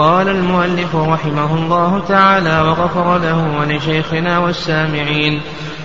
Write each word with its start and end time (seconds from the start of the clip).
قال 0.00 0.28
المؤلف 0.28 0.96
رحمه 0.96 1.54
الله 1.54 2.02
تعالى 2.08 2.60
وغفر 2.60 3.18
له 3.18 3.58
ولشيخنا 3.60 4.38
والسامعين 4.38 5.40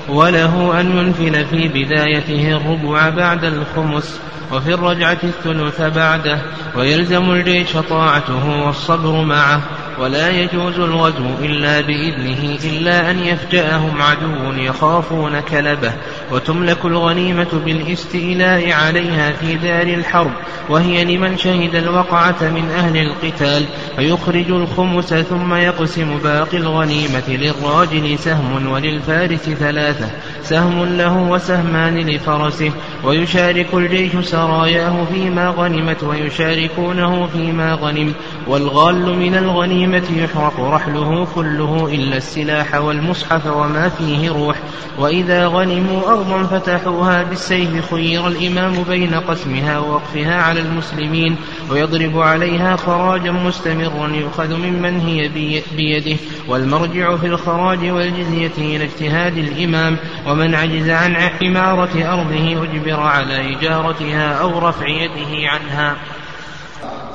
وله 0.09 0.79
أن 0.79 0.97
ينفل 0.97 1.45
في 1.45 1.67
بدايته 1.67 2.57
الربع 2.57 3.09
بعد 3.09 3.43
الخمس 3.43 4.19
وفي 4.51 4.73
الرجعة 4.73 5.17
الثلث 5.23 5.81
بعده 5.81 6.41
ويلزم 6.75 7.31
الجيش 7.31 7.71
طاعته 7.89 8.65
والصبر 8.65 9.21
معه 9.21 9.61
ولا 9.99 10.29
يجوز 10.29 10.79
الغزو 10.79 11.25
إلا 11.41 11.81
بإذنه 11.81 12.57
إلا 12.63 13.11
أن 13.11 13.19
يفجأهم 13.19 14.01
عدو 14.01 14.53
يخافون 14.61 15.39
كلبه 15.39 15.93
وتملك 16.31 16.85
الغنيمة 16.85 17.61
بالاستيلاء 17.65 18.71
عليها 18.71 19.31
في 19.31 19.55
دار 19.55 19.87
الحرب 19.87 20.31
وهي 20.69 21.05
لمن 21.05 21.37
شهد 21.37 21.75
الوقعة 21.75 22.35
من 22.41 22.71
أهل 22.77 22.97
القتال. 22.97 23.65
فيخرج 23.95 24.51
الخمس 24.51 25.13
ثم 25.13 25.53
يقسم 25.53 26.17
باقي 26.17 26.57
الغنيمة 26.57 27.23
للراجل 27.27 28.19
سهم 28.19 28.71
وللفارس 28.71 29.49
ثلاثة 29.49 30.09
سهم 30.43 30.85
له 30.97 31.17
وسهمان 31.17 31.97
لفرسه 31.97 32.71
ويشارك 33.03 33.73
الجيش 33.73 34.11
سراياه 34.25 35.05
فيما 35.13 35.49
غنمت 35.49 36.03
ويشاركونه 36.03 37.27
فيما 37.27 37.73
غنم. 37.73 38.13
والغال 38.47 39.19
من 39.19 39.35
الغنيمة 39.35 39.84
يحرق 39.93 40.59
رحله 40.59 41.27
كله 41.35 41.89
إلا 41.91 42.17
السلاح 42.17 42.75
والمصحف 42.75 43.45
وما 43.45 43.89
فيه 43.89 44.31
روح. 44.31 44.57
وإذا 44.99 45.47
غنموا 45.47 46.07
أرضا 46.07 46.43
فتحوها 46.43 47.23
بالسيف 47.23 47.93
خير 47.93 48.27
الإمام 48.27 48.83
بين 48.83 49.13
قسمها 49.13 49.79
ووقفها 49.79 50.41
على 50.41 50.59
المسلمين. 50.59 51.35
ويضرب 51.71 52.19
عليها 52.19 52.75
خراجا 52.75 53.31
مستمرا 53.31 54.07
يؤخذ 54.07 54.55
ممن 54.55 54.99
هي 54.99 55.29
بيده. 55.77 56.17
والمرجع 56.47 57.15
في 57.15 57.27
الخراج 57.27 57.89
والجزية 57.89 58.57
إلى 58.57 58.83
اجتهاد 58.83 59.37
الإمام. 59.37 59.97
ومن 60.27 60.55
عجز 60.55 60.89
عن 60.89 61.15
عمارة 61.41 62.13
أرضه 62.13 62.63
أجبر 62.63 62.99
على 62.99 63.55
إجارتها 63.55 64.33
أو 64.33 64.69
رفع 64.69 64.87
يده 64.87 65.49
عنها. 65.49 65.95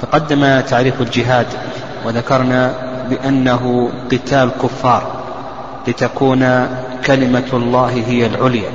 تقدم 0.03 0.61
تعريف 0.61 1.01
الجهاد 1.01 1.47
وذكرنا 2.05 2.73
بأنه 3.11 3.91
قتال 4.13 4.51
كفار 4.63 5.03
لتكون 5.89 6.69
كلمة 7.07 7.51
الله 7.53 8.03
هي 8.07 8.27
العليا. 8.27 8.71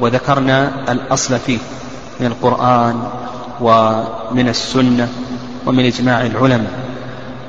وذكرنا 0.00 0.70
الأصل 0.88 1.38
فيه 1.38 1.58
من 2.20 2.26
القرآن 2.26 3.02
ومن 3.60 4.48
السنة 4.48 5.08
ومن 5.66 5.84
إجماع 5.84 6.26
العلماء. 6.26 6.72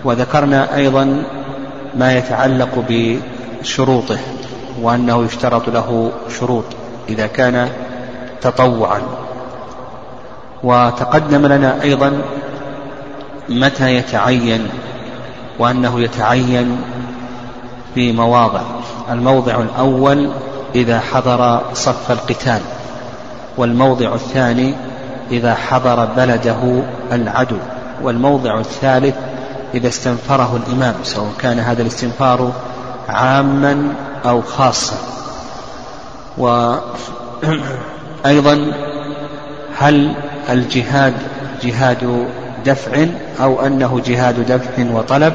وذكرنا 0.03 0.75
أيضا 0.75 1.23
ما 1.95 2.17
يتعلق 2.17 2.85
بشروطه 2.89 4.17
وأنه 4.81 5.25
يشترط 5.25 5.69
له 5.69 6.11
شروط 6.39 6.65
إذا 7.09 7.27
كان 7.27 7.69
تطوعا. 8.41 9.01
وتقدم 10.63 11.45
لنا 11.45 11.81
أيضا 11.81 12.21
متى 13.49 13.95
يتعين 13.95 14.67
وأنه 15.59 16.01
يتعين 16.01 16.81
في 17.95 18.11
مواضع 18.11 18.61
الموضع 19.09 19.61
الأول 19.61 20.29
إذا 20.75 20.99
حضر 20.99 21.61
صف 21.73 22.11
القتال 22.11 22.61
والموضع 23.57 24.13
الثاني 24.13 24.73
إذا 25.31 25.55
حضر 25.55 26.05
بلده 26.05 26.83
العدو 27.11 27.57
والموضع 28.01 28.59
الثالث 28.59 29.15
إذا 29.73 29.87
استنفره 29.87 30.59
الإمام 30.65 30.95
سواء 31.03 31.31
كان 31.39 31.59
هذا 31.59 31.81
الاستنفار 31.81 32.51
عاما 33.09 33.93
أو 34.25 34.41
خاصا. 34.41 34.95
وأيضا 38.25 38.71
هل 39.77 40.15
الجهاد 40.49 41.13
جهاد 41.63 42.27
دفع 42.65 43.05
أو 43.41 43.65
أنه 43.65 44.01
جهاد 44.05 44.51
دفع 44.51 44.91
وطلب؟ 44.93 45.33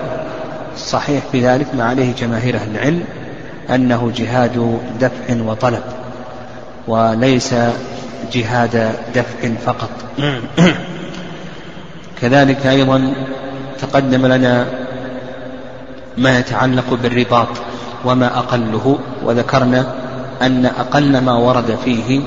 صحيح 0.77 1.25
في 1.33 1.47
ذلك 1.47 1.67
ما 1.75 1.85
عليه 1.85 2.15
جماهير 2.15 2.57
أهل 2.57 2.71
العلم 2.71 3.05
أنه 3.75 4.12
جهاد 4.17 4.81
دفع 5.01 5.43
وطلب 5.47 5.83
وليس 6.89 7.55
جهاد 8.33 8.93
دفع 9.15 9.49
فقط. 9.67 9.91
كذلك 12.21 12.67
أيضا 12.67 13.15
تقدم 13.81 14.27
لنا 14.27 14.67
ما 16.19 16.39
يتعلق 16.39 16.95
بالرباط 17.03 17.49
وما 18.05 18.39
أقله 18.39 18.99
وذكرنا 19.25 19.95
أن 20.43 20.67
أقل 20.67 21.19
ما 21.19 21.35
ورد 21.35 21.79
فيه 21.85 22.21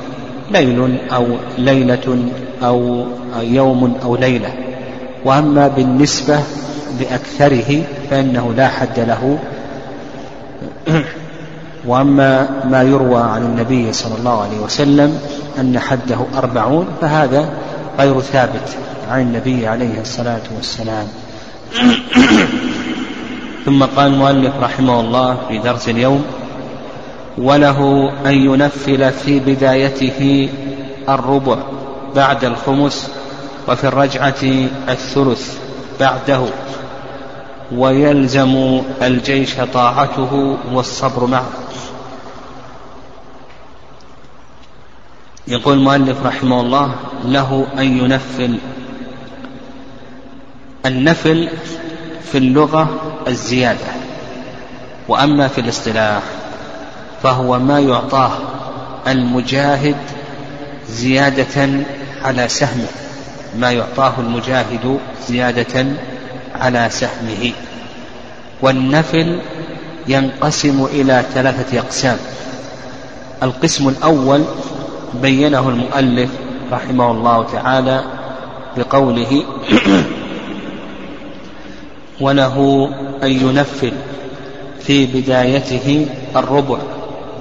ليل 0.52 0.98
أو 1.14 1.28
ليلة 1.58 2.30
أو 2.64 3.06
يوم 3.42 3.98
أو 4.04 4.16
ليلة 4.16 4.54
وأما 5.26 5.68
بالنسبة 5.68 6.40
لأكثره 7.00 7.84
فإنه 8.10 8.54
لا 8.54 8.68
حد 8.68 9.00
له. 9.00 9.40
وأما 11.86 12.50
ما 12.70 12.84
يروى 12.84 13.22
عن 13.22 13.44
النبي 13.44 13.94
صلى 13.94 14.18
الله 14.18 14.42
عليه 14.42 14.60
وسلم 14.60 15.20
أن 15.60 15.80
حده 15.80 16.18
أربعون 16.38 16.88
فهذا 17.02 17.50
غير 18.00 18.22
ثابت 18.22 18.78
عن 19.12 19.22
النبي 19.22 19.68
عليه 19.68 20.02
الصلاة 20.02 20.42
والسلام. 20.56 21.08
ثم 23.66 23.84
قال 23.84 24.14
المؤلف 24.14 24.54
رحمه 24.62 25.00
الله 25.00 25.38
في 25.48 25.58
درس 25.58 25.90
اليوم 25.90 26.26
وله 27.38 28.10
أن 28.26 28.34
ينفل 28.34 29.12
في 29.12 29.40
بدايته 29.40 30.50
الربع 31.10 31.58
بعد 32.16 32.44
الخمس 32.44 33.12
وفي 33.68 33.84
الرجعة 33.84 34.44
الثلث 34.90 35.58
بعده. 36.00 36.42
ويلزم 37.72 38.82
الجيش 39.02 39.56
طاعته 39.74 40.58
والصبر 40.72 41.26
معه. 41.26 41.50
يقول 45.48 45.78
المؤلف 45.78 46.26
رحمه 46.26 46.62
الله 46.62 46.96
له 47.26 47.68
أن 47.78 47.98
ينفل. 47.98 48.58
النفل 50.86 51.50
في 52.32 52.38
اللغة 52.38 52.90
الزيادة 53.28 53.86
وأما 55.08 55.48
في 55.48 55.62
الاصطلاح 55.62 56.22
فهو 57.24 57.60
ما 57.60 57.80
يعطاه 57.80 58.32
المجاهد 59.08 59.96
زيادة 60.90 61.84
على 62.24 62.48
سهمه 62.48 62.88
ما 63.60 63.72
يعطاه 63.72 64.14
المجاهد 64.20 65.00
زيادة 65.28 65.86
على 66.62 66.90
سهمه. 66.90 67.52
والنفل 68.62 69.40
ينقسم 70.08 70.86
إلى 70.86 71.26
ثلاثة 71.34 71.80
أقسام. 71.80 72.18
القسم 73.44 73.90
الأول 73.90 74.44
بينه 75.22 75.70
المؤلف 75.70 76.30
رحمه 76.72 77.12
الله 77.12 77.44
تعالى 77.44 78.04
بقوله 78.78 79.44
وله 82.22 82.90
أن 83.24 83.32
ينفل 83.32 83.92
في 84.80 85.06
بدايته 85.06 86.08
الربع 86.36 86.78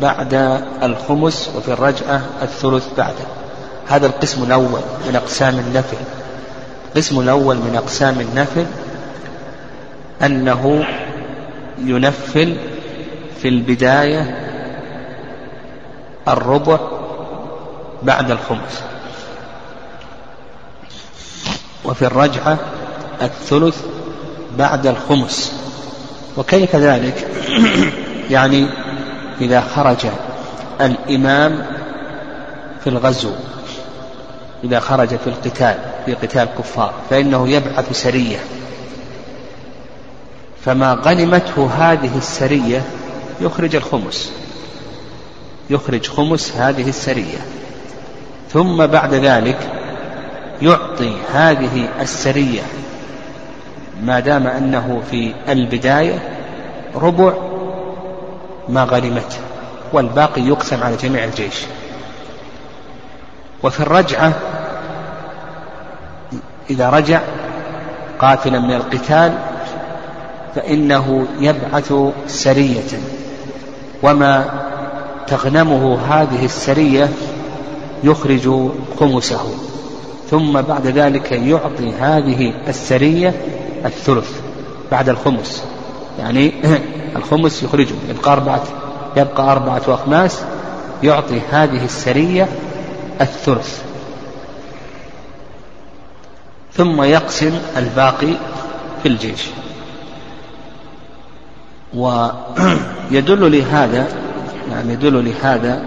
بعد 0.03 0.63
الخمس 0.83 1.51
وفي 1.57 1.73
الرجعة 1.73 2.23
الثلث 2.43 2.85
بعده 2.99 3.25
هذا 3.87 4.07
القسم 4.07 4.43
الأول 4.43 4.81
من 5.09 5.17
أقسام 5.17 5.59
النفل. 5.59 5.97
القسم 6.89 7.21
الأول 7.21 7.57
من 7.57 7.77
أقسام 7.77 8.21
النفل 8.21 8.67
أنه 10.23 10.85
ينفل 11.79 12.57
في 13.43 13.49
البداية 13.49 14.47
الربع 16.29 16.79
بعد 18.03 18.31
الخمس. 18.31 18.83
وفي 21.85 22.07
الرجعة 22.07 22.59
الثلث 23.23 23.83
بعد 24.59 24.87
الخمس. 24.87 25.53
وكيف 26.37 26.77
ذلك؟ 26.77 27.29
يعني 28.31 28.69
إذا 29.41 29.61
خرج 29.61 30.07
الإمام 30.81 31.67
في 32.85 32.91
الغزو 32.91 33.33
إذا 34.65 34.81
خرج 34.81 35.09
في 35.09 35.27
القتال 35.27 35.75
في 36.07 36.15
قتال 36.15 36.49
كفار 36.59 36.95
فإنه 37.11 37.49
يبعث 37.49 37.93
سرية. 37.93 38.39
فما 40.67 40.95
غنمته 40.95 41.71
هذه 41.79 42.19
السرية 42.19 42.83
يخرج 43.41 43.77
الخمس. 43.77 44.33
يخرج 45.71 46.09
خمس 46.09 46.57
هذه 46.57 46.89
السرية. 46.89 47.39
ثم 48.53 48.87
بعد 48.87 49.15
ذلك 49.15 49.59
يعطي 50.63 51.17
هذه 51.35 51.89
السرية 52.01 52.63
ما 54.03 54.21
دام 54.21 54.47
أنه 54.47 55.03
في 55.11 55.35
البداية 55.49 56.19
ربع 56.95 57.33
ما 58.69 58.85
غنمته 58.85 59.39
والباقي 59.93 60.43
يقسم 60.43 60.83
على 60.83 60.97
جميع 60.97 61.25
الجيش. 61.25 61.57
وفي 63.63 63.81
الرجعة 63.81 64.33
إذا 66.71 66.91
رجع 66.91 67.21
قاتلا 68.19 68.59
من 68.59 68.75
القتال 68.75 69.56
فإنه 70.57 71.27
يبعث 71.41 71.93
سرية. 72.27 73.01
وما 74.03 74.45
تغنمه 75.27 75.99
هذه 76.09 76.45
السرية 76.45 77.09
يخرج 78.05 78.71
خمسه. 79.01 79.41
ثم 80.31 80.61
بعد 80.61 80.87
ذلك 80.87 81.33
يعطي 81.33 81.93
هذه 82.01 82.55
السرية 82.69 83.35
الثلث 83.85 84.31
بعد 84.91 85.09
الخمس. 85.09 85.65
يعني 86.19 86.53
الخمس 87.17 87.63
يخرجه 87.63 87.95
يبقى 88.09 88.33
أربعة 88.33 88.63
يبقى 89.17 89.53
أربعة 89.53 89.83
أخماس 89.89 90.41
يعطي 91.03 91.41
هذه 91.51 91.85
السرية 91.85 92.49
الثلث. 93.21 93.83
ثم 96.75 97.03
يقسم 97.03 97.53
الباقي 97.77 98.35
في 99.03 99.09
الجيش. 99.09 99.43
ويدل 101.95 103.59
لهذا 103.59 104.09
نعم 104.71 104.91
يدل 104.91 105.25
لهذا 105.25 105.83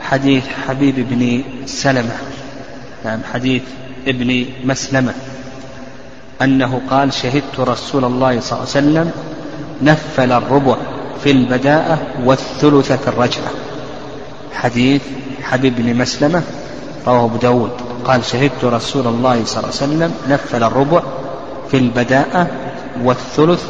حديث 0.00 0.44
حبيب 0.68 0.94
بن 1.10 1.42
سلمة 1.66 2.16
نعم 3.04 3.20
حديث 3.32 3.62
ابن 4.06 4.46
مسلمة 4.64 5.14
أنه 6.42 6.80
قال 6.90 7.12
شهدت 7.12 7.60
رسول 7.60 8.04
الله 8.04 8.40
صلى 8.40 8.58
الله 8.58 8.68
عليه 8.76 8.86
وسلم 8.86 9.10
نفل 9.82 10.32
الربع 10.32 10.76
في 11.24 11.30
البداءة 11.30 11.98
والثلث 12.24 12.92
في 12.92 13.08
الرجعة. 13.08 13.50
حديث 14.52 15.02
حبيب 15.42 15.76
بن 15.76 15.96
مسلمة 15.96 16.42
رواه 17.06 17.24
أبو 17.24 17.36
داود 17.36 17.70
قال 18.04 18.24
شهدت 18.24 18.64
رسول 18.64 19.06
الله 19.06 19.44
صلى 19.44 19.56
الله 19.56 19.74
عليه 19.82 19.92
وسلم 19.92 20.14
نفل 20.28 20.62
الربع 20.62 21.02
في 21.70 21.76
البداءة 21.76 22.46
والثلث 23.04 23.64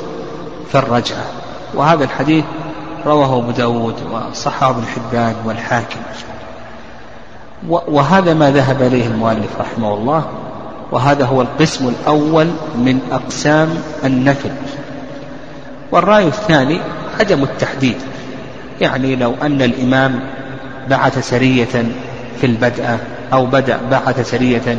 في 0.73 0.79
الرجعة. 0.79 1.25
وهذا 1.77 2.05
الحديث 2.05 2.45
رواه 3.07 3.39
أبو 3.39 3.51
داود 3.51 3.95
وصححه 4.13 4.71
ابن 4.71 4.83
حبان 4.87 5.35
والحاكم. 5.45 6.01
وهذا 7.69 8.35
ما 8.35 8.51
ذهب 8.51 8.83
إليه 8.83 9.07
المؤلف 9.07 9.61
رحمه 9.61 9.95
الله 9.95 10.25
وهذا 10.93 11.25
هو 11.25 11.43
القسم 11.43 11.89
الأول 11.89 12.47
من 12.77 13.01
أقسام 13.13 13.69
النفل. 14.05 14.51
والرأي 15.93 16.27
الثاني 16.27 16.81
عدم 17.21 17.43
التحديد 17.43 17.97
يعني 18.81 19.17
لو 19.17 19.35
أن 19.43 19.63
الإمام 19.63 20.21
بعث 20.91 21.29
سرية 21.31 21.85
في 22.41 22.47
البدء 22.47 22.99
أو 23.33 23.47
بدأ 23.47 23.79
بعث 23.91 24.31
سرية 24.31 24.79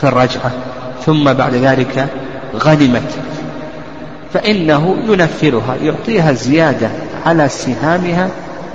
في 0.00 0.04
الرجعة 0.04 0.50
ثم 1.06 1.32
بعد 1.32 1.54
ذلك 1.54 2.08
غنمت 2.56 3.18
فإنه 4.32 4.96
ينفرها 5.08 5.76
يعطيها 5.82 6.32
زيادة 6.32 6.88
على 7.26 7.48
سهامها 7.48 8.28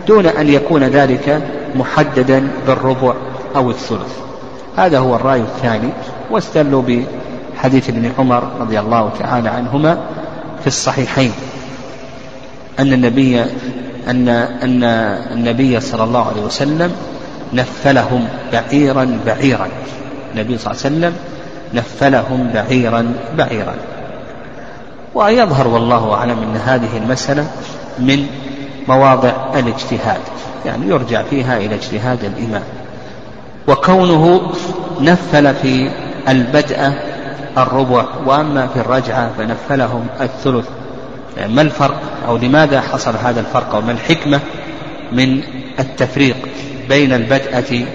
دون 0.08 0.26
أن 0.26 0.50
يكون 0.50 0.84
ذلك 0.84 1.42
محددا 1.76 2.48
بالربع 2.68 3.14
أو 3.56 3.70
الثلث. 3.70 4.18
هذا 4.78 5.00
هو 5.00 5.16
الرأي 5.16 5.40
الثاني. 5.40 5.90
واستدلوا 6.32 6.82
بحديث 6.82 7.90
ابن 7.90 8.12
عمر 8.20 8.52
رضي 8.60 8.80
الله 8.80 9.12
تعالى 9.20 9.50
عنهما 9.50 9.98
في 10.62 10.68
الصحيحين. 10.68 11.32
أن 12.80 12.94
النبي 12.94 13.42
أن 14.08 14.30
أن 14.64 14.84
النبي 15.34 15.80
صلى 15.80 16.04
الله 16.04 16.28
عليه 16.28 16.42
وسلم 16.42 16.92
نفلهم 17.54 18.28
بعيرا 18.52 19.20
بعيرا. 19.26 19.68
النبي 20.34 20.58
صلى 20.58 20.72
الله 20.72 20.86
عليه 20.86 20.96
وسلم 20.96 21.14
نفلهم 21.74 22.50
بعيرا 22.54 23.14
بعيرا. 23.38 23.76
ويظهر 25.16 25.68
والله 25.68 26.14
أعلم 26.14 26.44
أن 26.44 26.56
هذه 26.56 26.98
المسألة 26.98 27.48
من 28.00 28.28
مواضع 28.88 29.32
الاجتهاد 29.56 30.20
يعني 30.66 30.88
يرجع 30.88 31.24
فيها 31.24 31.58
إلى 31.58 31.76
اجتهاد 31.76 32.24
الإمام. 32.24 32.64
وكونه 33.68 34.52
نفل 35.02 35.56
في 35.56 35.92
البدء 36.28 36.94
الربع 37.58 38.06
وأما 38.26 38.68
في 38.68 38.80
الرجعة 38.80 39.32
فنفلهم 39.38 40.08
الثلث. 40.22 40.66
يعني 41.38 41.54
ما 41.54 41.62
الفرق؟ 41.62 42.02
أو 42.28 42.38
لماذا 42.38 42.82
حصل 42.82 43.16
هذا 43.24 43.40
الفرق؟ 43.40 43.76
أو 43.76 43.82
ما 43.82 43.92
الحكمة 43.92 44.40
من 45.12 45.42
التفريق 45.80 46.38
بين 46.90 47.14
البدءة 47.14 47.86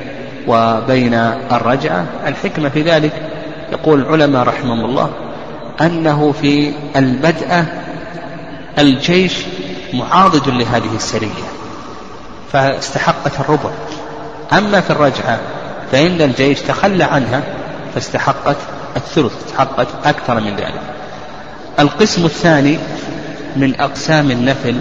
وبين 0.49 1.14
الرجعة؟ 1.52 2.06
الحكمة 2.26 2.69
في 2.69 2.82
ذلك 2.82 3.12
يقول 3.73 4.00
العلماء 4.00 4.43
رحمهم 4.43 4.84
الله 4.84 5.11
أنه 5.81 6.32
في 6.43 6.73
البدءة 6.97 7.67
الجيش 8.79 9.32
معاضد 9.94 10.49
لهذه 10.49 10.94
السرية 10.94 11.44
فاستحقت 12.53 13.41
الربع. 13.41 13.71
أما 14.53 14.81
في 14.81 14.91
الرجعة 14.91 15.41
فإن 15.93 16.23
الجيش 16.23 16.61
تخلى 16.61 17.05
عنها 17.05 17.43
فاستحقت 17.94 18.56
الثلث 18.97 19.32
استحقت 19.47 19.88
أكثر 20.05 20.41
من 20.41 20.56
ذلك. 20.56 20.81
القسم 21.79 22.25
الثاني 22.25 22.79
من 23.56 23.81
أقسام 23.81 24.31
النفل 24.31 24.76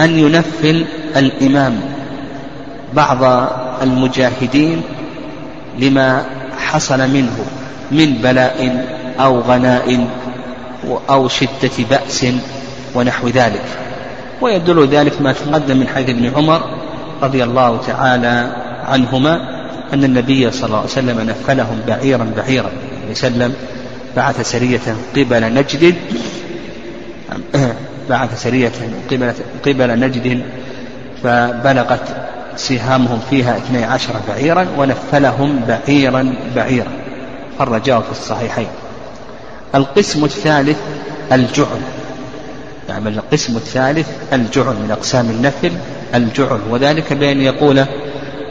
أن 0.00 0.18
ينفل 0.18 0.86
الإمام 1.16 1.80
بعض 2.94 3.48
المجاهدين 3.82 4.82
لما 5.78 6.24
حصل 6.58 6.98
منه 6.98 7.44
من 7.90 8.14
بلاء 8.14 8.86
أو 9.20 9.40
غناء 9.40 10.06
أو 11.10 11.28
شدة 11.28 11.84
بأس 11.90 12.26
ونحو 12.94 13.28
ذلك. 13.28 13.64
ويدل 14.40 14.88
ذلك 14.88 15.22
ما 15.22 15.32
تقدم 15.32 15.76
من 15.76 15.88
حديث 15.88 16.10
ابن 16.10 16.36
عمر 16.36 16.62
رضي 17.22 17.44
الله 17.44 17.80
تعالى 17.86 18.52
عنهما 18.84 19.56
أن 19.94 20.04
النبي 20.04 20.50
صلى 20.50 20.66
الله 20.66 20.78
عليه 20.78 20.88
وسلم 20.88 21.20
نفلهم 21.20 21.80
بعيرا 21.86 22.32
بعيرا 22.36 22.70
وسلم 23.10 23.54
بعث 24.16 24.50
سرية 24.50 24.96
قبل 25.16 25.54
نجد 25.54 25.94
بعث 28.10 28.42
سرية 28.42 28.72
قبل, 29.10 29.32
قبل 29.66 30.00
نجد 30.00 30.42
فبلغت 31.22 32.26
سهامهم 32.56 33.20
فيها 33.30 33.56
اثني 33.56 33.84
عشر 33.84 34.12
بعيرا 34.28 34.66
ونفلهم 34.78 35.60
بعيرا 35.68 36.34
بعيرا. 36.56 36.90
خرجاه 37.58 38.00
في 38.00 38.10
الصحيحين. 38.10 38.66
القسم 39.74 40.24
الثالث 40.24 40.78
الجعل. 41.32 41.80
يعني 42.88 43.08
القسم 43.08 43.56
الثالث 43.56 44.08
الجعل 44.32 44.74
من 44.74 44.90
أقسام 44.90 45.30
النفل 45.30 45.72
الجعل. 46.14 46.60
وذلك 46.70 47.12
بأن 47.12 47.40
يقول 47.40 47.84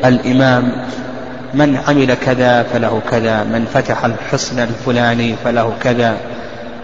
الإمام 0.05 0.85
من 1.53 1.77
عمل 1.87 2.13
كذا 2.13 2.63
فله 2.63 3.01
كذا 3.11 3.43
من 3.43 3.65
فتح 3.73 4.05
الحصن 4.05 4.59
الفلاني 4.59 5.35
فله 5.43 5.73
كذا 5.81 6.17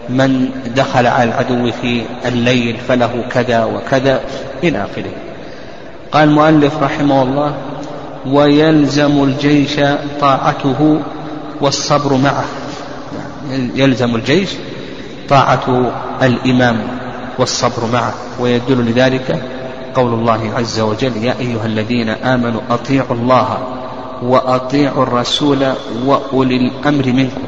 من 0.09 0.49
دخل 0.75 1.07
على 1.07 1.23
العدو 1.23 1.71
في 1.81 2.01
الليل 2.25 2.77
فله 2.87 3.23
كذا 3.29 3.63
وكذا 3.63 4.21
إلى 4.63 4.77
آخره. 4.77 5.11
قال 6.11 6.29
المؤلف 6.29 6.83
رحمه 6.83 7.23
الله 7.23 7.55
ويلزم 8.25 9.23
الجيش 9.23 9.79
طاعته 10.21 11.01
والصبر 11.61 12.17
معه. 12.17 12.45
يلزم 13.75 14.15
الجيش 14.15 14.49
طاعة 15.29 15.91
الإمام 16.21 16.87
والصبر 17.39 17.85
معه 17.93 18.13
ويدل 18.39 18.85
لذلك 18.85 19.43
قول 19.95 20.13
الله 20.13 20.51
عز 20.57 20.79
وجل 20.79 21.23
يا 21.23 21.35
أيها 21.39 21.65
الذين 21.65 22.09
آمنوا 22.09 22.61
أطيعوا 22.69 23.15
الله 23.15 23.57
وأطيعوا 24.23 25.03
الرسول 25.03 25.73
وأولي 26.05 26.57
الأمر 26.57 27.05
منكم. 27.07 27.41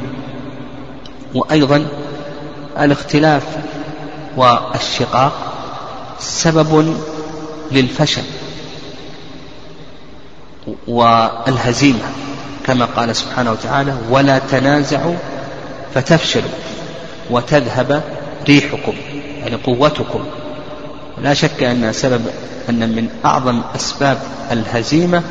وأيضا 1.34 1.86
الاختلاف 2.78 3.42
والشقاق 4.36 5.32
سبب 6.18 6.96
للفشل 7.72 8.22
والهزيمة 10.88 11.98
كما 12.66 12.84
قال 12.84 13.16
سبحانه 13.16 13.52
وتعالى 13.52 13.94
ولا 14.10 14.38
تنازعوا 14.38 15.14
فتفشلوا 15.94 16.50
وتذهب 17.30 18.02
ريحكم 18.48 18.92
يعني 19.40 19.56
قوتكم. 19.56 20.24
لا 21.22 21.34
شك 21.34 21.62
أن 21.62 21.92
سبب 21.92 22.26
أن 22.68 22.88
من 22.88 23.08
أعظم 23.24 23.62
أسباب 23.76 24.18
الهزيمة 24.52 25.22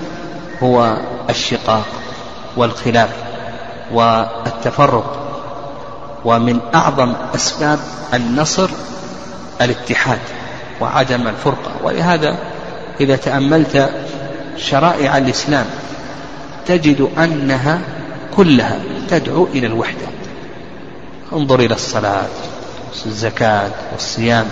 هو 0.63 0.98
الشقاق 1.29 1.86
والخلاف 2.58 3.10
والتفرق 3.93 5.20
ومن 6.25 6.60
أعظم 6.75 7.13
أسباب 7.36 7.79
النصر 8.13 8.70
الاتحاد 9.62 10.20
وعدم 10.82 11.27
الفرقة. 11.27 11.72
ولهذا 11.84 12.38
إذا 13.01 13.15
تأملت 13.15 13.89
شرائع 14.58 15.17
الإسلام 15.17 15.65
تجد 16.65 17.10
أنها 17.17 17.79
كلها 18.36 18.79
تدعو 19.10 19.48
إلى 19.53 19.67
الوحدة. 19.67 20.12
انظر 21.34 21.60
إلى 21.60 21.74
الصلاة 21.74 22.25
الزكاة 23.06 23.70
والصيام 23.92 24.46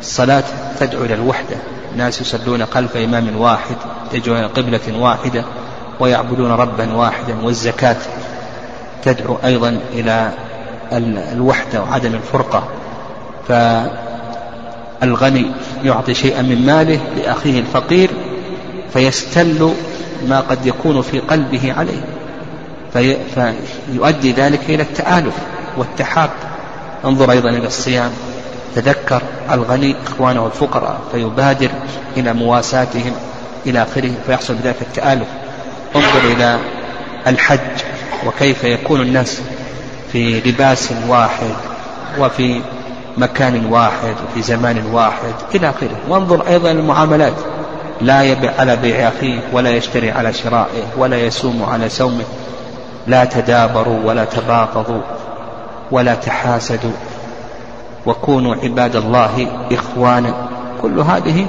الصلاة 0.00 0.44
تدعو 0.80 1.04
إلى 1.04 1.14
الوحدة. 1.14 1.56
الناس 1.92 2.20
يصلون 2.20 2.66
خلف 2.66 2.96
إمام 2.96 3.36
واحد 3.36 3.76
يتجهون 4.12 4.38
إلى 4.38 4.46
قبلة 4.46 4.98
واحدة 4.98 5.44
ويعبدون 6.00 6.50
ربا 6.50 6.94
واحدا. 6.94 7.36
والزكاة 7.42 7.96
تدعو 9.04 9.38
أيضا 9.44 9.80
إلى 9.92 10.30
الوحدة 11.32 11.82
وعدم 11.82 12.14
الفرقة. 12.14 12.68
فالغني 15.00 15.46
يعطي 15.84 16.14
شيئا 16.14 16.42
من 16.42 16.66
ماله 16.66 17.00
لأخيه 17.16 17.60
الفقير 17.60 18.10
فيستل 18.92 19.74
ما 20.28 20.40
قد 20.40 20.66
يكون 20.66 21.02
في 21.02 21.20
قلبه 21.20 21.72
عليه. 21.72 22.04
في 22.92 23.16
فيؤدي 23.34 24.32
ذلك 24.32 24.60
إلى 24.68 24.82
التآلف. 24.82 25.34
والتحاب. 25.76 26.30
انظر 27.04 27.30
أيضا 27.30 27.50
إلى 27.50 27.66
الصيام. 27.66 28.10
تذكر 28.74 29.22
الغني 29.52 29.96
إخوانه 30.06 30.46
الفقراء 30.46 30.98
فيبادر 31.12 31.70
إلى 32.16 32.32
مواساتهم 32.32 33.12
إلى 33.66 33.82
آخره 33.82 34.12
فيحصل 34.26 34.54
بذلك 34.54 34.82
التآلف. 34.82 35.28
انظر 35.96 36.20
إلى 36.24 36.58
الحج 37.26 37.82
وكيف 38.26 38.64
يكون 38.64 39.00
الناس 39.00 39.40
في 40.12 40.40
لباس 40.40 40.92
واحد 41.08 41.54
وفي 42.18 42.60
مكان 43.16 43.66
واحد 43.66 44.14
وفي 44.28 44.42
زمان 44.42 44.86
واحد 44.92 45.34
إلى 45.54 45.70
آخره. 45.70 45.96
وانظر 46.08 46.48
أيضا 46.48 46.70
المعاملات. 46.70 47.34
لا 48.00 48.22
يبيع 48.22 48.52
على 48.58 48.76
بيع 48.76 49.08
أخيه 49.08 49.40
ولا 49.52 49.70
يشتري 49.70 50.10
على 50.10 50.32
شرائه 50.32 50.82
ولا 50.96 51.16
يسوم 51.16 51.64
على 51.68 51.88
سومه 51.88 52.24
لا 53.06 53.24
تدابروا 53.24 53.98
ولا 54.04 54.24
تباغضوا 54.24 55.00
ولا 55.90 56.14
تحاسدوا 56.14 56.92
وكونوا 58.06 58.54
عباد 58.54 58.96
الله 58.96 59.48
إخوانا 59.72 60.48
كل 60.82 61.00
هذه 61.00 61.46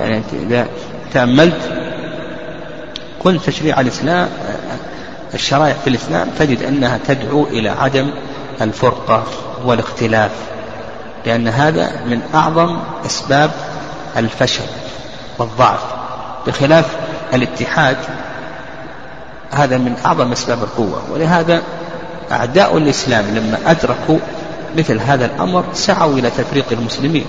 يعني 0.00 0.22
إذا 0.32 0.66
تأملت 1.12 1.60
كل 3.22 3.40
تشريع 3.40 3.80
الإسلام 3.80 4.28
الشرائع 5.34 5.74
في 5.84 5.90
الإسلام 5.90 6.28
تجد 6.38 6.62
أنها 6.62 6.98
تدعو 7.08 7.44
إلى 7.44 7.68
عدم 7.68 8.10
الفرقة 8.60 9.24
والاختلاف 9.64 10.30
لأن 11.26 11.48
هذا 11.48 11.90
من 12.06 12.20
أعظم 12.34 12.78
أسباب 13.06 13.50
الفشل 14.16 14.64
والضعف. 15.38 15.80
بخلاف 16.46 16.96
الاتحاد 17.34 17.96
هذا 19.50 19.78
من 19.78 19.96
أعظم 20.04 20.32
أسباب 20.32 20.62
القوة 20.62 21.02
ولهذا 21.12 21.62
أعداء 22.32 22.76
الإسلام 22.76 23.24
لما 23.34 23.58
أدركوا 23.66 24.18
مثل 24.76 25.00
هذا 25.00 25.26
الأمر 25.26 25.64
سعوا 25.72 26.14
إلى 26.14 26.30
تفريق 26.30 26.64
المسلمين 26.72 27.24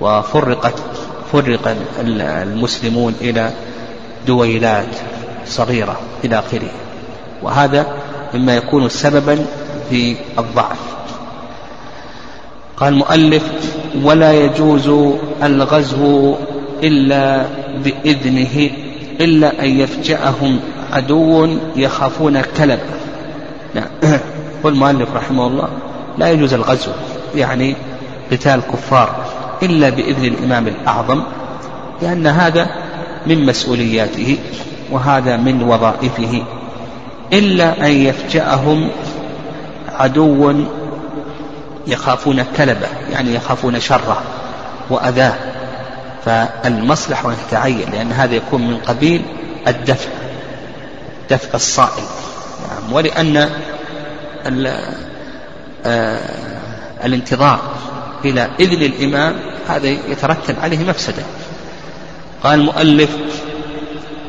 وفرقت 0.00 0.74
فرق 1.32 1.76
المسلمون 2.00 3.14
إلى 3.20 3.50
دويلات 4.26 4.96
صغيرة 5.46 6.00
إلى 6.24 6.38
آخره. 6.38 6.70
وهذا 7.42 7.86
مما 8.34 8.56
يكون 8.56 8.88
سببا 8.88 9.46
في 9.90 10.16
الضعف. 10.38 10.78
قال 12.76 12.92
المؤلف 12.92 13.42
ولا 14.02 14.32
يجوز 14.32 15.14
الغزو 15.42 16.34
إلا 16.82 17.46
بإذنه 17.84 18.70
إلا 19.20 19.64
أن 19.64 19.80
يفجأهم 19.80 20.60
عدو 20.92 21.58
يخافون 21.76 22.40
كلب. 22.40 22.80
نعم 23.80 24.18
يقول 24.60 24.72
المؤلف 24.72 25.08
رحمه 25.14 25.46
الله 25.46 25.68
لا 26.18 26.30
يجوز 26.30 26.54
الغزو 26.54 26.90
يعني 27.34 27.76
قتال 28.32 28.52
الكفار 28.52 29.26
إلا 29.62 29.88
بإذن 29.88 30.24
الإمام 30.24 30.66
الأعظم 30.66 31.22
لأن 32.02 32.26
هذا 32.26 32.70
من 33.26 33.46
مسؤولياته 33.46 34.38
وهذا 34.90 35.36
من 35.36 35.62
وظائفه 35.62 36.44
إلا 37.32 37.86
أن 37.86 37.90
يفجأهم 37.90 38.90
عدو 39.88 40.52
يخافون 41.86 42.44
كلبه 42.56 42.88
يعني 43.12 43.34
يخافون 43.34 43.80
شره 43.80 44.22
وأذاه. 44.90 45.34
فالمصلحة 46.24 47.30
أن 47.30 47.36
تتعين 47.48 47.90
لأن 47.92 48.12
هذا 48.12 48.34
يكون 48.34 48.70
من 48.70 48.76
قبيل 48.76 49.22
الدفع 49.68 50.08
دفع 51.30 51.54
الصائل. 51.54 52.04
نعم. 52.62 52.92
ولأن 52.92 53.50
آه 55.84 56.20
الانتظار 57.04 57.60
إلى 58.24 58.50
إذن 58.60 58.82
الإمام 58.82 59.36
هذا 59.68 59.88
يترتب 59.88 60.54
عليه 60.62 60.78
مفسدة. 60.78 61.22
قال 62.42 62.60
المؤلف 62.60 63.16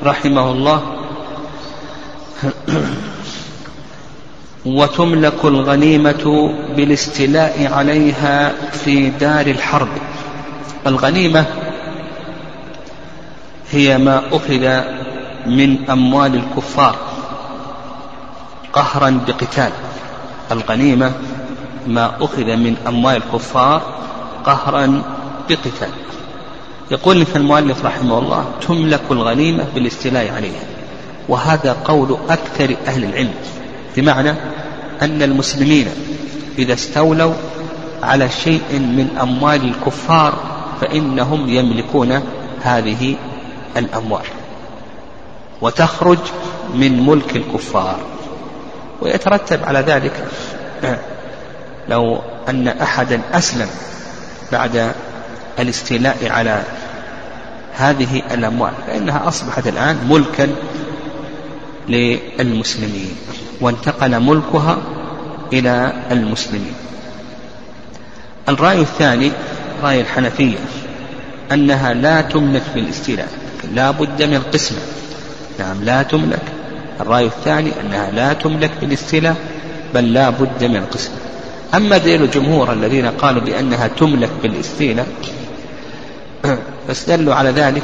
رحمه 0.03 0.51
الله 0.51 0.81
وتملك 4.65 5.45
الغنيمة 5.45 6.53
بالاستيلاء 6.75 7.69
عليها 7.73 8.53
في 8.71 9.09
دار 9.09 9.47
الحرب. 9.47 9.89
الغنيمة 10.87 11.45
هي 13.71 13.97
ما 13.97 14.23
أخذ 14.31 14.81
من 15.45 15.89
أموال 15.89 16.35
الكفار. 16.35 17.06
قهرا 18.77 19.21
بقتال. 19.27 19.71
الغنيمة 20.51 21.11
ما 21.87 22.15
أخذ 22.21 22.45
من 22.45 22.75
أموال 22.87 23.15
الكفار 23.15 23.81
قهرا 24.45 25.01
بقتال. 25.49 25.89
يقول 26.91 27.21
لك 27.21 27.35
المؤلف 27.35 27.85
رحمه 27.85 28.19
الله 28.19 28.45
تملك 28.67 29.01
الغنيمة 29.11 29.65
بالاستيلاء 29.75 30.33
عليها 30.33 30.63
وهذا 31.29 31.77
قول 31.85 32.17
أكثر 32.29 32.75
أهل 32.87 33.03
العلم 33.03 33.33
بمعنى 33.97 34.33
أن 35.01 35.21
المسلمين 35.21 35.87
إذا 36.57 36.73
استولوا 36.73 37.33
على 38.03 38.29
شيء 38.29 38.63
من 38.71 39.17
أموال 39.21 39.63
الكفار 39.63 40.33
فإنهم 40.81 41.49
يملكون 41.49 42.23
هذه 42.61 43.15
الأموال. 43.77 44.25
وتخرج 45.61 46.19
من 46.75 47.05
ملك 47.05 47.35
الكفار. 47.35 48.16
ويترتب 49.01 49.63
على 49.63 49.79
ذلك. 49.79 50.25
لو 51.89 52.21
أن 52.49 52.67
أحدا 52.67 53.21
أسلم 53.33 53.67
بعد 54.51 54.91
الاستيلاء 55.59 56.17
على 56.29 56.63
هذه 57.73 58.21
الأموال 58.31 58.73
فإنها 58.87 59.27
أصبحت 59.27 59.67
الآن 59.67 59.97
ملكا 60.09 60.49
للمسلمين 61.89 63.15
وانتقل 63.61 64.19
ملكها 64.19 64.77
إلى 65.53 65.93
المسلمين. 66.11 66.73
الرأي 68.49 68.81
الثاني 68.81 69.31
رأي 69.83 70.01
الحنفية 70.01 70.57
أنها 71.51 71.93
لا 71.93 72.21
تملك 72.21 72.63
بالاستيلاء 72.75 73.27
لا 73.73 73.91
بد 73.91 74.23
من 74.23 74.35
القسمة 74.35 74.79
نعم 75.59 75.83
لا 75.83 76.03
تملك. 76.03 76.56
الرأي 77.01 77.25
الثاني 77.25 77.71
أنها 77.81 78.11
لا 78.11 78.33
تملك 78.33 78.71
بالإستيلاء 78.81 79.35
بل 79.93 80.13
لا 80.13 80.29
بد 80.29 80.63
من 80.63 80.75
القسمة 80.75 81.15
أما 81.73 81.97
دليل 81.97 82.23
الجمهور 82.23 82.73
الذين 82.73 83.05
قالوا 83.05 83.41
بأنها 83.41 83.87
تملك 83.87 84.29
بالإستيلاء 84.43 85.07
فاستدلوا 86.87 87.35
على 87.35 87.49
ذلك 87.49 87.83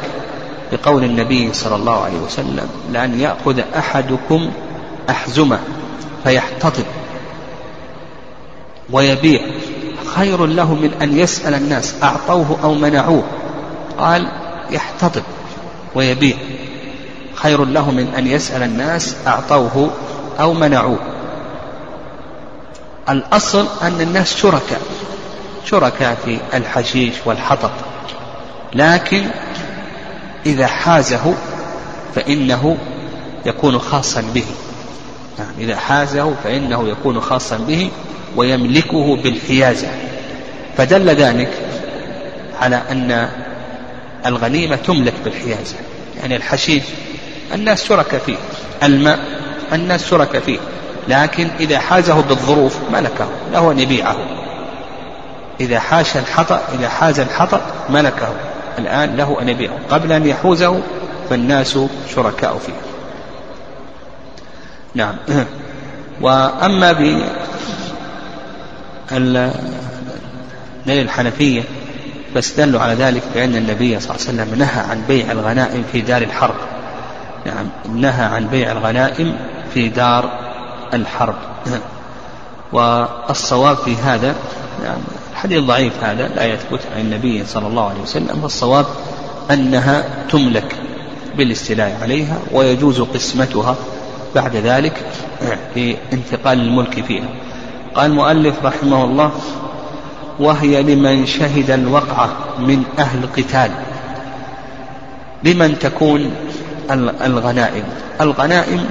بقول 0.71 1.03
النبي 1.03 1.53
صلى 1.53 1.75
الله 1.75 2.03
عليه 2.03 2.19
وسلم 2.19 2.69
لأن 2.91 3.19
يأخذ 3.19 3.59
أحدكم 3.77 4.51
أحزمة 5.09 5.59
فيحتطب 6.23 6.83
ويبيع. 8.91 9.41
خير 10.15 10.45
له 10.45 10.73
من 10.73 10.91
أن 11.01 11.17
يسأل 11.17 11.53
الناس 11.53 11.95
أعطوه 12.03 12.57
أو 12.63 12.73
منعوه. 12.73 13.23
قال 13.97 14.27
يحتطب 14.71 15.23
ويبيع. 15.95 16.35
خير 17.35 17.65
له 17.65 17.91
من 17.91 18.13
أن 18.17 18.27
يسأل 18.27 18.63
الناس 18.63 19.15
أعطوه 19.27 19.91
أو 20.39 20.53
منعوه. 20.53 20.99
الأصل 23.09 23.67
أن 23.81 24.01
الناس 24.01 24.37
شركاء 24.37 24.81
شركاء 25.65 26.17
في 26.25 26.37
الحشيش 26.53 27.13
والحطب. 27.25 27.71
لكن 28.73 29.23
إذا 30.45 30.67
حازه 30.67 31.33
فإنه 32.15 32.77
يكون 33.45 33.79
خاصا 33.79 34.21
به. 34.21 34.45
نعم 35.39 35.51
إذا 35.59 35.75
حازه 35.75 36.33
فإنه 36.43 36.89
يكون 36.89 37.21
خاصا 37.21 37.57
به 37.57 37.89
ويملكه 38.35 39.15
بالحيازة. 39.15 39.87
فدل 40.77 41.09
ذلك 41.09 41.51
على 42.61 42.81
أن 42.91 43.29
الغنيمة 44.25 44.75
تملك 44.75 45.13
بالحيازة. 45.25 45.75
يعني 46.21 46.35
الحشيش 46.35 46.83
الناس 47.53 47.83
شرك 47.83 48.21
فيه. 48.25 48.37
الماء 48.83 49.19
الناس 49.73 50.09
شرك 50.09 50.39
فيه. 50.39 50.59
لكن 51.07 51.47
إذا 51.59 51.79
حازه 51.79 52.21
بالظروف 52.21 52.77
ملكه 52.93 53.27
له 53.53 53.71
أن 53.71 53.79
يبيعه. 53.79 54.15
إذا 55.59 55.79
حاش 55.79 56.17
الحطأ 56.17 56.61
إذا 56.79 56.89
حاز 56.89 57.19
الحطأ 57.19 57.61
ملكه. 57.89 58.33
الآن 58.79 59.15
له 59.15 59.37
أن 59.41 59.49
يبيعه. 59.49 59.77
قبل 59.89 60.11
أن 60.11 60.25
يحوزه 60.27 60.79
فالناس 61.29 61.79
شركاء 62.15 62.57
فيه. 62.57 62.73
نعم. 64.95 65.15
وأما 66.21 66.91
ب 66.91 67.21
الحنفية 70.87 71.63
فاستدلوا 72.35 72.81
على 72.81 72.93
ذلك 72.93 73.21
بأن 73.35 73.55
النبي 73.55 73.99
صلى 73.99 74.15
الله 74.15 74.27
عليه 74.27 74.43
وسلم 74.43 74.59
نهى 74.59 74.89
عن 74.89 75.03
بيع 75.07 75.31
الغنائم 75.31 75.83
في 75.91 76.01
دار 76.01 76.21
الحرب. 76.21 76.55
نعم. 77.45 77.65
نهى 78.01 78.25
عن 78.25 78.47
بيع 78.47 78.71
الغنائم 78.71 79.35
في 79.73 79.89
دار 79.89 80.29
الحرب. 80.93 81.35
والصواب 82.73 83.77
في 83.77 83.95
هذا 83.95 84.35
نعم 84.83 84.97
الحديث 85.31 85.63
ضعيف 85.63 86.03
هذا 86.03 86.27
لا 86.27 86.45
يثبت 86.45 86.79
عن 86.95 87.01
النبي 87.01 87.45
صلى 87.45 87.67
الله 87.67 87.89
عليه 87.89 88.01
وسلم. 88.01 88.43
والصواب 88.43 88.85
أنها 89.51 90.05
تملك 90.29 90.75
بالاستيلاء 91.37 91.97
عليها 92.01 92.37
ويجوز 92.51 93.01
قسمتها 93.01 93.75
بعد 94.35 94.55
ذلك 94.55 94.93
في 95.73 95.95
انتقال 96.13 96.59
الملك 96.59 97.05
فيها. 97.05 97.27
قال 97.95 98.11
المؤلف 98.11 98.65
رحمه 98.65 99.03
الله 99.03 99.31
وهي 100.39 100.83
لمن 100.83 101.25
شهد 101.25 101.71
الوقعة 101.71 102.29
من 102.59 102.83
أهل 102.99 103.23
القتال 103.23 103.71
لمن 105.43 105.79
تكون 105.79 106.31
الغنائم. 107.25 107.83
الغنائم 108.21 108.89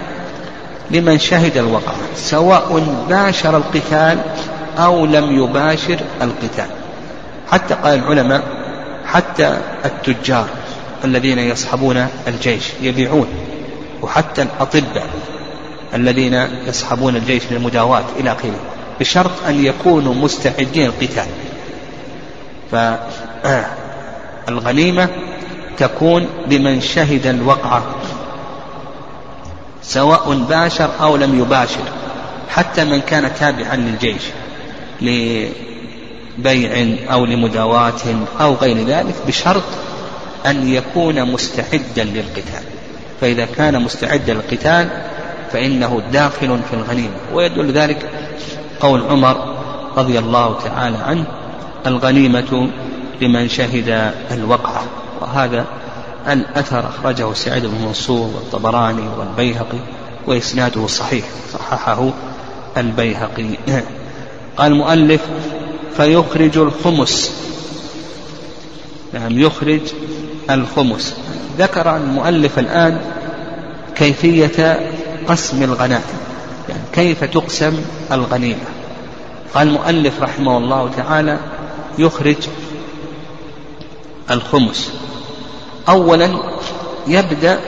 لمن 0.91 1.19
شهد 1.19 1.57
الوقعة 1.57 1.97
سواء 2.17 2.83
باشر 3.09 3.57
القتال 3.57 4.19
أو 4.79 5.07
لم 5.07 5.45
يباشر 5.45 5.99
القتال. 6.23 6.67
حتى 7.51 7.75
قال 7.75 7.99
العلماء 7.99 8.43
حتى 9.07 9.59
التجار 9.85 10.47
الذين 11.05 11.39
يصحبون 11.39 12.07
الجيش 12.29 12.65
يبيعون 12.83 13.27
وحتى 14.03 14.43
الأطباء 14.43 15.07
الذين 15.95 16.35
يصحبون 16.67 17.17
الجيش 17.17 17.43
للمداواة 17.51 18.05
إلى 18.21 18.33
آخره 18.33 18.55
بشرط 19.01 19.31
أن 19.49 19.65
يكونوا 19.65 20.15
مستعدين 20.15 20.91
للقتال. 21.01 21.27
فالغنيمة 24.47 25.09
تكون 25.83 26.27
لمن 26.47 26.81
شهد 26.81 27.27
الوقعة 27.27 27.83
سواء 29.83 30.35
باشر 30.35 30.91
أو 31.01 31.17
لم 31.17 31.41
يباشر 31.41 31.85
حتى 32.49 32.85
من 32.85 33.01
كان 33.01 33.35
تابعا 33.35 33.77
للجيش 33.77 34.23
لبيع 35.01 36.97
أو 37.13 37.25
لمداواة 37.25 38.03
أو 38.41 38.55
غير 38.55 38.87
ذلك 38.87 39.15
بشرط 39.27 39.63
أن 40.47 40.69
يكون 40.69 41.33
مستعدا 41.33 42.05
للقتال. 42.05 42.65
فإذا 43.21 43.45
كان 43.57 43.83
مستعدا 43.83 44.35
للقتال 44.35 44.89
فإنه 45.53 46.03
داخل 46.13 46.61
في 46.71 46.75
الغنيمة. 46.75 47.17
ويدل 47.33 47.73
ذلك 47.73 48.11
قول 48.81 49.03
عمر 49.11 49.57
رضي 49.97 50.19
الله 50.19 50.59
تعالى 50.65 50.97
عنه 50.97 51.25
الغنيمة 51.87 52.69
لمن 53.21 53.49
شهد 53.49 54.13
الوقعة 54.31 55.02
وهذا 55.23 55.67
الأثر 56.29 56.89
أخرجه 56.89 57.33
سعيد 57.33 57.67
بن 57.67 57.85
منصور 57.85 58.31
والطبراني 58.35 59.09
والبيهقي 59.19 59.79
وإسناده 60.27 60.87
صحيح 60.87 61.25
صححه 61.53 62.11
البيهقي. 62.77 63.47
قال 64.57 64.73
المؤلف 64.73 65.21
فيخرج 65.97 66.59
الخمس. 66.59 67.33
نعم 69.13 69.39
يخرج 69.39 69.81
الخمس. 70.51 71.17
ذكر 71.59 71.97
المؤلف 71.97 72.59
الآن 72.59 73.01
كيفية 73.97 74.81
قسم 75.29 75.63
الغنائم 75.63 76.19
يعني 76.69 76.83
كيف 76.93 77.25
تقسم 77.25 77.81
الغنيمة. 78.13 78.65
قال 79.55 79.69
المؤلف 79.69 80.23
رحمه 80.23 80.59
الله 80.59 80.91
تعالى 80.97 81.39
يخرج 81.99 82.37
الخمس. 84.31 84.93
أولا 85.89 86.31
يبدأ 87.07 87.61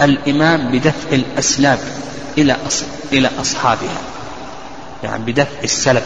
الإمام 0.00 0.68
بدفع 0.68 1.08
الأسلاب 1.12 1.78
إلى 2.38 2.56
إلى 3.12 3.30
أصحابها 3.40 4.00
يعني 5.02 5.32
بدفع 5.32 5.62
السلب 5.64 6.02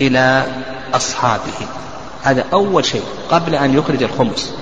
إلى 0.00 0.46
أصحابه. 0.94 1.66
هذا 2.22 2.44
أول 2.52 2.84
شيء 2.84 3.04
قبل 3.30 3.54
أن 3.54 3.78
يخرج 3.78 4.02
الخمس. 4.02 4.52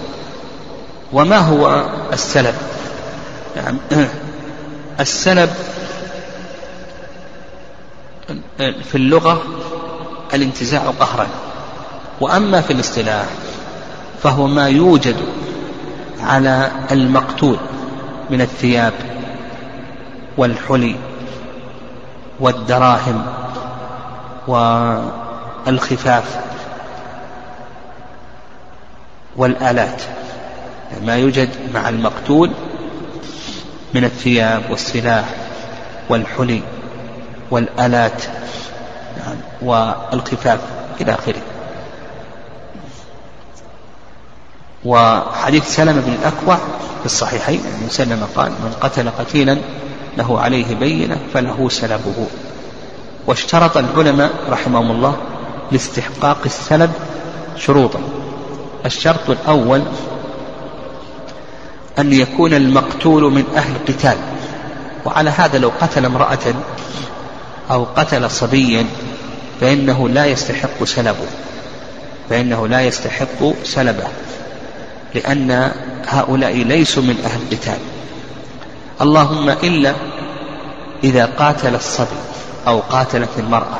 وما 1.12 1.38
هو 1.38 1.86
السلب 2.12 2.54
يعني 3.56 3.78
السلب 5.00 5.50
في 8.58 8.94
اللغة 8.94 9.42
الانتزاع 10.34 10.82
قهرا. 11.00 11.26
وأما 12.20 12.60
في 12.60 12.72
الاصطلاح 12.72 13.26
فهو 14.24 14.46
ما 14.46 14.68
يوجد 14.68 15.16
على 16.20 16.70
المقتول 16.92 17.56
من 18.30 18.40
الثياب 18.40 18.92
والحلي 20.36 20.96
والدراهم 22.40 23.26
والخفاف 25.66 26.40
والآلات 29.36 30.02
ما 31.02 31.16
يوجد 31.16 31.48
مع 31.74 31.88
المقتول 31.88 32.50
من 33.94 34.04
الثياب 34.04 34.62
والسلاح 34.70 35.24
والحلي 36.08 36.62
والآلات 37.50 38.22
نعم 39.16 39.36
والخفاف 39.62 40.60
إلى 41.00 41.14
آخره. 41.14 41.53
وحديث 44.84 45.74
سلمة 45.76 46.00
بن 46.00 46.12
الأكوع 46.12 46.56
في 47.00 47.06
الصحيحين 47.06 47.60
أن 47.82 47.88
سلم 47.88 48.28
قال 48.36 48.50
من 48.50 48.74
قتل 48.80 49.10
قتيلا 49.10 49.58
له 50.18 50.40
عليه 50.40 50.74
بينة 50.74 51.18
فله 51.34 51.68
سلبه. 51.68 52.26
واشترط 53.26 53.76
العلماء 53.76 54.30
رحمهم 54.50 54.90
الله 54.90 55.16
لاستحقاق 55.72 56.38
السلب 56.44 56.90
شروطا. 57.56 58.00
الشرط 58.86 59.30
الأول 59.30 59.82
أن 61.98 62.12
يكون 62.12 62.54
المقتول 62.54 63.32
من 63.32 63.44
أهل 63.56 63.74
قتال. 63.88 64.16
وعلى 65.04 65.30
هذا 65.30 65.58
لو 65.58 65.72
قتل 65.80 66.04
امرأة 66.04 66.54
أو 67.70 67.84
قتل 67.96 68.30
صبيا 68.30 68.86
فإنه 69.60 70.08
لا 70.08 70.26
يستحق 70.26 70.84
سلبه. 70.84 71.26
فإنه 72.30 72.68
لا 72.68 72.80
يستحق 72.80 73.64
سلبه. 73.64 74.08
لأن 75.14 75.72
هؤلاء 76.06 76.56
ليسوا 76.56 77.02
من 77.02 77.22
أهل 77.24 77.40
القتال. 77.42 77.78
اللهم 79.00 79.48
إلا 79.48 79.94
إذا 81.04 81.26
قاتل 81.26 81.74
الصبي 81.74 82.16
أو 82.66 82.80
قاتلت 82.80 83.28
المرأة. 83.38 83.78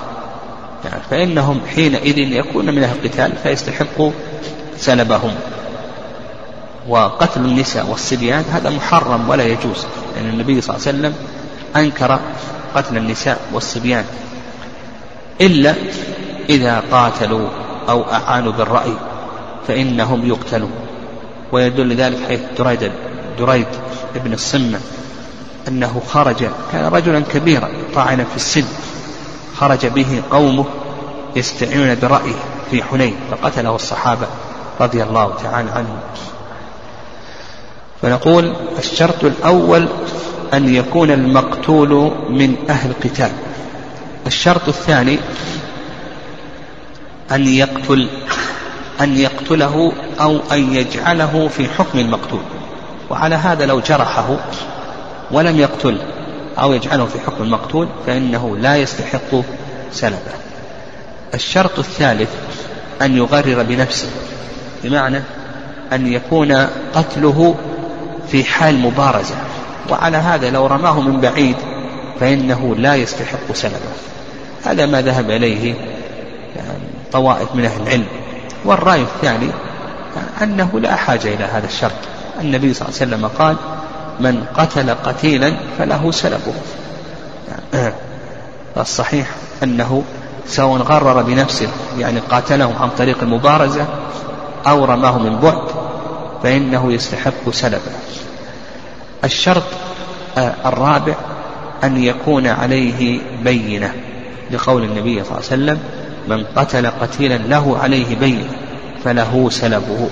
يعني 0.84 1.02
فإنهم 1.10 1.60
حينئذ 1.74 2.18
يكون 2.18 2.66
من 2.74 2.82
أهل 2.82 2.96
القتال 3.04 3.32
فيستحقوا 3.42 4.10
سلبهم. 4.76 5.34
وقتل 6.88 7.40
النساء 7.40 7.86
والصبيان 7.86 8.44
هذا 8.52 8.70
محرم 8.70 9.28
ولا 9.28 9.44
يجوز. 9.44 9.86
لأن 10.14 10.24
يعني 10.24 10.30
النبي 10.30 10.60
صلى 10.60 10.76
الله 10.76 10.88
عليه 10.88 10.98
وسلم 10.98 11.14
أنكر 11.76 12.18
قتل 12.74 12.96
النساء 12.96 13.40
والصبيان. 13.52 14.04
إلا 15.40 15.74
إذا 16.48 16.82
قاتلوا 16.92 17.48
أو 17.88 18.12
أعانوا 18.12 18.52
بالرأي 18.52 18.94
فإنهم 19.68 20.28
يقتلون. 20.28 20.83
ويدل 21.54 21.96
ذلك 21.96 22.18
حيث 22.28 22.40
دريد 22.58 22.92
دريد 23.38 23.66
ابن 24.16 24.32
الصمة 24.32 24.80
أنه 25.68 26.02
خرج 26.08 26.48
كان 26.72 26.84
رجلا 26.84 27.20
كبيرا 27.20 27.68
طاعنا 27.94 28.24
في 28.24 28.36
السن 28.36 28.64
خرج 29.56 29.86
به 29.86 30.22
قومه 30.30 30.64
يستعينون 31.36 31.96
برأيه 32.02 32.34
في 32.70 32.82
حنين 32.82 33.16
فقتله 33.30 33.74
الصحابة 33.74 34.26
رضي 34.80 35.02
الله 35.02 35.34
تعالى 35.42 35.70
عنهم. 35.70 35.98
فنقول 38.02 38.56
الشرط 38.78 39.24
الأول 39.24 39.88
أن 40.54 40.74
يكون 40.74 41.10
المقتول 41.10 42.12
من 42.30 42.56
أهل 42.70 42.92
قتال 43.04 43.30
الشرط 44.26 44.68
الثاني 44.68 45.18
أن 47.32 47.48
يقتل 47.48 48.08
أن 49.00 49.16
يقتله 49.16 49.92
أو 50.20 50.40
أن 50.52 50.74
يجعله 50.74 51.48
في 51.48 51.68
حكم 51.68 51.98
المقتول 51.98 52.42
وعلى 53.11 53.35
هذا 53.35 53.66
لو 53.66 53.80
جرحه 53.80 54.37
ولم 55.30 55.61
يقتله 55.61 56.04
أو 56.59 56.72
يجعله 56.72 57.07
في 57.07 57.20
حكم 57.20 57.44
المقتول 57.44 57.88
فإنه 58.07 58.57
لا 58.57 58.76
يستحق 58.76 59.42
سلبه. 59.92 60.35
الشرط 61.35 61.78
الثالث 61.78 62.28
أن 63.02 63.16
يغرر 63.16 63.62
بنفسه 63.62 64.09
بمعنى 64.85 65.20
أن 65.92 66.12
يكون 66.12 66.52
قتله 66.94 67.54
في 68.28 68.44
حال 68.44 68.78
مبارزة. 68.78 69.35
وعلى 69.90 70.16
هذا 70.16 70.50
لو 70.50 70.66
رماه 70.66 71.00
من 71.00 71.20
بعيد 71.20 71.57
فإنه 72.20 72.74
لا 72.78 72.94
يستحق 72.94 73.52
سلبه. 73.54 73.94
هذا 74.64 74.87
ما 74.87 75.02
ذهب 75.02 75.30
إليه 75.30 75.74
يعني 76.57 76.85
طوائف 77.12 77.54
من 77.54 77.64
أهل 77.64 77.83
العلم. 77.83 78.07
والرأي 78.64 79.03
الثاني 79.03 79.50
أنه 80.42 80.81
لا 80.81 80.96
حاجة 80.96 81.35
إلى 81.35 81.44
هذا 81.44 81.66
الشرط. 81.66 81.92
النبي 82.40 82.74
صلى 82.74 82.88
الله 82.88 83.00
عليه 83.00 83.11
وسلم 83.11 83.27
قال 83.38 83.57
من 84.20 84.44
قتل 84.57 84.90
قتيلا 84.90 85.57
فله 85.79 86.11
سلبه. 86.11 86.55
الصحيح 88.77 89.27
أنه 89.62 90.03
سواء 90.46 90.83
غرر 90.83 91.22
بنفسه 91.22 91.68
يعني 91.98 92.20
قاتله 92.20 92.74
عن 92.81 92.90
طريق 92.98 93.18
المبارزة 93.22 93.87
أو 94.66 94.85
رماه 94.85 95.18
من 95.18 95.38
بعد 95.38 95.62
فإنه 96.42 96.92
يستحق 96.92 97.50
سلبه. 97.50 97.92
الشرط 99.24 99.62
الرابع 100.38 101.14
أن 101.85 102.05
يكون 102.05 102.46
عليه 102.46 103.20
بينة 103.42 103.94
لقول 104.50 104.85
النبي 104.85 105.24
صلى 105.24 105.38
الله 105.38 105.50
عليه 105.50 105.62
وسلم 105.62 105.79
من 106.28 106.44
قتل 106.56 106.87
قتيلا 106.87 107.34
له 107.34 107.78
عليه 107.78 108.16
بينة 108.16 108.48
فله 109.04 109.48
سلبه. 109.50 110.08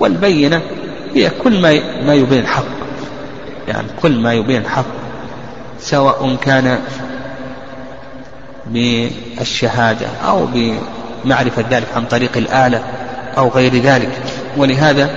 والبينة 0.00 0.62
هي 1.14 1.30
كل 1.44 1.60
ما 1.60 2.02
ما 2.02 2.14
يبين 2.14 2.38
الحق 2.38 2.64
يعني 3.68 3.88
كل 4.02 4.18
ما 4.18 4.34
يبين 4.34 4.60
الحق 4.60 4.84
سواء 5.80 6.36
كان 6.42 6.78
بالشهادة 8.66 10.06
أو 10.26 10.46
بمعرفة 10.46 11.64
ذلك 11.70 11.86
عن 11.96 12.04
طريق 12.04 12.36
الآلة 12.36 12.84
أو 13.38 13.48
غير 13.48 13.76
ذلك. 13.76 14.10
ولهذا 14.56 15.10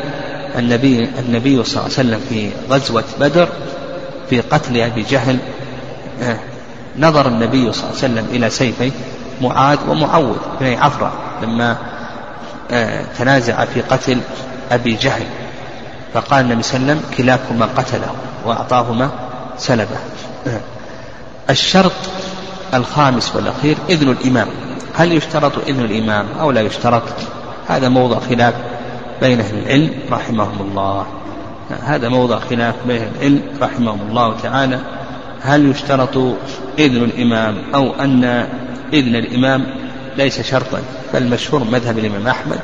النبي 0.57 1.09
النبي 1.19 1.63
صلى 1.63 1.71
الله 1.73 1.83
عليه 1.83 1.93
وسلم 1.93 2.19
في 2.29 2.49
غزوة 2.69 3.03
بدر 3.19 3.49
في 4.29 4.41
قتل 4.41 4.77
أبي 4.77 5.05
جهل 5.09 5.37
آه، 6.21 6.37
نظر 6.99 7.27
النبي 7.27 7.71
صلى 7.73 7.83
الله 7.83 8.03
عليه 8.03 8.13
وسلم 8.13 8.27
إلى 8.31 8.49
سيفي 8.49 8.91
معاذ 9.41 9.77
ومعوذ 9.89 10.37
بن 10.59 10.73
عفرة 10.73 11.11
لما 11.43 11.77
آه، 12.71 13.05
تنازع 13.17 13.65
في 13.65 13.81
قتل 13.81 14.17
أبي 14.71 14.93
جهل. 14.95 15.23
فقال 16.13 16.45
النبي 16.45 16.63
صلى 16.63 16.77
الله 16.77 16.91
عليه 16.91 17.01
وسلم 17.01 17.15
كلاكما 17.17 17.65
قتله 17.77 18.11
وأعطاهما 18.45 19.09
سلبه. 19.57 19.97
الشرط 21.49 21.91
الخامس 22.73 23.35
والأخير 23.35 23.77
إذن 23.89 24.09
الإمام. 24.09 24.47
هل 24.95 25.11
يشترط 25.11 25.51
إذن 25.67 25.85
الإمام 25.85 26.25
أو 26.39 26.51
لا 26.51 26.61
يشترط؟ 26.61 27.03
هذا 27.67 27.89
موضع 27.89 28.19
خلاف 28.19 28.53
بين 29.21 29.39
أهل 29.39 29.57
العلم 29.57 29.91
رحمهم 30.11 30.61
الله. 30.61 31.05
هذا 31.83 32.09
موضع 32.09 32.39
خلاف 32.39 32.75
بين 32.87 33.07
العلم 33.15 33.41
رحمهم 33.61 33.99
الله 34.09 34.35
تعالى. 34.43 34.79
هل 35.41 35.71
يشترط 35.71 36.17
إذن 36.79 37.03
الإمام 37.03 37.61
أو 37.75 37.93
أن 37.93 38.47
إذن 38.93 39.15
الإمام 39.15 39.65
ليس 40.17 40.41
شرطا 40.41 40.81
فالمشهور 41.13 41.63
مذهب 41.63 41.99
الإمام 41.99 42.27
أحمد 42.27 42.59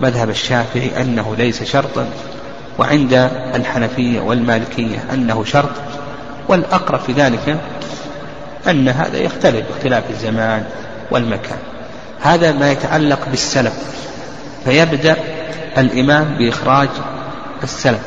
مذهب 0.00 0.30
الشافعي 0.30 1.02
أنه 1.02 1.34
ليس 1.38 1.62
شرطا 1.62 2.06
وعند 2.78 3.12
الحنفية 3.54 4.20
والمالكية 4.20 5.04
أنه 5.12 5.44
شرط. 5.44 5.70
والأقرب 6.48 7.00
في 7.00 7.12
ذلك 7.12 7.60
أن 8.70 8.88
هذا 8.88 9.18
يختلف 9.18 9.66
باختلاف 9.68 10.04
الزمان 10.10 10.64
والمكان. 11.10 11.58
هذا 12.20 12.52
ما 12.52 12.72
يتعلق 12.72 13.28
بالسلف 13.30 13.74
فيبدأ 14.64 15.16
الإمام 15.78 16.36
بإخراج 16.38 16.88
السلف 17.62 18.00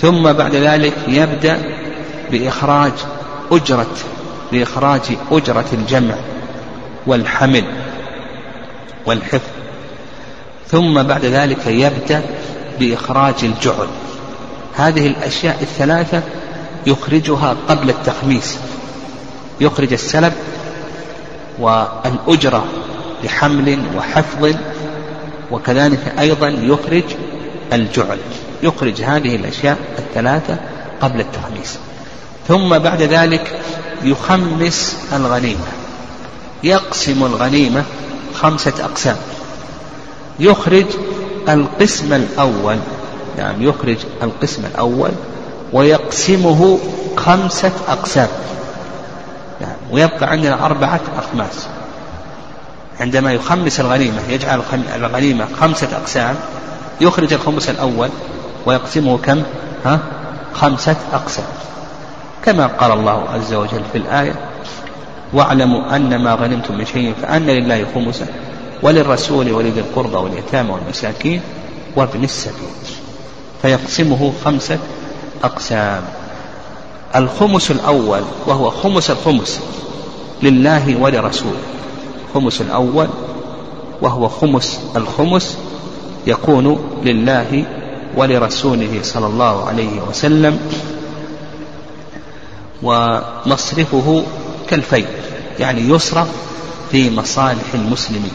ثم 0.00 0.32
بعد 0.32 0.54
ذلك 0.54 0.94
يبدأ 1.08 1.58
بإخراج 2.30 2.92
أجرة 3.50 3.94
بإخراج 4.52 5.00
أجرة 5.30 5.66
الجمع. 5.72 6.14
والحمل 7.06 7.64
والحفظ. 9.06 9.50
ثم 10.68 11.02
بعد 11.02 11.24
ذلك 11.24 11.66
يبدأ 11.66 12.22
بإخراج 12.80 13.34
الجعل. 13.42 13.86
هذه 14.76 15.06
الأشياء 15.06 15.58
الثلاثة 15.62 16.22
يخرجها 16.86 17.56
قبل 17.68 17.90
التخميس. 17.90 18.58
يخرج 19.60 19.92
السلب 19.92 20.32
والأجرة 21.58 22.64
لحمل 23.24 23.82
وحفظ 23.96 24.54
وكذلك 25.50 26.14
أيضا 26.18 26.48
يخرج 26.48 27.04
الجعل. 27.72 28.18
يخرج 28.62 29.02
هذه 29.02 29.36
الأشياء 29.36 29.78
الثلاثة 29.98 30.56
قبل 31.00 31.20
التخميس. 31.20 31.78
ثم 32.48 32.78
بعد 32.78 33.02
ذلك 33.02 33.60
يخمس 34.04 34.96
الغنيمة. 35.12 35.81
يقسم 36.64 37.24
الغنيمة 37.24 37.84
خمسة 38.34 38.72
أقسام 38.84 39.16
يخرج 40.40 40.86
القسم 41.48 42.12
الأول 42.12 42.76
يعني 43.38 43.64
يخرج 43.64 43.96
القسم 44.22 44.64
الأول 44.66 45.10
ويقسمه 45.72 46.78
خمسة 47.16 47.72
أقسام 47.88 48.28
يعني 49.60 49.76
ويبقى 49.90 50.30
عندنا 50.30 50.66
أربعة 50.66 51.00
أخماس 51.18 51.66
عندما 53.00 53.32
يخمس 53.32 53.80
الغنيمة 53.80 54.20
يجعل 54.28 54.62
الغنيمة 54.94 55.46
خمسة 55.60 55.88
أقسام 55.96 56.36
يخرج 57.00 57.32
الخمس 57.32 57.68
الأول 57.70 58.08
ويقسمه 58.66 59.18
كم؟ 59.18 59.42
ها؟ 59.84 59.98
خمسة 60.54 60.96
أقسام 61.12 61.44
كما 62.44 62.66
قال 62.66 62.92
الله 62.92 63.24
عز 63.34 63.54
وجل 63.54 63.82
في 63.92 63.98
الآية 63.98 64.34
واعلموا 65.32 65.96
أن 65.96 66.22
ما 66.22 66.34
غنمتم 66.34 66.78
من 66.78 66.84
شيء 66.86 67.14
فأن 67.22 67.46
لله 67.46 67.86
خمسه 67.94 68.26
وللرسول 68.82 69.52
ولذي 69.52 69.80
القربى 69.80 70.16
واليتامى 70.16 70.70
والمساكين 70.70 71.40
وابن 71.96 72.24
السبيل. 72.24 72.76
فيقسمه 73.62 74.32
خمسة 74.44 74.78
أقسام. 75.44 76.02
الخمس 77.16 77.70
الأول 77.70 78.20
وهو 78.46 78.70
خمس 78.70 79.10
الخمس 79.10 79.60
لله 80.42 80.96
ولرسوله. 81.00 81.62
خمس 82.34 82.60
الأول 82.60 83.08
وهو 84.02 84.28
خمس 84.28 84.80
الخمس 84.96 85.58
يكون 86.26 86.78
لله 87.04 87.64
ولرسوله 88.16 88.98
صلى 89.02 89.26
الله 89.26 89.64
عليه 89.64 90.00
وسلم. 90.08 90.58
ومصرفه 92.82 94.24
كالفيل 94.72 95.06
يعني 95.60 95.80
يصرف 95.80 96.28
في 96.90 97.10
مصالح 97.10 97.74
المسلمين. 97.74 98.32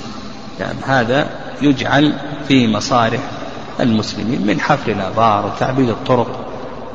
يعني 0.60 0.78
هذا 0.86 1.30
يجعل 1.62 2.14
في 2.48 2.68
مصالح 2.68 3.20
المسلمين 3.80 4.48
من 4.48 4.62
حفر 4.62 4.92
الآبار 4.92 5.46
وتعبيد 5.46 5.90
الطرق 5.90 6.28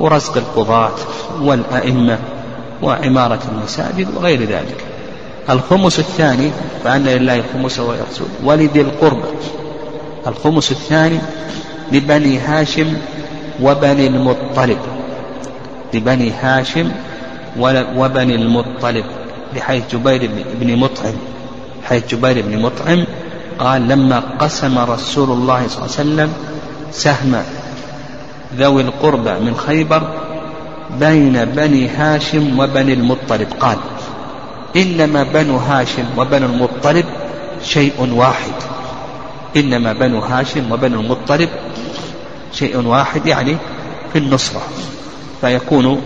ورزق 0.01 0.37
القضاة 0.37 0.95
والأئمة 1.41 2.19
وعمارة 2.83 3.41
المساجد 3.53 4.09
وغير 4.17 4.41
ذلك. 4.41 4.85
الخمس 5.51 5.99
الثاني 5.99 6.51
فأن 6.85 7.05
لله 7.05 7.43
خمس 7.53 7.79
ويرسول 7.79 8.29
ولذي 8.45 8.81
القربى. 8.81 9.29
الخمس 10.27 10.71
الثاني 10.71 11.19
لبني 11.93 12.39
هاشم 12.39 12.97
وبني 13.63 14.07
المطلب. 14.07 14.79
لبني 15.95 16.31
هاشم 16.31 16.93
وبني 17.97 18.35
المطلب. 18.35 19.05
بحيث 19.55 19.83
جبير 19.95 20.31
بن 20.61 20.77
مطعم 20.77 21.15
حيث 21.85 22.15
جبير 22.15 22.45
بن 22.47 22.63
مطعم 22.63 23.05
قال 23.59 23.89
لما 23.89 24.23
قسم 24.39 24.79
رسول 24.79 25.31
الله 25.31 25.69
صلى 25.69 25.77
الله 25.77 25.97
عليه 25.99 26.01
وسلم 26.01 26.33
سهم 26.93 27.43
ذوي 28.57 28.83
القربى 28.83 29.31
من 29.31 29.57
خيبر 29.57 30.03
بين 31.01 31.45
بني 31.45 31.89
هاشم 31.89 32.59
وبني 32.59 32.93
المطلب 32.93 33.49
قال 33.61 33.79
إنما 34.77 35.23
بنو 35.23 35.57
هاشم 35.57 36.05
وبنو 36.17 36.47
المطلب 36.47 37.05
شيء 37.65 38.09
واحد 38.13 38.53
إنما 39.57 39.93
بنو 39.93 40.19
هاشم 40.19 40.73
وبنو 40.73 41.01
المطلب 41.01 41.49
شيء 42.53 42.87
واحد 42.87 43.27
يعني 43.27 43.57
في 44.13 44.19
النصرة 44.19 44.63
فيكون 45.41 46.01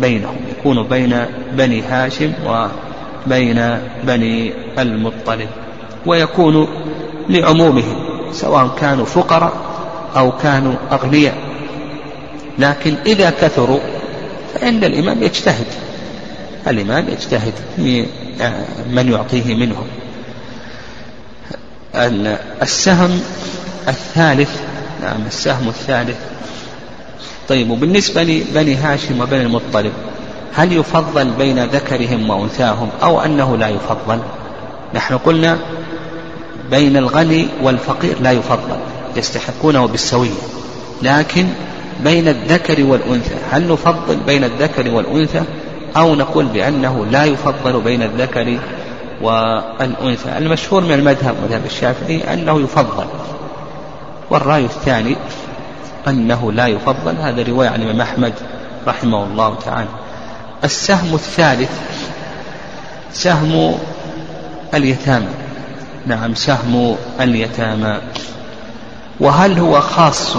بينهم 0.00 0.36
يكون 0.50 0.82
بين 0.82 1.24
بني 1.52 1.82
هاشم 1.82 2.32
بين 3.26 3.78
بني 4.04 4.52
المطلب 4.78 5.48
ويكون 6.06 6.68
لعمومهم 7.28 7.96
سواء 8.32 8.76
كانوا 8.80 9.04
فقراء 9.04 9.52
أو 10.16 10.32
كانوا 10.32 10.74
أغنياء. 10.92 11.34
لكن 12.58 12.94
إذا 13.06 13.30
كثروا 13.30 13.80
فإن 14.54 14.84
الإمام 14.84 15.22
يجتهد 15.22 15.66
الإمام 16.68 17.08
يجتهد 17.08 17.52
في 17.76 18.06
من 18.90 19.12
يعطيه 19.12 19.54
منهم. 19.54 19.86
السهم 22.62 23.20
الثالث 23.88 24.60
نعم 25.02 25.26
السهم 25.26 25.68
الثالث 25.68 26.16
طيب 27.48 27.70
وبالنسبة 27.70 28.22
لبني 28.22 28.74
هاشم 28.74 29.20
وبني 29.20 29.42
المطلب 29.42 29.92
هل 30.54 30.72
يفضل 30.72 31.30
بين 31.30 31.64
ذكرهم 31.64 32.30
وأنثاهم 32.30 32.88
أو 33.02 33.20
أنه 33.20 33.56
لا 33.56 33.68
يفضل؟ 33.68 34.18
نحن 34.94 35.18
قلنا 35.18 35.58
بين 36.70 36.96
الغني 36.96 37.48
والفقير 37.62 38.20
لا 38.20 38.32
يفضل 38.32 38.76
يستحقونه 39.16 39.86
بالسوية. 39.86 40.30
لكن 41.02 41.46
بين 42.04 42.28
الذكر 42.28 42.84
والأنثى 42.84 43.34
هل 43.50 43.68
نفضل 43.68 44.16
بين 44.26 44.44
الذكر 44.44 44.90
والأنثى 44.90 45.42
أو 45.96 46.14
نقول 46.14 46.44
بأنه 46.44 47.06
لا 47.10 47.24
يفضل 47.24 47.80
بين 47.80 48.02
الذكر 48.02 48.58
والأنثى؟ 49.22 50.38
المشهور 50.38 50.84
من 50.84 50.92
المذهب 50.92 51.34
مذهب 51.48 51.66
الشافعي 51.66 52.32
أنه 52.32 52.60
يفضل 52.60 53.06
والرأي 54.30 54.64
الثاني 54.64 55.16
أنه 56.08 56.52
لا 56.52 56.66
يفضل. 56.66 57.16
هذا 57.16 57.42
رواية 57.42 57.68
عن 57.68 57.82
الإمام 57.82 58.00
أحمد 58.00 58.32
رحمه 58.86 59.24
الله 59.24 59.54
تعالى. 59.54 59.88
السهم 60.64 61.14
الثالث 61.14 61.70
سهم 63.12 63.74
اليتامى. 64.74 65.28
نعم 66.06 66.34
سهم 66.34 66.96
اليتامى. 67.20 67.98
وهل 69.20 69.58
هو 69.58 69.80
خاص 69.80 70.36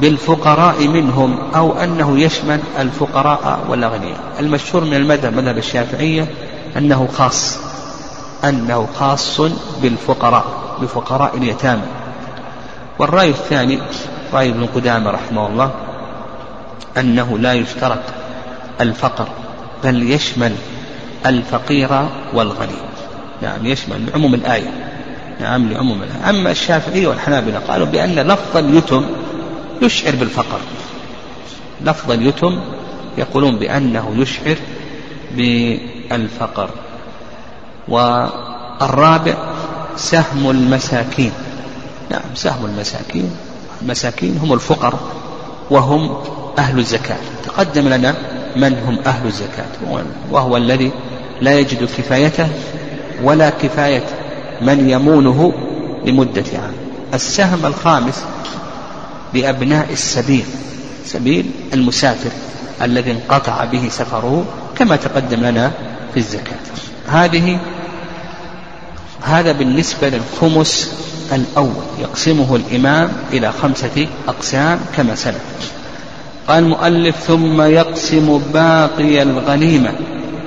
بالفقراء 0.00 0.88
منهم 0.88 1.38
أو 1.54 1.72
أنه 1.72 2.20
يشمل 2.20 2.60
الفقراء 2.78 3.60
والأغنياء 3.68 4.18
المشهور 4.40 4.84
من 4.84 4.94
المذهب 4.94 5.36
مذهب 5.36 5.58
الشافعية 5.58 6.26
أنه 6.76 7.08
خاص 7.14 7.58
أنه 8.44 8.88
خاص 8.98 9.40
بالفقراء 9.82 10.44
بفقراء 10.82 11.36
اليتامى. 11.36 11.82
والرأي 13.00 13.30
الثاني 13.30 13.78
رأي 14.32 14.48
ابن 14.48 14.66
قدامة 14.66 15.10
رحمه 15.10 15.46
الله 15.46 15.70
أنه 16.98 17.38
لا 17.38 17.52
يشترط 17.52 18.02
الفقر 18.80 19.28
بل 19.84 20.10
يشمل 20.10 20.54
الفقير 21.26 21.88
والغني. 22.32 22.80
نعم 23.42 23.66
يشمل 23.66 24.06
لعموم 24.06 24.34
الآية. 24.34 24.70
نعم 25.40 25.68
لعموم 25.72 26.02
الآية. 26.02 26.30
أما 26.30 26.50
الشافعية 26.50 27.08
والحنابلة 27.08 27.58
قالوا 27.68 27.86
بأن 27.86 28.14
لفظ 28.14 28.56
اليتم 28.56 29.06
يشعر 29.82 30.14
بالفقر. 30.14 30.60
لفظ 31.80 32.10
اليتم 32.10 32.60
يقولون 33.18 33.58
بأنه 33.58 34.14
يشعر 34.16 34.56
بالفقر. 35.36 36.70
والرابع 37.88 39.34
سهم 39.96 40.50
المساكين. 40.50 41.32
نعم 42.10 42.34
سهم 42.34 42.64
المساكين. 42.66 43.30
المساكين 43.82 44.38
هم 44.38 44.52
الفقر 44.52 44.94
وهم 45.70 46.16
أهل 46.58 46.78
الزكاة. 46.78 47.18
تقدم 47.44 47.88
لنا 47.88 48.14
من 48.56 48.78
هم 48.86 48.98
أهل 49.06 49.26
الزكاة. 49.26 49.66
وهو 50.30 50.56
الذي 50.56 50.90
لا 51.40 51.58
يجد 51.58 51.84
كفايته 51.84 52.48
ولا 53.22 53.50
كفاية 53.50 54.04
من 54.62 54.90
يمونه 54.90 55.52
لمدة 56.04 56.44
عام. 56.54 56.74
السهم 57.14 57.66
الخامس 57.66 58.24
لأبناء 59.34 59.86
السبيل 59.92 60.44
سبيل 61.04 61.50
المسافر 61.74 62.30
الذي 62.82 63.10
انقطع 63.10 63.64
به 63.64 63.88
سفره 63.88 64.44
كما 64.76 64.96
تقدم 64.96 65.40
لنا 65.40 65.72
في 66.14 66.16
الزكاة. 66.16 66.58
هذه 67.08 67.58
هذا 69.22 69.52
بالنسبة 69.52 70.08
للخمس 70.08 70.94
الأول 71.32 71.84
يقسمه 72.00 72.56
الإمام 72.56 73.12
إلى 73.32 73.52
خمسة 73.52 74.08
أقسام 74.28 74.80
كما 74.96 75.14
سلف 75.14 75.72
قال 76.48 76.64
المؤلف 76.64 77.16
ثم 77.16 77.62
يقسم 77.62 78.42
باقي 78.54 79.22
الغنيمة 79.22 79.92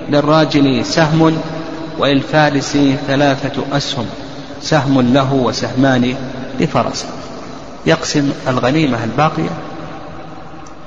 للراجل 0.09 0.85
سهم 0.85 1.37
وللفارس 1.99 2.77
ثلاثة 3.07 3.63
أسهم 3.77 4.05
سهم 4.61 5.13
له 5.13 5.33
وسهمان 5.33 6.15
لفرسه 6.59 7.07
يقسم 7.85 8.31
الغنيمة 8.47 9.03
الباقية 9.03 9.49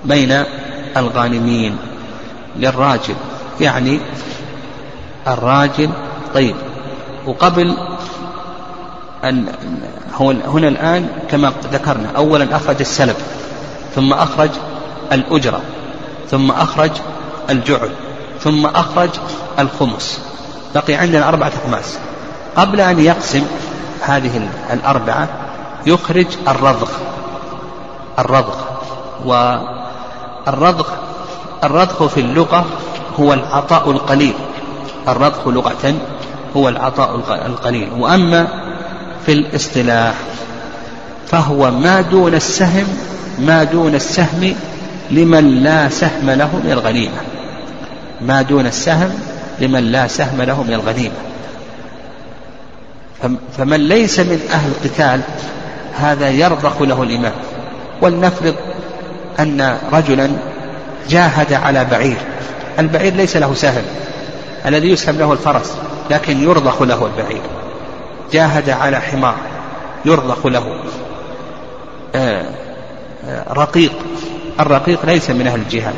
بين 0.05 0.43
الغانمين 0.97 1.77
للراجل 2.57 3.15
يعني 3.61 4.01
الراجل 5.27 5.91
طيب. 6.35 6.55
وقبل 7.27 7.77
أن 9.25 9.49
هنا 10.21 10.69
الآن 10.69 11.09
كما 11.31 11.53
ذكرنا 11.73 12.09
أولا 12.17 12.57
أخرج 12.57 12.77
السلب 12.81 13.17
ثم 13.95 14.13
أخرج 14.13 14.51
الأجرة 15.13 15.61
ثم 16.31 16.51
أخرج 16.51 16.91
الجعل 17.51 17.91
ثم 18.41 18.67
أخرج 18.67 19.11
الخمس. 19.59 20.21
بقي 20.75 20.95
عندنا 20.95 21.29
أربعة 21.29 21.53
أخماس 21.65 21.99
قبل 22.57 22.81
أن 22.81 23.01
يقسم 23.01 23.43
هذه 24.01 24.49
الأربعة 24.73 25.29
يخرج 25.87 26.27
الرضغ 26.49 26.91
الرضغ 28.19 28.57
والرضغ 29.25 30.89
الرضغ 31.65 32.09
في 32.09 32.21
اللغة 32.21 32.65
هو 33.21 33.33
العطاء 33.33 33.91
القليل. 33.91 34.35
الرضغ 35.09 35.51
لغة 35.51 35.95
هو 36.57 36.69
العطاء 36.69 37.17
القليل. 37.47 37.89
وأما 37.99 38.49
في 39.27 39.33
الاصطلاح 39.33 40.15
فهو 41.27 41.71
ما 41.71 42.01
دون 42.01 42.35
السهم 42.35 42.87
ما 43.39 43.65
دون 43.65 43.95
السهم 43.95 44.55
لمن 45.11 45.63
لا 45.63 45.89
سهم 45.89 46.31
له 46.31 46.61
من 46.65 46.73
الغنيمة. 46.73 47.21
ما 48.21 48.43
دون 48.43 48.67
السهم 48.67 49.11
لمن 49.61 49.93
لا 49.93 50.07
سهم 50.07 50.43
له 50.43 50.63
من 50.63 50.73
الغنيمة. 50.73 51.15
فمن 53.59 53.89
ليس 53.89 54.21
من 54.21 54.41
أهل 54.53 54.71
القتال 54.71 55.21
هذا 55.99 56.29
يرضخ 56.29 56.83
له 56.83 57.03
الإمام 57.03 57.33
ولنفرض 58.03 58.55
أن 59.41 59.79
رجلا 59.93 60.31
جاهد 61.09 61.53
على 61.53 61.85
بعير. 61.85 62.17
البعير 62.79 63.15
ليس 63.15 63.37
له 63.37 63.55
سهم. 63.55 63.83
الذي 64.67 64.91
يسهم 64.91 65.19
له 65.19 65.33
الفرس. 65.33 65.77
لكن 66.11 66.43
يرضخ 66.43 66.83
له 66.83 67.07
البعير. 67.07 67.43
جاهد 68.33 68.71
على 68.71 69.01
حمار 69.01 69.35
يرضخ 70.05 70.47
له. 70.47 70.81
آه، 72.15 72.45
آه، 73.25 73.53
رقيق. 73.53 73.93
الرقيق 74.61 75.07
ليس 75.07 75.31
من 75.31 75.47
أهل 75.47 75.61
الجهاد 75.61 75.95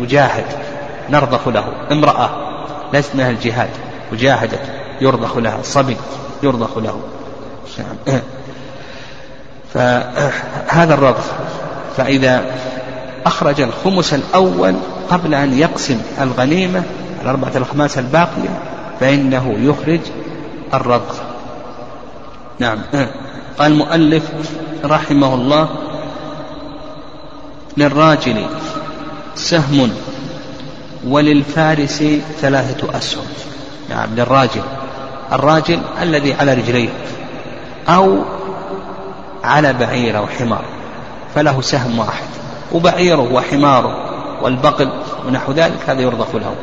وجاهد 0.00 0.44
نرضخ 1.10 1.48
له. 1.48 1.64
امرأة 1.92 2.30
ليست 2.92 3.14
من 3.14 3.20
أهل 3.20 3.34
الجهاد 3.34 3.70
وجاهدت 4.12 4.62
يرضخ 5.00 5.36
لها. 5.36 5.58
صبي 5.62 5.96
يرضخ 6.42 6.78
له. 6.78 7.00
فهذا 9.74 10.94
الرضخ. 10.94 11.24
فإذا 11.96 12.44
أخرج 13.26 13.60
الخمس 13.60 14.14
الأول 14.14 14.74
قبل 15.10 15.34
أن 15.34 15.58
يقسم 15.58 16.00
الغنيمة 16.20 16.82
الأربعة 17.22 17.52
الأخماس 17.56 17.98
الباقية 17.98 18.75
فإنه 19.00 19.56
يخرج 19.58 20.00
الرضخ 20.74 21.14
نعم. 22.58 22.78
قال 23.58 23.72
المؤلف 23.72 24.30
رحمه 24.84 25.34
الله 25.34 25.68
للراجل 27.76 28.46
سهم 29.34 29.90
وللفارس 31.06 32.04
ثلاثة 32.40 32.98
أسهم. 32.98 33.24
نعم 33.90 34.14
للراجل. 34.14 34.62
الراجل 35.32 35.80
الذي 36.02 36.34
على 36.34 36.54
رجليه 36.54 36.88
أو 37.88 38.18
على 39.44 39.72
بعير 39.72 40.18
أو 40.18 40.26
حمار 40.26 40.64
فله 41.34 41.60
سهم 41.60 41.98
واحد 41.98 42.26
وبعيره 42.72 43.32
وحماره 43.32 43.96
والبقل 44.42 44.88
ونحو 45.26 45.52
ذلك 45.52 45.78
هذا 45.86 46.00
يرضخ 46.00 46.34
له. 46.34 46.54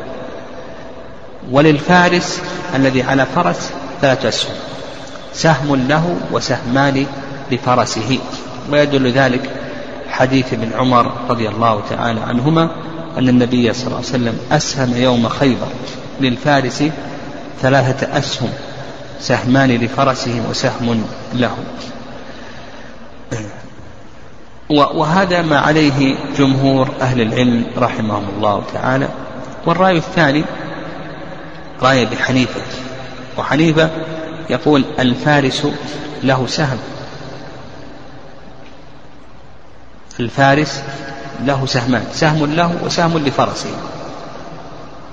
وللفارس 1.52 2.42
الذي 2.76 3.04
على 3.04 3.26
فرس 3.36 3.70
ثلاثة 4.02 4.30
أسهم 4.30 4.56
سهم 5.34 5.76
له 5.76 6.18
وسهمان 6.32 7.06
لفرسه. 7.52 8.20
ويدل 8.72 9.12
ذلك 9.12 9.50
حديث 10.10 10.54
ابن 10.54 10.74
عمر 10.74 11.12
رضي 11.30 11.50
الله 11.50 11.82
تعالى 11.90 12.20
عنهما 12.20 12.70
أن 13.18 13.30
النبي 13.30 13.74
صلى 13.74 13.88
الله 13.88 13.98
عليه 13.98 14.08
وسلم 14.08 14.38
أسهم 14.52 14.98
يوم 14.98 15.30
خيبر 15.30 15.68
للفارس 16.22 16.84
ثلاثة 17.62 18.18
أسهم 18.18 18.50
سهمان 19.20 19.72
لفرسه 19.72 20.42
وسهم 20.50 21.04
له. 21.34 21.56
وهذا 24.70 25.42
ما 25.42 25.60
عليه 25.60 26.16
جمهور 26.38 26.90
أهل 27.02 27.22
العلم 27.22 27.66
رحمهم 27.78 28.26
الله 28.38 28.64
تعالى. 28.74 29.08
والرأي 29.66 29.98
الثاني 29.98 30.44
رأي 31.82 32.04
أبي 32.04 32.18
حنيفة. 32.18 32.62
وحنيفة 33.38 33.90
يقول 34.50 34.86
الفارس 35.00 35.68
له 36.24 36.48
سهم. 36.48 36.78
الفارس 40.20 40.84
له 41.46 41.66
سهمان. 41.66 42.06
سهم 42.14 42.46
له 42.46 42.76
وسهم 42.86 43.18
لفرسه. 43.18 43.70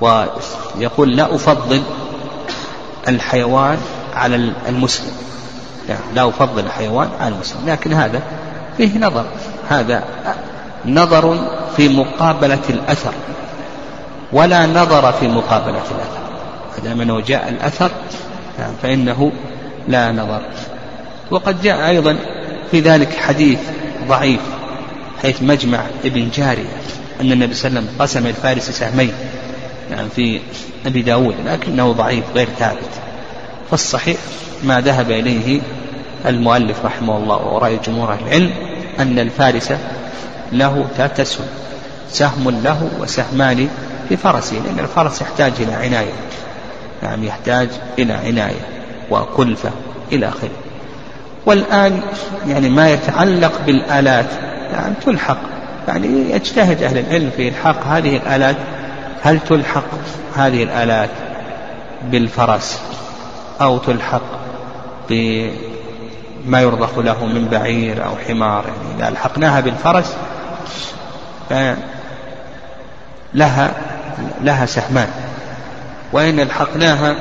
ويقول 0.00 1.16
لا 1.16 1.34
أفضل 1.34 1.82
الحيوان 3.08 3.78
على 4.14 4.52
المسلم. 4.68 5.12
يعني 5.88 6.00
لا 6.14 6.28
أفضل 6.28 6.64
الحيوان 6.66 7.08
على 7.20 7.34
المسلم. 7.34 7.60
لكن 7.66 7.92
هذا 7.92 8.22
فيه 8.76 8.98
نظر. 8.98 9.24
هذا 9.68 10.04
نظر 10.86 11.50
في 11.76 11.88
مقابلة 11.88 12.62
الأثر. 12.70 13.12
ولا 14.32 14.66
نظر 14.66 15.12
في 15.12 15.28
مقابلة 15.28 15.82
الأثر. 15.90 16.29
ما 16.84 17.02
أنه 17.02 17.20
جاء 17.20 17.48
الأثر 17.48 17.90
فإنه 18.82 19.32
لا 19.88 20.12
نظر. 20.12 20.42
وقد 21.30 21.62
جاء 21.62 21.88
أيضا 21.88 22.16
في 22.70 22.80
ذلك 22.80 23.14
حديث 23.16 23.58
ضعيف 24.08 24.40
حيث 25.22 25.42
مجمع 25.42 25.80
ابن 26.04 26.30
جارية 26.36 26.76
أن 27.20 27.32
النبي 27.32 27.54
صلى 27.54 27.68
الله 27.68 27.80
عليه 27.80 27.88
وسلم 27.88 28.02
قسم 28.02 28.26
الفارس 28.26 28.70
سهمين 28.70 29.12
يعني 29.90 30.08
في 30.16 30.40
أبي 30.86 31.02
داود 31.02 31.34
لكنه 31.46 31.92
ضعيف 31.92 32.24
غير 32.34 32.48
ثابت. 32.58 32.90
فالصحيح 33.70 34.16
ما 34.64 34.80
ذهب 34.80 35.10
إليه 35.10 35.60
المؤلف 36.26 36.84
رحمه 36.84 37.16
الله 37.16 37.36
ورأي 37.36 37.78
جمهور 37.86 38.14
العلم 38.14 38.50
أن 38.98 39.18
الفارس 39.18 39.72
له 40.52 40.86
ثلاثة 40.96 41.24
سهم 41.24 41.46
سهم 42.10 42.50
له 42.50 42.90
وسهمان 43.00 43.68
لفرسه 44.10 44.56
لأن 44.56 44.78
الفرس 44.78 45.22
يحتاج 45.22 45.52
إلى 45.60 45.72
عناية. 45.72 46.12
نعم 47.02 47.24
يحتاج 47.24 47.68
إلى 47.98 48.12
عناية 48.12 48.60
وكلفة 49.10 49.70
إلى 50.12 50.28
آخره. 50.28 50.50
والآن 51.46 52.00
يعني 52.48 52.68
ما 52.68 52.90
يتعلق 52.90 53.52
بالآلات 53.66 54.26
يعني 54.72 54.94
تلحق 55.04 55.38
يعني 55.88 56.30
يجتهد 56.30 56.82
أهل 56.82 56.98
العلم 56.98 57.30
في 57.36 57.48
إلحاق 57.48 57.86
هذه 57.86 58.16
الآلات. 58.16 58.56
هل 59.22 59.40
تلحق 59.40 59.84
هذه 60.36 60.62
الآلات 60.62 61.10
بالفرس 62.04 62.80
أو 63.60 63.78
تلحق 63.78 64.22
بما 65.08 66.60
يرضخ 66.60 66.98
له 66.98 67.26
من 67.26 67.48
بعير 67.48 68.04
أو 68.04 68.16
حمار؟ 68.28 68.64
يعني 68.66 68.98
إذا 68.98 69.08
ألحقناها 69.08 69.60
بالفرس 69.60 70.16
لها 73.34 73.70
لها 74.42 74.66
سهمان. 74.66 75.08
وإن 76.12 76.40
ألحقناها 76.40 77.14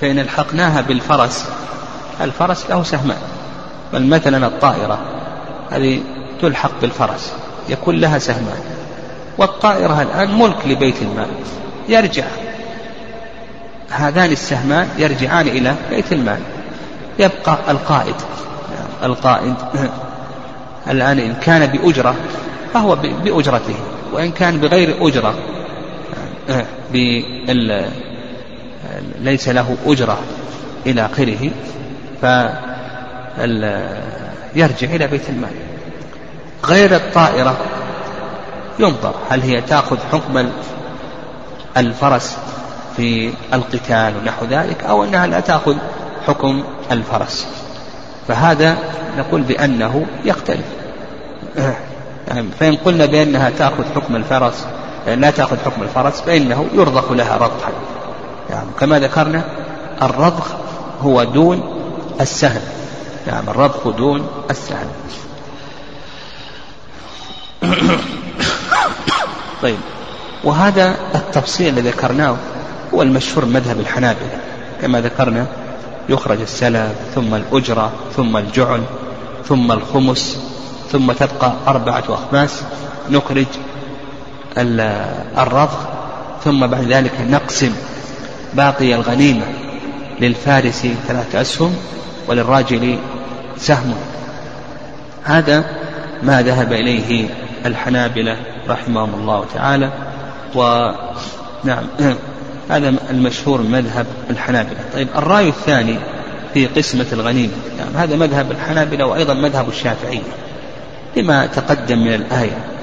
فإن 0.00 0.18
ألحقناها 0.18 0.80
بالفرس 0.80 1.44
الفرس 2.20 2.70
له 2.70 2.82
سهمان 2.82 3.18
بل 3.92 4.06
مثلا 4.06 4.46
الطائرة 4.46 4.98
هذه 5.70 6.00
تلحق 6.42 6.70
بالفرس 6.80 7.32
يكون 7.68 7.96
لها 7.96 8.18
سهمان 8.18 8.60
والطائرة 9.38 10.02
الآن 10.02 10.38
ملك 10.38 10.66
لبيت 10.66 11.02
المال 11.02 11.28
يرجع 11.88 12.24
هذان 13.90 14.32
السهمان 14.32 14.88
يرجعان 14.98 15.48
إلى 15.48 15.74
بيت 15.90 16.12
المال 16.12 16.40
يبقى 17.18 17.58
القائد 17.68 18.14
القائد 19.02 19.54
الآن 20.90 21.18
إن 21.18 21.34
كان 21.34 21.66
بأجرة 21.66 22.14
فهو 22.74 22.96
بأجرته 23.24 23.74
وإن 24.12 24.32
كان 24.32 24.58
بغير 24.58 25.08
أجرة 25.08 25.34
ليس 29.20 29.48
له 29.48 29.76
أجرة 29.86 30.18
إلى 30.86 31.06
آخره 31.06 31.50
فيرجع 34.54 34.94
إلى 34.94 35.06
بيت 35.06 35.30
المال. 35.30 35.50
غير 36.64 36.96
الطائرة 36.96 37.56
ينظر 38.78 39.14
هل 39.30 39.40
هي 39.40 39.60
تأخذ 39.60 39.98
حكم 40.12 40.48
الفرس 41.76 42.36
في 42.96 43.32
القتال 43.52 44.14
ونحو 44.16 44.46
ذلك 44.46 44.84
أو 44.84 45.04
أنها 45.04 45.26
لا 45.26 45.40
تأخذ 45.40 45.76
حكم 46.26 46.64
الفرس. 46.92 47.46
فهذا 48.28 48.76
نقول 49.18 49.42
بأنه 49.42 50.06
يختلف. 50.24 50.66
يعني 52.28 52.48
فإن 52.60 52.76
قلنا 52.76 53.06
بأنها 53.06 53.50
تأخذ 53.50 53.84
حكم 53.94 54.16
الفرس 54.16 54.66
لا 55.06 55.30
تأخذ 55.30 55.56
حكم 55.64 55.82
الفرس 55.82 56.20
فإنه 56.20 56.66
يرضخ 56.72 57.12
لها 57.12 57.36
رضخا. 57.36 57.72
يعني 58.50 58.68
كما 58.80 58.98
ذكرنا 58.98 59.44
الرضخ 60.02 60.46
هو 61.02 61.24
دون 61.24 61.62
السهل 62.20 62.62
نعم 63.26 63.48
الرضخ 63.48 63.88
دون 63.88 64.28
السهل 64.50 64.86
طيب. 69.62 69.78
وهذا 70.44 70.96
التفصيل 71.14 71.68
الذي 71.78 71.88
ذكرناه 71.88 72.36
هو 72.94 73.02
المشهور 73.02 73.44
مذهب 73.44 73.80
الحنابلة. 73.80 74.40
كما 74.80 75.00
ذكرنا 75.00 75.46
يخرج 76.08 76.40
السلب 76.40 76.94
ثم 77.14 77.34
الأجرة 77.34 77.92
ثم 78.16 78.36
الجعل 78.36 78.82
ثم 79.44 79.72
الخمس 79.72 80.38
ثم 80.92 81.12
تبقى 81.12 81.52
أربعة 81.66 82.04
أخماس. 82.08 82.62
نخرج 83.10 83.46
الرضخ 84.58 85.78
ثم 86.44 86.66
بعد 86.66 86.92
ذلك 86.92 87.12
نقسم 87.30 87.72
باقي 88.54 88.94
الغنيمة 88.94 89.44
للفارس 90.20 90.86
ثلاثة 91.08 91.40
أسهم 91.40 91.74
وللراجل 92.28 92.98
سهم. 93.58 93.94
هذا 95.24 95.64
ما 96.22 96.42
ذهب 96.42 96.72
إليه 96.72 97.28
الحنابلة 97.66 98.36
رحمهم 98.68 99.14
الله 99.14 99.44
تعالى 99.54 99.92
ونعم 100.54 101.86
هذا 102.70 102.94
المشهور 103.10 103.62
مذهب 103.62 104.06
الحنابلة. 104.30 104.78
طيب 104.94 105.08
الرأي 105.16 105.48
الثاني 105.48 105.98
في 106.54 106.66
قسمة 106.66 107.06
الغنيمة 107.12 107.52
يعني 107.78 107.90
هذا 107.96 108.16
مذهب 108.16 108.50
الحنابلة 108.50 109.06
وأيضا 109.06 109.34
مذهب 109.34 109.68
الشافعية 109.68 110.32
لما 111.16 111.46
تقدم 111.46 111.98
من 111.98 112.14
الآية. 112.14 112.75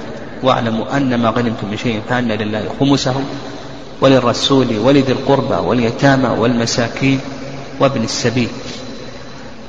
واعلموا 0.43 0.97
أن 0.97 1.15
ما 1.15 1.29
غنمتم 1.29 1.67
من 1.71 1.77
شيء 1.77 2.01
فأن 2.09 2.27
لله 2.27 2.65
خمسه 2.79 3.15
وللرسول 4.01 4.67
ولذي 4.79 5.11
القربى 5.11 5.55
واليتامى 5.55 6.27
والمساكين 6.27 7.19
وابن 7.79 8.03
السبيل. 8.03 8.49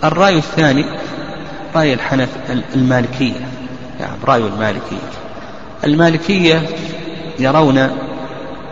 الرأي 0.04 0.36
الثاني 0.36 0.84
رأي 1.74 1.94
الحنف 1.94 2.28
المالكية. 2.74 3.48
يعني 4.00 4.16
رأي 4.24 4.40
المالكية. 4.40 5.10
المالكية 5.84 6.62
يرون 7.38 7.78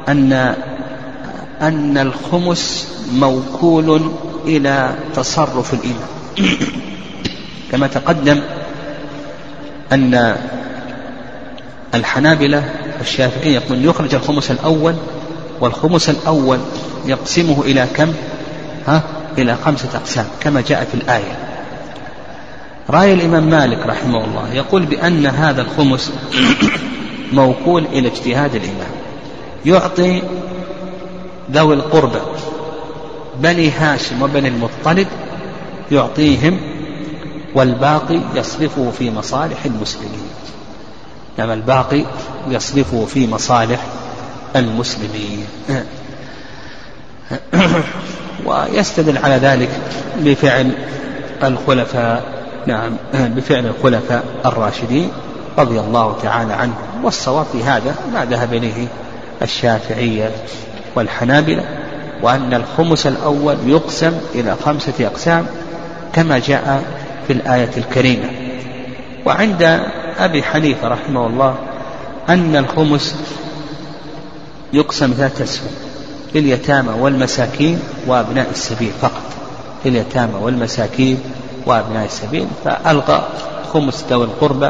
أن 0.08 0.54
أن 1.62 1.98
الخمس 1.98 2.88
موكول 3.12 4.10
إلى 4.46 4.94
تصرف 5.14 5.74
الإمام 5.74 6.08
كما 7.72 7.86
تقدم 7.86 8.40
أن 9.92 10.36
الحنابلة 11.94 12.64
الشافعية 13.00 13.54
يقول 13.54 13.84
يخرج 13.84 14.14
الخمس 14.14 14.50
الأول 14.50 14.94
والخمس 15.60 16.10
الأول 16.10 16.58
يقسمه 17.06 17.62
إلى 17.62 17.86
كم؟ 17.94 18.12
ها؟ 18.86 19.02
إلى 19.38 19.56
خمسة 19.64 19.88
أقسام 19.94 20.26
كما 20.40 20.60
جاء 20.60 20.84
في 20.84 20.94
الآية 20.94 21.38
رأي 22.90 23.14
الإمام 23.14 23.50
مالك 23.50 23.86
رحمه 23.86 24.24
الله 24.24 24.54
يقول 24.54 24.82
بأن 24.82 25.26
هذا 25.26 25.62
الخمس 25.62 26.12
موكول 27.32 27.84
إلى 27.92 28.08
اجتهاد 28.08 28.54
الإمام 28.54 28.90
يعطي 29.66 30.22
ذوي 31.50 31.74
القربى 31.74 32.18
بني 33.38 33.70
هاشم 33.70 34.22
وبني 34.22 34.48
المطلب 34.48 35.06
يعطيهم 35.92 36.60
والباقي 37.54 38.20
يصرفه 38.34 38.90
في 38.90 39.10
مصالح 39.10 39.64
المسلمين 39.64 40.31
نعم 41.38 41.50
الباقي 41.50 42.04
يصرفه 42.48 43.04
في 43.04 43.26
مصالح 43.26 43.80
المسلمين. 44.56 45.46
ويستدل 48.46 49.18
على 49.18 49.34
ذلك 49.34 49.68
بفعل 50.18 50.72
الخلفاء 51.44 52.24
نعم 52.66 52.96
بفعل 53.14 53.66
الخلفاء 53.66 54.24
الراشدين 54.46 55.10
رضي 55.58 55.80
الله 55.80 56.18
تعالى 56.22 56.52
عنهم. 56.52 57.04
والصواب 57.04 57.46
في 57.52 57.64
هذا 57.64 57.94
ما 58.14 58.24
ذهب 58.24 58.54
إليه 58.54 58.86
الشافعية 59.42 60.30
والحنابلة 60.94 61.64
وأن 62.22 62.54
الخمس 62.54 63.06
الأول 63.06 63.56
يقسم 63.66 64.12
إلى 64.34 64.56
خمسة 64.64 65.06
أقسام 65.06 65.46
كما 66.12 66.38
جاء 66.38 66.84
في 67.26 67.32
الآية 67.32 67.70
الكريمة. 67.76 68.30
وعند 69.26 69.80
أبي 70.18 70.42
حنيفة 70.42 70.88
رحمه 70.88 71.26
الله 71.26 71.54
أن 72.28 72.56
الخمس 72.56 73.16
يقسم 74.72 75.12
ذات 75.12 75.40
اسهم 75.40 75.70
لليتامى 76.34 76.92
والمساكين 77.00 77.80
وأبناء 78.06 78.50
السبيل 78.50 78.92
فقط. 79.00 79.22
لليتامى 79.84 80.34
والمساكين 80.42 81.18
وأبناء 81.66 82.04
السبيل 82.04 82.46
فألغى 82.64 83.28
خمس 83.72 84.04
ذوي 84.10 84.24
القربى 84.24 84.68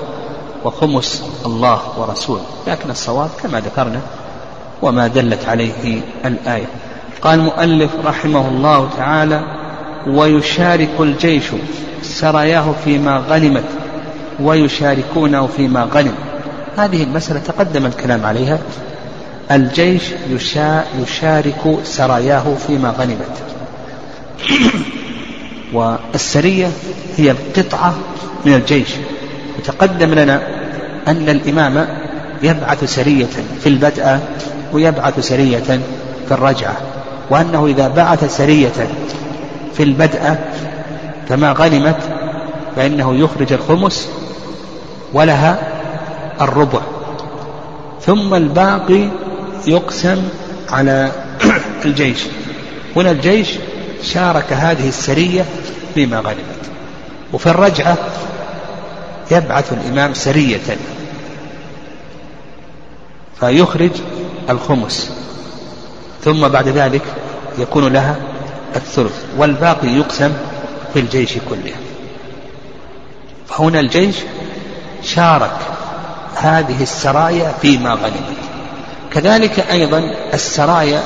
وخمس 0.65 1.23
الله 1.47 1.81
ورسوله. 1.99 2.45
لكن 2.67 2.91
الصواب 2.91 3.31
كما 3.43 3.61
ذكرنا 3.61 4.01
وما 4.83 5.07
دلت 5.07 5.49
عليه 5.49 6.01
الآية. 6.25 6.67
قال 7.23 7.39
المؤلف 7.39 7.91
رحمه 8.05 8.49
الله 8.49 8.89
تعالى 8.97 9.43
ويشارك 10.07 10.91
الجيش 11.01 11.45
سراياه 12.03 12.75
فيما 12.85 13.19
غنمت 13.29 13.65
ويشاركونه 14.41 15.47
فيما 15.47 15.89
غنم. 15.95 16.15
هذه 16.77 17.03
المسألة 17.03 17.41
تقدم 17.41 17.87
الكلام 17.87 18.27
عليها. 18.27 18.59
الجيش 19.51 20.03
يشارك 21.03 21.79
سراياه 21.85 22.45
فيما 22.67 22.95
غنمت. 22.99 23.43
والسرية 25.73 26.71
هي 27.17 27.31
القطعة 27.31 27.95
من 28.45 28.55
الجيش. 28.55 28.89
وتقدم 29.59 30.15
لنا 30.15 30.43
أن 31.09 31.29
الإمام 31.29 31.87
يبعث 32.43 32.85
سرية 32.85 33.29
في 33.61 33.69
البدء 33.69 34.19
ويبعث 34.73 35.21
سرية 35.21 35.81
في 36.29 36.35
الرجعة. 36.35 36.77
وأنه 37.31 37.67
إذا 37.67 37.89
بعث 37.89 38.37
سرية 38.37 38.89
في 39.75 39.83
البدء 39.83 40.37
فما 41.29 41.53
غنمت 41.53 41.97
فإنه 42.77 43.17
يخرج 43.17 43.53
الخمس 43.53 44.09
ولها 45.13 45.73
الربع. 46.41 46.81
ثم 48.01 48.35
الباقي 48.35 49.09
يقسم 49.67 50.29
على 50.71 51.13
الجيش. 51.85 52.19
هنا 52.97 53.11
الجيش 53.11 53.49
شارك 54.03 54.53
هذه 54.53 54.89
السرية 54.89 55.45
فيما 55.95 56.19
غنمت 56.19 56.71
وفي 57.33 57.47
الرجعة 57.47 57.99
يبعث 59.31 59.73
الإمام 59.73 60.15
سرية. 60.15 60.77
فيخرج 63.41 63.91
الخمس. 64.51 65.11
ثم 66.25 66.49
بعد 66.49 66.69
ذلك 66.69 67.03
يكون 67.59 67.93
لها 67.93 68.17
الثلث. 68.77 69.25
والباقي 69.39 69.89
يقسم 69.89 70.33
في 70.93 71.01
الجيش 71.01 71.33
كله. 71.51 71.92
فهنا 73.49 73.81
الجيش 73.81 74.17
شارك 75.03 75.57
هذه 76.37 76.83
السرايا 76.83 77.53
فيما 77.63 77.91
غنمت 77.91 78.43
كذلك 79.13 79.71
أيضا 79.71 80.15
السرايا 80.35 81.03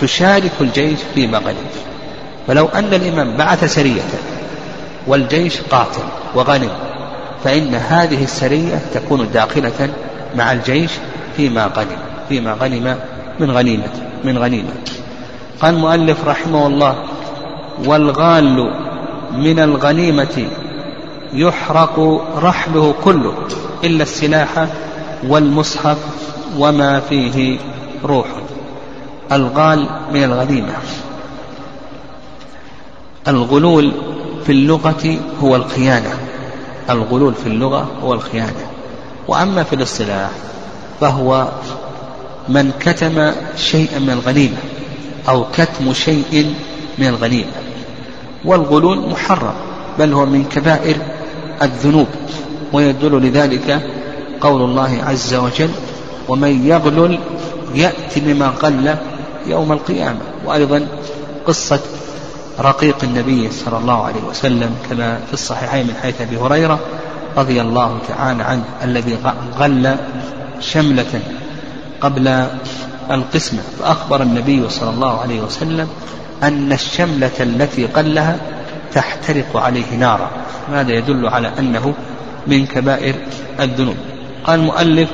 تشارك 0.00 0.52
الجيش 0.60 0.98
فيما 1.14 1.38
غنم 1.38 1.66
فلو 2.46 2.66
أن 2.66 2.94
الإمام 2.94 3.36
بعث 3.36 3.74
سرية 3.74 4.02
والجيش 5.06 5.60
قاتل 5.60 6.02
وغنم 6.34 6.70
فإن 7.44 7.74
هذه 7.74 8.24
السرية 8.24 8.78
تكون 8.94 9.30
داخلة 9.34 9.90
مع 10.36 10.52
الجيش 10.52 10.90
فيما 11.36 11.70
غنم 11.76 11.98
فيما 12.28 12.52
غنم 12.52 12.96
من 13.40 13.50
غنيمة 13.50 13.88
من 14.24 14.38
غنيمة. 14.38 14.72
قال 15.60 15.74
المؤلف 15.74 16.16
رحمه 16.26 16.66
الله 16.66 17.04
والغال 17.84 18.74
من 19.32 19.58
الغنيمة 19.58 20.46
يحرق 21.32 22.24
رحله 22.36 22.94
كله 23.04 23.34
إلا 23.84 24.02
السلاح 24.02 24.66
والمصحف 25.28 25.98
وما 26.58 27.00
فيه 27.00 27.58
روح. 28.04 28.26
الغال 29.32 29.88
من 30.12 30.24
الغنيمة 30.24 30.74
الغلول 33.28 33.92
في 34.46 34.52
اللغة 34.52 35.16
هو 35.42 35.56
الخيانة. 35.56 36.10
الغلول 36.90 37.34
في 37.34 37.46
اللغة 37.46 37.88
هو 38.02 38.12
الخيانة. 38.12 38.66
وأما 39.28 39.62
في 39.62 39.72
الاصطلاح 39.72 40.30
فهو 41.00 41.48
من 42.48 42.72
كتم 42.80 43.32
شيئا 43.56 43.98
من 43.98 44.10
الغنيمة 44.10 44.56
أو 45.28 45.44
كتم 45.56 45.92
شيء 45.92 46.54
من 46.98 47.06
الغنيمة. 47.06 47.52
والغلول 48.44 49.08
محرم 49.08 49.54
بل 49.98 50.12
هو 50.12 50.26
من 50.26 50.44
كبائر 50.44 50.96
الذنوب 51.62 52.06
ويدل 52.72 53.26
لذلك 53.26 53.82
قول 54.40 54.62
الله 54.62 54.98
عز 55.06 55.34
وجل 55.34 55.70
ومن 56.28 56.66
يغلل 56.66 57.18
يأتي 57.74 58.20
بما 58.20 58.48
قل 58.48 58.96
يوم 59.46 59.72
القيامة. 59.72 60.18
وأيضا 60.46 60.86
قصة 61.46 61.80
رقيق 62.60 62.96
النبي 63.02 63.50
صلى 63.50 63.78
الله 63.78 64.04
عليه 64.04 64.22
وسلم 64.30 64.70
كما 64.90 65.18
في 65.26 65.32
الصحيحين 65.32 65.86
من 65.86 65.94
حيث 66.02 66.20
أبي 66.20 66.36
هريرة 66.36 66.78
رضي 67.36 67.60
الله 67.60 67.98
تعالى 68.08 68.42
عنه 68.42 68.64
الذي 68.82 69.18
غل 69.58 69.96
شملة 70.60 71.20
قبل 72.00 72.46
القسمة. 73.10 73.60
فأخبر 73.78 74.22
النبي 74.22 74.70
صلى 74.70 74.90
الله 74.90 75.20
عليه 75.20 75.40
وسلم 75.40 75.88
أن 76.42 76.72
الشملة 76.72 77.30
التي 77.40 77.86
قلها 77.86 78.36
تحترق 78.94 79.56
عليه 79.56 79.94
نارا. 79.98 80.30
هذا 80.70 80.92
يدل 80.92 81.28
على 81.28 81.52
أنه 81.58 81.94
من 82.46 82.66
كبائر 82.66 83.14
الذنوب؟ 83.60 83.96
قال 84.44 84.60
المؤلف 84.60 85.08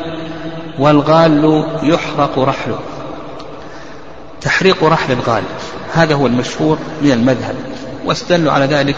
والغال 0.79 1.65
يحرق 1.83 2.39
رحله. 2.39 2.79
تحريق 4.41 4.85
رحل 4.85 5.13
الغال 5.13 5.43
هذا 5.95 6.15
هو 6.15 6.27
المشهور 6.27 6.79
من 7.03 7.13
المذهب 7.13 7.55
واستدلوا 8.05 8.53
على 8.53 8.67
ذلك 8.67 8.97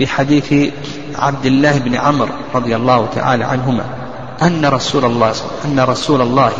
بحديث 0.00 0.72
عبد 1.18 1.46
الله 1.46 1.78
بن 1.78 1.94
عمرو 1.94 2.32
رضي 2.54 2.76
الله 2.76 3.08
تعالى 3.14 3.44
عنهما 3.44 3.84
أن 4.42 4.66
رسول 4.66 5.04
الله 5.04 5.34
أن 5.64 5.80
رسول 5.80 6.20
الله 6.20 6.52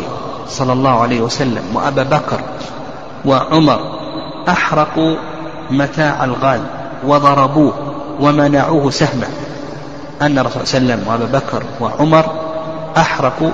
صلى 0.47 0.73
الله 0.73 1.01
عليه 1.01 1.21
وسلم 1.21 1.63
وأبا 1.73 2.03
بكر 2.03 2.41
وعمر 3.25 3.79
أحرقوا 4.49 5.15
متاع 5.71 6.23
الغال 6.23 6.61
وضربوه. 7.05 7.86
ومنعوه 8.19 8.91
سهما 8.91 9.27
أن 10.21 10.39
الرسول 10.39 10.67
صلى 10.67 10.77
الله 10.79 10.93
عليه 10.93 11.03
وسلم 11.03 11.07
وأبا 11.07 11.39
بكر 11.39 11.63
وعمر 11.79 12.25
أحرقوا 12.97 13.51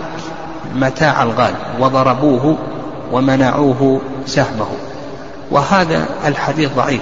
متاع 0.76 1.24
الغال 1.24 1.54
وضربوه 1.80 2.58
ومنعوه 3.12 4.02
سهمه. 4.26 4.68
وهذا 5.52 6.08
الحديث 6.26 6.72
ضعيف 6.76 7.02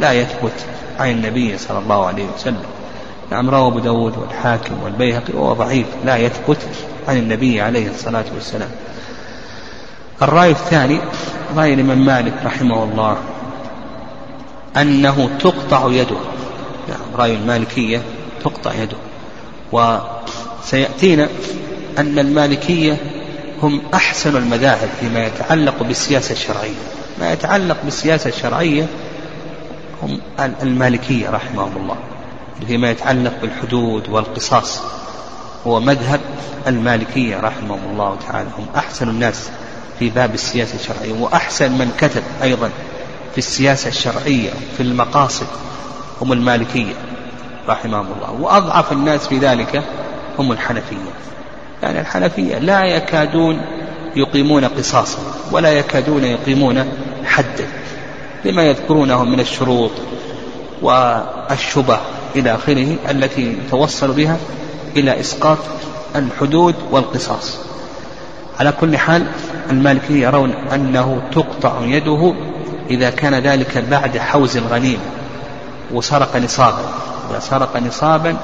لا 0.00 0.12
يثبت 0.12 0.52
عن 1.00 1.10
النبي 1.10 1.58
صلى 1.58 1.78
الله 1.78 2.06
عليه 2.06 2.26
وسلم. 2.36 2.62
نعم 3.30 3.50
رواه 3.50 3.68
أبو 3.68 3.78
داود 3.78 4.16
والحاكم 4.18 4.74
والبيهقي 4.84 5.32
وهو 5.34 5.52
ضعيف 5.52 5.86
لا 6.04 6.16
يثبت 6.16 6.58
عن 7.08 7.16
النبي 7.16 7.60
عليه 7.60 7.90
الصلاة 7.90 8.24
والسلام. 8.34 8.70
الرأي 10.22 10.50
الثاني 10.50 11.00
رأي 11.56 11.74
الإمام 11.74 12.06
مالك 12.06 12.34
رحمه 12.44 12.84
الله 12.84 13.16
أنه 14.76 15.30
تقطع 15.40 15.86
يده. 15.88 16.16
رأي 17.16 17.34
المالكية 17.34 18.02
تقطع 18.44 18.72
يده. 18.74 18.96
وسيأتينا 19.72 21.28
أن 21.98 22.18
المالكية 22.18 22.96
هم 23.62 23.82
أحسن 23.94 24.36
المذاهب 24.36 24.88
فيما 25.00 25.26
يتعلق 25.26 25.82
بالسياسة 25.82 26.32
الشرعية. 26.32 26.74
ما 27.20 27.32
يتعلق 27.32 27.76
بالسياسة 27.84 28.28
الشرعية 28.28 28.86
هم 30.02 30.20
المالكية 30.62 31.30
رحمهم 31.30 31.76
الله. 31.76 31.96
فيما 32.66 32.90
يتعلق 32.90 33.32
بالحدود 33.42 34.08
والقصاص. 34.08 34.80
هو 35.66 35.80
مذهب 35.80 36.20
المالكية 36.66 37.36
رحمهم 37.36 37.80
الله 37.92 38.16
تعالى. 38.28 38.48
هم 38.58 38.66
أحسن 38.76 39.08
الناس 39.08 39.50
في 39.98 40.10
باب 40.10 40.34
السياسة 40.34 40.74
الشرعية. 40.74 41.12
وأحسن 41.12 41.72
من 41.72 41.92
كتب 41.98 42.22
أيضا 42.42 42.70
في 43.32 43.38
السياسة 43.38 43.88
الشرعية 43.88 44.50
في 44.76 44.82
المقاصد. 44.82 45.46
هم 46.20 46.32
المالكية 46.32 46.94
رحمهم 47.68 48.06
الله. 48.16 48.32
وأضعف 48.40 48.92
الناس 48.92 49.26
في 49.26 49.38
ذلك 49.38 49.82
هم 50.38 50.52
الحنفية. 50.52 50.96
يعني 51.82 52.00
الحنفية 52.00 52.58
لا 52.58 52.84
يكادون 52.84 53.60
يقيمون 54.16 54.64
قصاصا 54.64 55.18
ولا 55.52 55.72
يكادون 55.72 56.24
يقيمون 56.24 56.84
حدا 57.24 57.68
لما 58.44 58.62
يذكرونه 58.62 59.24
من 59.24 59.40
الشروط 59.40 59.90
والشبه 60.82 61.98
إلى 62.36 62.54
آخره 62.54 62.96
التي 63.10 63.56
توصل 63.70 64.12
بها 64.12 64.36
إلى 64.96 65.20
إسقاط 65.20 65.58
الحدود 66.16 66.74
والقصاص. 66.90 67.58
على 68.60 68.72
كل 68.80 68.96
حال 68.96 69.26
المالكية 69.70 70.26
يرون 70.26 70.50
أنه 70.50 71.22
تقطع 71.32 71.80
يده 71.82 72.34
إذا 72.90 73.10
كان 73.10 73.34
ذلك 73.34 73.78
بعد 73.78 74.18
حوز 74.18 74.56
الغنيمة 74.56 75.02
وسرق 75.92 76.36
نصابا 76.36 76.84
إذا 77.30 77.38
سرق 77.38 77.76
نصابا 77.76 78.36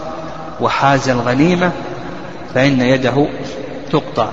وحاز 0.60 1.08
الغنيمة 1.08 1.72
فإن 2.54 2.80
يده 2.80 3.26
تقطع. 3.92 4.28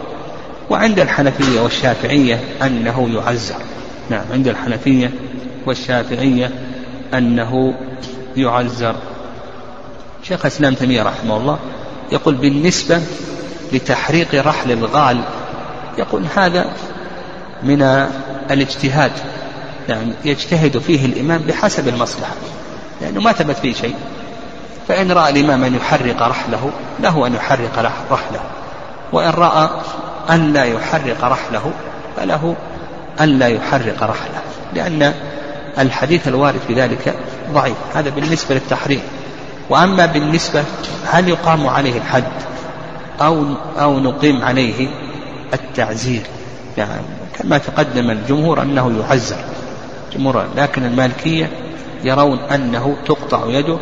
وعند 0.70 1.00
الحنفية 1.00 1.60
والشافعية 1.60 2.40
أنه 2.64 3.10
يعزر 3.10 3.56
نعم 4.10 4.26
عند 4.34 4.48
الحنفية 4.48 5.12
والشافعية 5.66 6.52
أنه 7.14 7.74
يعزر. 8.38 8.96
شيخ 10.24 10.46
الإسلام 10.46 10.74
تيمية 10.74 11.04
رحمه 11.04 11.38
الله 11.38 11.60
يقول 12.12 12.36
بالنسبة 12.36 13.02
لتحريق 13.74 14.48
رحل 14.48 14.72
الغال 14.72 15.22
يقول 15.98 16.24
هذا 16.36 16.66
من 17.64 17.82
الاجتهاد. 18.52 19.12
يعني 19.90 20.14
يجتهد 20.26 20.78
فيه 20.78 21.06
الإمام 21.06 21.42
بحسب 21.42 21.88
المصلحة. 21.88 22.34
لأنه 23.02 23.22
ما 23.22 23.32
ثبت 23.32 23.56
فيه 23.56 23.74
شيء. 23.74 23.96
فإن 24.88 25.12
رأى 25.12 25.30
الإمام 25.30 25.64
أن 25.64 25.76
يحرق 25.76 26.22
رحله 26.22 26.72
له 27.00 27.28
أن 27.28 27.36
يحرق 27.36 27.80
رحله. 28.12 28.40
وإن 29.12 29.30
رأى 29.30 29.70
أن 30.30 30.54
لا 30.54 30.64
يحرق 30.64 31.24
رحله 31.24 31.72
فله 32.18 32.56
أن 33.22 33.40
لا 33.40 33.48
يحرق 33.48 34.04
رحله. 34.04 34.42
لأن 34.74 35.14
الحديث 35.80 36.28
الوارد 36.28 36.60
في 36.68 36.74
ذلك 36.74 37.16
ضعيف. 37.54 37.76
هذا 37.96 38.10
بالنسبة 38.10 38.56
للتحريم. 38.56 39.02
وأما 39.70 40.06
بالنسبة 40.06 40.64
هل 41.06 41.30
يقام 41.30 41.68
عليه 41.68 41.98
الحد 41.98 42.24
أو 43.22 43.46
أو 43.80 44.00
نقيم 44.00 44.46
عليه 44.46 44.88
التعزير؟ 45.54 46.22
يعني 46.78 47.02
كما 47.40 47.58
تقدم 47.58 48.10
الجمهور 48.10 48.62
أنه 48.62 49.02
يعزر. 49.02 49.38
جمهور 50.14 50.46
لكن 50.58 50.86
المالكية 50.86 51.50
يرون 52.04 52.40
أنه 52.40 52.96
تقطع 53.06 53.44
يده 53.48 53.78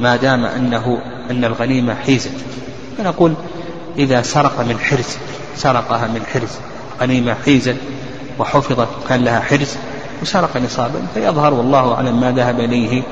ما 0.00 0.16
دام 0.16 0.44
أنه 0.44 0.98
أن 1.30 1.44
الغنيمة 1.44 1.94
حيزت. 1.94 2.32
فنقول 2.98 3.34
إذا 3.98 4.22
سرق 4.22 4.60
من 4.60 4.78
حرز 4.78 5.16
سرقها 5.56 6.06
من 6.06 6.22
حرز 6.32 6.50
غنيمة 7.00 7.36
حيزت 7.44 7.76
وحفظت 8.38 8.88
كان 9.08 9.24
لها 9.24 9.40
حرز 9.40 9.76
وسرق 10.22 10.56
نصابا 10.56 11.06
فيظهر 11.14 11.54
والله 11.54 11.94
أعلم 11.94 12.20
ما 12.20 12.32
ذهب 12.32 12.60
إليه 12.60 13.02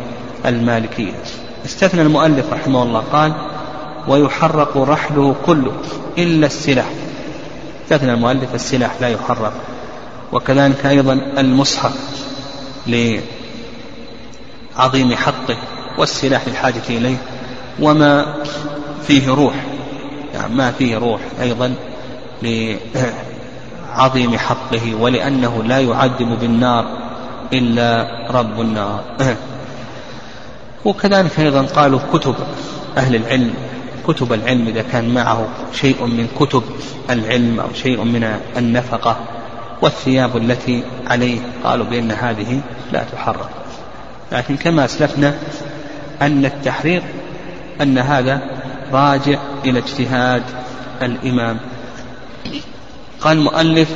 المالكية. 0.47 1.13
استثنى 1.65 2.03
المؤلف 2.03 2.53
رحمه 2.53 2.83
الله 2.83 3.01
قال 3.13 3.33
ويحرق 4.09 4.77
رحله 4.77 5.35
كله 5.47 5.73
إلا 6.19 6.47
السلاح. 6.47 6.91
استثنى 7.85 8.13
المؤلف 8.13 8.55
السلاح 8.55 8.91
لا 9.01 9.09
يحرق. 9.09 9.53
وكذلك 10.33 10.87
أيضا 10.87 11.13
المصحف 11.39 11.93
لعظيم 14.79 15.15
حقه 15.15 15.57
والسلاح 15.99 16.49
للحاجة 16.49 16.83
إليه 16.89 17.17
وما 17.81 18.35
فيه 19.07 19.31
روح 19.31 19.55
يعني 20.35 20.55
ما 20.55 20.71
فيه 20.71 20.99
روح 20.99 21.21
أيضا 21.41 21.75
لعظيم 22.43 24.39
حقه 24.39 24.95
ولأنه 24.95 25.63
لا 25.63 25.81
يعذب 25.81 26.39
بالنار 26.41 26.87
إلا 27.53 28.09
رب 28.31 28.61
النار. 28.61 29.05
وكذلك 30.85 31.41
أيضا 31.41 31.63
قالوا 31.63 32.01
كتب 32.13 32.35
أهل 32.97 33.15
العلم 33.17 33.55
كتب 34.09 34.33
العلم 34.33 34.69
إذا 34.69 34.83
كان 34.83 35.15
معه 35.15 35.49
شيء 35.73 36.07
من 36.07 36.29
كتب 36.41 36.63
العلم 37.11 37.61
أو 37.61 37.69
شيء 37.75 38.05
من 38.05 38.39
النفقة 38.57 39.17
والثياب 39.83 40.37
التي 40.37 40.83
عليه 41.07 41.39
قالوا 41.65 41.87
بأن 41.87 42.13
هذه 42.13 42.61
لا 42.93 43.05
تحرق 43.13 43.64
لكن 44.35 44.57
كما 44.57 44.85
أسلفنا 44.85 45.35
أن 46.23 46.45
التحرير 46.45 47.03
أن 47.81 47.99
هذا 47.99 48.41
راجع 48.93 49.39
إلى 49.65 49.79
اجتهاد 49.79 50.43
الإمام. 51.03 51.59
قال 53.21 53.39
المؤلف 53.39 53.89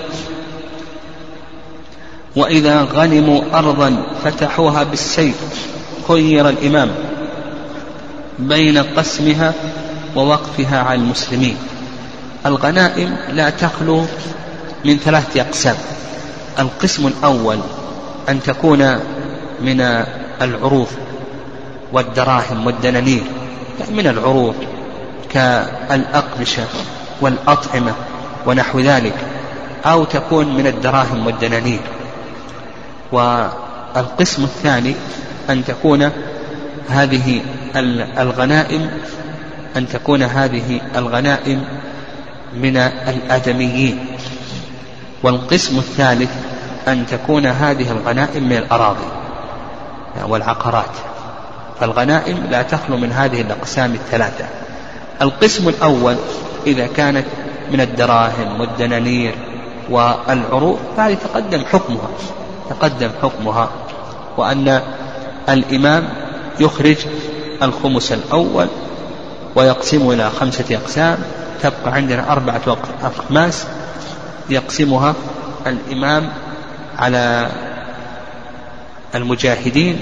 وإذا 2.37 2.83
غنموا 2.83 3.43
أرضا 3.55 4.03
فتحوها 4.25 4.83
بالسيف 4.83 5.37
خير 6.09 6.49
الإمام 6.49 6.91
بين 8.39 8.79
قسمها 8.79 9.55
ووقفها 10.17 10.79
على 10.83 11.01
المسلمين. 11.01 11.57
الغنائم 12.47 13.17
لا 13.33 13.51
تخلو 13.51 14.05
من 14.85 14.97
ثلاثة 14.97 15.41
أقسام. 15.41 15.77
القسم 16.59 17.07
الأول 17.07 17.59
أن 18.29 18.43
تكون 18.43 18.99
من 19.61 20.05
العروض 20.43 20.89
والدراهم 21.93 22.67
والدنانير 22.67 23.23
من 23.91 24.07
العروض 24.07 24.55
كالأقمشة 25.31 26.65
والأطعمة 27.21 27.93
ونحو 28.47 28.81
ذلك 28.81 29.15
أو 29.85 30.05
تكون 30.05 30.57
من 30.57 30.67
الدراهم 30.67 31.27
والدنانير. 31.27 31.81
والقسم 33.13 34.45
الثاني 34.45 34.95
أن 35.51 35.65
تكون 35.65 36.11
هذه 36.89 37.41
الغنائم 38.19 38.91
أن 39.77 39.89
تكون 39.89 40.23
هذه 40.23 40.81
الغنائم 40.97 41.65
من 42.55 42.77
الآدميين. 42.77 44.07
والقسم 45.23 45.79
الثالث 45.79 46.31
أن 46.89 47.07
تكون 47.07 47.47
هذه 47.47 47.91
الغنائم 47.91 48.43
من 48.43 48.57
الأراضي. 48.57 49.18
والعقارات. 50.27 50.91
فالغنائم 51.81 52.47
لا 52.51 52.63
تخلو 52.63 52.97
من 52.97 53.13
هذه 53.13 53.41
الأقسام 53.41 53.95
الثلاثة. 53.95 54.45
القسم 55.23 55.69
الأول 55.69 56.17
إذا 56.67 56.87
كانت 56.87 57.25
من 57.73 57.81
الدراهم 57.81 58.61
والدنانير 58.61 59.35
والعروض 59.91 60.79
فهذه 60.97 61.15
تقدم 61.15 61.65
حكمها 61.65 62.09
تقدم 62.71 63.11
حكمها 63.23 63.69
وأن 64.37 64.83
الإمام 65.49 66.09
يخرج 66.61 66.97
الخمس 67.63 68.13
الأول 68.13 68.67
ويقسمه 69.57 70.13
إلى 70.13 70.31
خمسة 70.31 70.77
أقسام. 70.77 71.19
تبقى 71.63 71.93
عندنا 71.93 72.33
أربعة 72.33 72.77
أخماس 73.03 73.67
يقسمها 74.51 75.15
الإمام 75.67 76.29
على 76.99 77.51
المجاهدين 79.15 80.01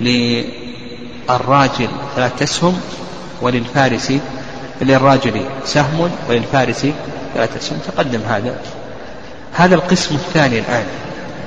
للراجل 0.00 1.88
ثلاثة 2.16 2.44
أسهم 2.44 2.80
وللفارس 3.42 4.12
للراجل 4.80 5.40
سهم 5.64 6.10
وللفارس 6.28 6.86
ثلاثة 7.34 7.56
أسهم. 7.56 7.78
تقدم 7.78 8.20
هذا. 8.28 8.60
هذا 9.52 9.74
القسم 9.74 10.14
الثاني 10.14 10.58
الآن. 10.58 10.84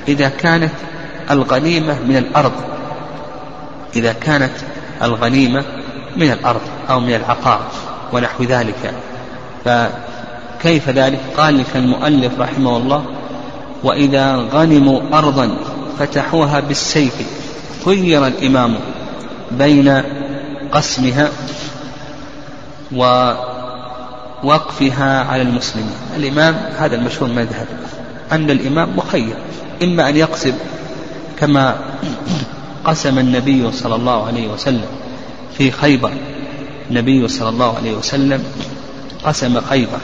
إذا 0.08 0.30
كانت 0.30 0.72
الغنيمة 1.32 2.00
من 2.00 2.18
الأرض 2.18 2.52
إذا 3.96 4.14
كانت 4.14 4.52
الغنيمة 5.02 5.64
من 6.18 6.32
الأرض 6.32 6.62
أو 6.90 7.00
من 7.00 7.16
العقار 7.16 7.62
ونحو 8.14 8.44
ذلك 8.44 8.94
فكيف 9.66 10.90
ذلك؟ 10.90 11.20
قال 11.38 11.58
لك 11.58 11.76
المؤلف 11.76 12.40
رحمه 12.40 12.78
الله 12.78 13.06
وإذا 13.84 14.36
غنموا 14.36 15.02
أرضا 15.14 15.58
فتحوها 16.00 16.60
بالسيف. 16.60 17.14
خير 17.86 18.28
الإمام 18.28 18.76
بين 19.52 20.02
قسمها 20.72 21.30
ووقفها 24.44 25.24
على 25.24 25.42
المسلمين 25.42 25.96
الإمام 26.18 26.56
هذا 26.78 26.96
المشهور 26.96 27.30
مذهب 27.30 27.68
أن 28.32 28.52
الإمام 28.52 28.98
مخير. 28.98 29.36
إما 29.84 30.10
أن 30.10 30.18
يقسم 30.18 30.54
كما 31.40 31.76
قسم 32.86 33.20
النبي 33.20 33.72
صلى 33.72 33.96
الله 33.96 34.28
عليه 34.28 34.48
وسلم 34.48 34.88
في 35.58 35.72
خيبر. 35.72 36.12
النبي 36.92 37.28
صلى 37.28 37.50
الله 37.50 37.76
عليه 37.78 37.94
وسلم 37.94 38.44
قسم 39.24 39.62
خيبر. 39.62 40.00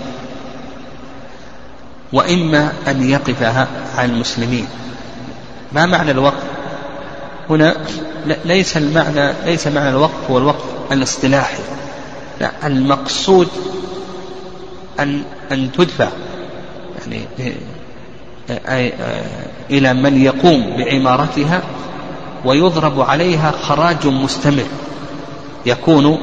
وإما 2.13 2.73
أن 2.87 3.09
يقفها 3.09 3.67
على 3.97 4.11
المسلمين. 4.11 4.67
ما 5.73 5.85
معنى 5.85 6.11
الوقف؟ 6.11 6.43
هنا 7.49 7.75
ليس 8.45 8.77
المعنى 8.77 9.33
ليس 9.45 9.67
معنى 9.67 9.89
الوقف 9.89 10.31
هو 10.31 10.37
الوقف 10.37 10.65
الاصطلاحي. 10.91 11.63
لا 12.39 12.51
المقصود 12.63 13.47
أن 14.99 15.23
أن 15.51 15.71
تدفع. 15.71 16.07
يعني 17.07 17.53
إلى 19.69 19.93
من 19.93 20.21
يقوم 20.21 20.77
بعمارتها 20.77 21.61
ويضرب 22.45 23.01
عليها 23.01 23.51
خراج 23.51 24.07
مستمر 24.07 24.67
يكون 25.65 26.17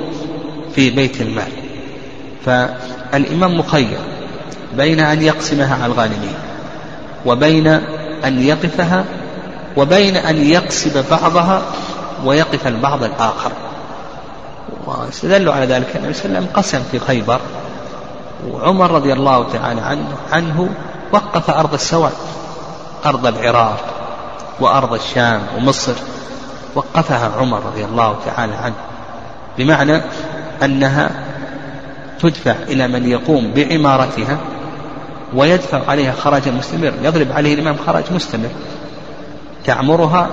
في 0.75 0.91
بيت 0.91 1.21
المال. 1.21 1.53
فالإمام 2.45 3.59
مخير 3.59 3.99
بين 4.77 5.01
أن 5.01 5.23
يقسمها 5.23 5.75
على 5.75 5.93
الغانمين 5.93 6.35
وبين 7.27 7.67
أن 8.25 8.43
يقفها 8.43 9.05
وبين 9.77 10.17
أن 10.17 10.51
يقصد 10.51 11.05
بعضها 11.11 11.63
ويقف 12.25 12.67
البعض 12.67 13.05
الآخر. 13.05 13.53
واستدلوا 14.87 15.55
على 15.55 15.67
ذلك 15.67 15.97
النبي 15.97 16.15
صلى 16.15 16.25
الله 16.25 16.37
عليه 16.37 16.47
وسلم 16.49 16.57
قسم 16.57 16.83
في 16.91 16.99
خيبر 16.99 17.41
وعمر 18.51 18.91
رضي 18.91 19.13
الله 19.13 19.47
تعالى 19.53 19.81
عنه, 19.81 20.07
عنه 20.33 20.69
وقف 21.13 21.51
أرض 21.51 21.75
السواد 21.75 22.13
أرض 23.07 23.27
العراق 23.27 23.85
وأرض 24.61 24.95
الشام 24.95 25.41
ومصر 25.57 25.93
وقفها 26.75 27.31
عمر 27.39 27.63
رضي 27.67 27.85
الله 27.85 28.17
تعالى 28.27 28.55
عنه 28.55 28.75
بمعنى 29.59 30.01
أنها 30.63 31.11
تدفع 32.21 32.55
إلى 32.69 32.89
من 32.89 33.11
يقوم 33.11 33.53
بعمارتها 33.53 34.39
ويدفع 35.35 35.81
عليها 35.89 36.13
خراجا 36.13 36.51
مستمر 36.51 36.93
يضرب 37.03 37.33
عليه 37.33 37.55
الإمام 37.55 37.77
خراج 37.87 38.05
مستمر. 38.11 38.51
تعمرها 39.65 40.29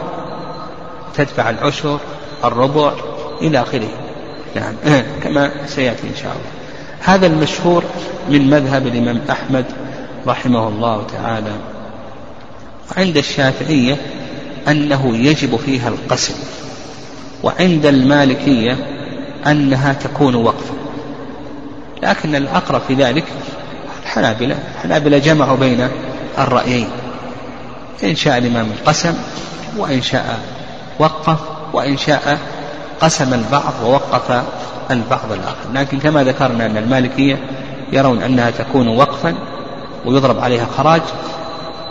تدفع 1.15 1.49
العشر 1.49 1.99
الربع 2.43 2.93
إلى 3.41 3.61
آخره. 3.61 3.89
نعم. 4.55 4.73
كما 5.23 5.51
سيأتي 5.67 6.07
إن 6.07 6.15
شاء 6.15 6.31
الله. 6.31 6.51
هذا 6.99 7.27
المشهور 7.27 7.83
من 8.29 8.49
مذهب 8.49 8.87
الإمام 8.87 9.21
أحمد 9.29 9.65
رحمه 10.27 10.67
الله 10.67 11.03
تعالى. 11.13 11.51
عند 12.97 13.17
الشافعية 13.17 13.97
أنه 14.67 15.17
يجب 15.17 15.55
فيها 15.55 15.89
القسم 15.89 16.33
وعند 17.43 17.85
المالكية 17.85 18.77
أنها 19.47 19.93
تكون 19.93 20.35
وقفا. 20.35 20.75
لكن 22.03 22.35
الأقرب 22.35 22.81
في 22.87 22.93
ذلك 22.93 23.25
الحنابلة 24.03 24.57
الحنابلة 24.75 25.17
جمعوا 25.17 25.57
بين 25.57 25.87
الرأيين. 26.37 26.89
إن 28.03 28.15
شاء 28.15 28.37
الإمام 28.37 28.67
القسم 28.79 29.13
وإن 29.77 30.01
شاء 30.01 30.39
وقف 30.99 31.39
وإن 31.73 31.97
شاء 31.97 32.39
قسم 33.01 33.33
البعض 33.33 33.73
ووقف 33.83 34.43
البعض 34.91 35.31
الآخر. 35.31 35.71
لكن 35.73 35.99
كما 35.99 36.23
ذكرنا 36.23 36.65
أن 36.65 36.77
المالكية 36.77 37.39
يرون 37.91 38.23
أنها 38.23 38.49
تكون 38.49 38.87
وقفا 38.87 39.35
ويضرب 40.05 40.39
عليها 40.39 40.67
خراج 40.77 41.01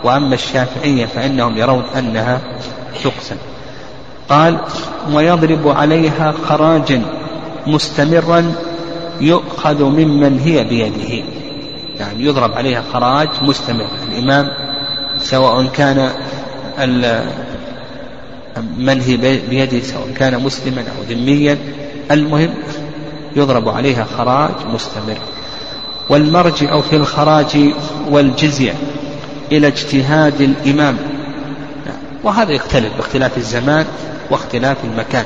وأما 0.03 0.35
الشافعية 0.35 1.05
فإنهم 1.05 1.57
يرون 1.57 1.83
أنها 1.97 2.41
تقسم. 3.03 3.35
قال 4.29 4.57
ويضرب 5.13 5.67
عليها 5.67 6.33
خراجا 6.49 7.01
مستمرا 7.67 8.53
يؤخذ 9.21 9.83
ممن 9.83 10.39
هي 10.39 10.63
بيده. 10.63 11.25
يعني 11.99 12.25
يضرب 12.25 12.53
عليها 12.53 12.83
خراج 12.93 13.29
مستمر. 13.41 13.87
الإمام 14.07 14.64
سواء 15.25 15.65
كان 15.65 16.11
من 18.77 19.01
هي 19.01 19.17
بيده 19.49 19.79
سواء 19.79 20.11
كان 20.17 20.43
مسلما 20.43 20.81
أو 20.81 21.03
ذميا 21.09 21.57
المهم 22.11 22.53
يضرب 23.35 23.69
عليها 23.69 24.05
خراج 24.17 24.51
مستمر. 24.73 25.17
والمرجع 26.09 26.81
في 26.81 26.95
الخراج 26.95 27.57
والجزية 28.09 28.73
إلى 29.51 29.67
اجتهاد 29.67 30.41
الإمام. 30.41 30.97
وهذا 32.23 32.51
يختلف 32.51 32.95
باختلاف 32.97 33.37
الزمان 33.37 33.85
واختلاف 34.29 34.77
المكان. 34.83 35.25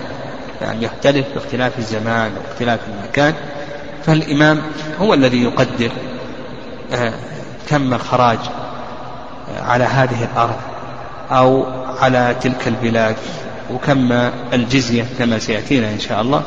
يعني 0.61 0.85
يختلف 0.85 1.25
باختلاف 1.33 1.79
الزمان 1.79 2.31
واختلاف 2.47 2.79
المكان. 2.87 3.33
فالإمام 4.05 4.61
هو 5.01 5.13
الذي 5.13 5.43
يقدر 5.43 5.91
كم 7.69 7.93
الخراج. 7.93 8.39
آه، 8.39 8.68
على 9.57 9.83
هذه 9.83 10.27
الأرض 10.33 10.55
أو 11.31 11.65
على 12.01 12.35
تلك 12.41 12.67
البلاد. 12.67 13.15
وكم 13.73 14.11
الجزية 14.53 15.05
كما 15.19 15.39
سيأتينا 15.39 15.91
إن 15.91 15.99
شاء 15.99 16.21
الله. 16.21 16.43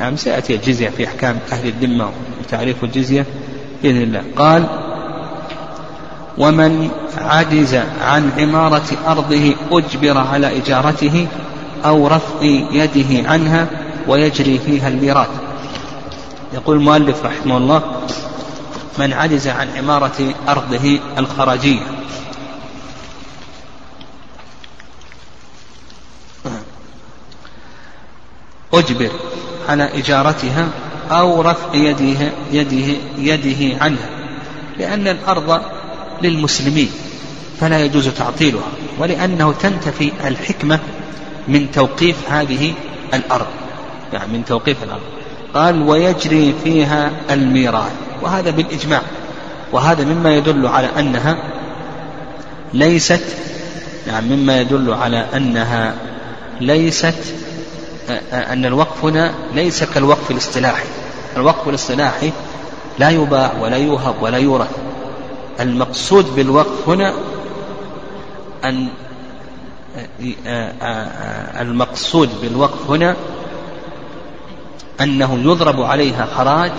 نعم 0.00 0.16
سيأتي 0.16 0.54
الجزية 0.54 0.88
في 0.88 1.06
أحكام 1.06 1.38
أهل 1.52 1.68
الذمة 1.68 2.08
وتعريف 2.40 2.84
الجزية 2.84 3.26
بإذن 3.82 4.02
الله. 4.02 4.22
قال 4.36 4.64
ومن 6.38 6.90
عجز 7.18 7.74
عن 8.00 8.30
عمارة 8.38 8.90
أرضه 9.06 9.54
أجبر 9.72 10.18
على 10.18 10.58
إجارته 10.58 11.26
أو 11.84 12.06
رفع 12.06 12.42
يده 12.72 13.28
عنها 13.30 13.66
ويجري 14.08 14.58
فيها 14.58 14.88
الميراث. 14.88 15.28
يقول 16.54 16.76
المؤلف 16.76 17.24
رحمه 17.24 17.56
الله 17.56 17.82
من 18.98 19.12
عجز 19.12 19.48
عن 19.48 19.68
عمارة 19.78 20.34
أرضه 20.48 20.98
الخراجية. 21.18 21.80
أجبر 28.78 29.10
على 29.68 29.98
إجارتها 29.98 30.68
أو 31.10 31.40
رفع 31.40 31.74
يده, 31.74 32.32
يده, 32.52 32.96
يده 33.18 33.84
عنها 33.84 34.08
لأن 34.78 35.08
الأرض 35.08 35.60
للمسلمين 36.22 36.90
فلا 37.60 37.84
يجوز 37.84 38.08
تعطيلها 38.08 38.68
ولأنه 38.98 39.52
تنتفي 39.52 40.12
الحكمة 40.24 40.78
من 41.48 41.70
توقيف 41.70 42.16
هذه 42.30 42.74
الأرض 43.14 43.46
يعني 44.12 44.32
من 44.32 44.44
توقيف 44.44 44.82
الأرض. 44.82 45.02
قال 45.54 45.82
ويجري 45.82 46.54
فيها 46.64 47.10
الميراث. 47.30 47.92
وهذا 48.22 48.50
بالإجماع 48.50 49.02
وهذا 49.72 50.04
مما 50.04 50.36
يدل 50.36 50.66
على 50.66 50.88
أنها 50.98 51.36
ليست 52.74 53.24
يعني 54.06 54.36
مما 54.36 54.60
يدل 54.60 54.94
على 54.94 55.26
أنها 55.36 55.94
ليست 56.60 57.34
أن 58.32 58.64
الوقف 58.64 59.04
هنا 59.04 59.34
ليس 59.54 59.84
كالوقف 59.84 60.30
الاصطلاحي. 60.30 60.84
الوقف 61.36 61.68
الاصطلاحي 61.68 62.32
لا 62.98 63.10
يباع 63.10 63.52
ولا 63.60 63.76
يوهب 63.76 64.14
ولا 64.20 64.38
يورث. 64.38 64.70
المقصود 65.60 66.36
بالوقف 66.36 66.88
هنا 66.88 67.14
أن 68.64 68.88
المقصود 71.60 72.30
بالوقف 72.42 72.90
هنا 72.90 73.16
أنه 75.00 75.38
يضرب 75.44 75.80
عليها 75.82 76.26
خراج 76.26 76.72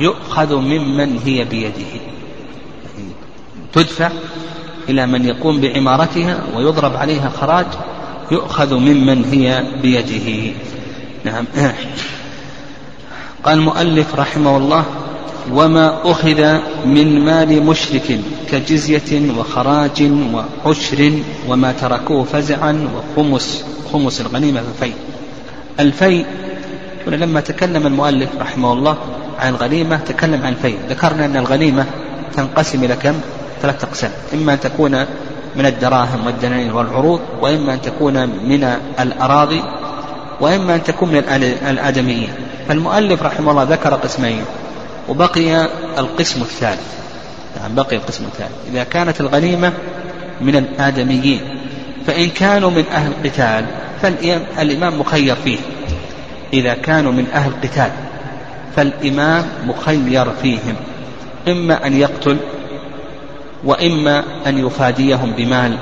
يؤخذ 0.00 0.54
ممن 0.54 1.18
هي 1.24 1.44
بيده. 1.44 2.00
تدفع 3.72 4.10
إلى 4.88 5.06
من 5.06 5.24
يقوم 5.24 5.60
بعمارتها 5.60 6.38
ويضرب 6.56 6.96
عليها 6.96 7.28
خراج 7.40 7.66
يؤخذ 8.30 8.74
ممن 8.74 9.24
هي 9.24 9.64
بيده. 9.82 10.52
نعم. 11.24 11.44
قال 13.44 13.58
المؤلف 13.58 14.14
رحمه 14.14 14.56
الله 14.56 14.84
وما 15.52 16.10
أخذ 16.10 16.58
من 16.86 17.20
مال 17.24 17.62
مشرك 17.62 18.20
كجزية 18.50 19.30
وخراج 19.38 20.10
وعشر 20.34 21.12
وما 21.48 21.72
تركوه 21.72 22.24
فزعا 22.24 22.88
وخمس 22.94 23.64
خمس 23.92 24.20
الغنيمة 24.20 24.60
ففي 24.60 24.92
الفي 25.80 26.24
هنا 27.06 27.16
لما 27.16 27.40
تكلم 27.40 27.86
المؤلف 27.86 28.28
رحمه 28.40 28.72
الله 28.72 28.98
عن 29.38 29.54
الغنيمة 29.54 29.96
تكلم 29.96 30.42
عن 30.42 30.52
الفي 30.52 30.74
ذكرنا 30.90 31.24
أن 31.24 31.36
الغنيمة 31.36 31.86
تنقسم 32.36 32.84
إلى 32.84 32.96
كم؟ 32.96 33.14
ثلاثة 33.62 33.88
أقسام. 33.88 34.10
إما 34.34 34.52
أن 34.52 34.60
تكون 34.60 35.04
من 35.56 35.66
الدراهم 35.66 36.26
والدنانير 36.26 36.76
والعروض 36.76 37.20
وإما 37.40 37.74
أن 37.74 37.82
تكون 37.82 38.28
من 38.28 38.76
الأراضي 39.00 39.62
وإما 40.40 40.74
أن 40.74 40.82
تكون 40.82 41.08
من 41.08 41.18
الآدميين 41.68 42.28
فالمؤلف 42.68 43.22
رحمه 43.22 43.50
الله 43.50 43.62
ذكر 43.62 43.94
قسمين 43.94 44.44
وبقي 45.08 45.68
القسم 45.98 46.42
الثالث. 46.42 46.94
يعني 47.60 47.74
بقي 47.74 47.96
القسم 47.96 48.24
الثالث. 48.24 48.52
إذا 48.72 48.84
كانت 48.84 49.20
الغنيمة 49.20 49.72
من 50.40 50.56
الآدميين 50.56 51.40
فإن 52.06 52.28
كانوا 52.30 52.70
من 52.70 52.84
أهل 52.92 53.12
القتال 53.12 53.64
فالإمام 54.02 55.00
مخير 55.00 55.34
فيه. 55.34 55.58
إذا 56.52 56.74
كانوا 56.74 57.12
من 57.12 57.26
أهل 57.34 57.50
القتال 57.50 57.90
فالإمام 58.76 59.44
مخير 59.66 60.26
فيهم. 60.42 60.76
إما 61.48 61.86
أن 61.86 61.96
يقتل 61.96 62.36
وإما 63.64 64.24
أن 64.46 64.66
يفاديهم 64.66 65.32
بمال 65.32 65.76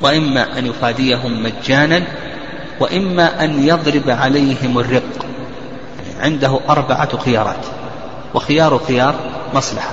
وإما 0.00 0.58
أن 0.58 0.66
يفاديهم 0.66 1.42
مجانا 1.42 2.02
وإما 2.80 3.44
أن 3.44 3.66
يضرب 3.68 4.10
عليهم 4.10 4.78
الرق. 4.78 5.26
عنده 6.20 6.60
أربعة 6.68 7.18
خيارات 7.18 7.66
وخيار 8.34 8.80
خيار 8.88 9.14
مصلحة. 9.54 9.92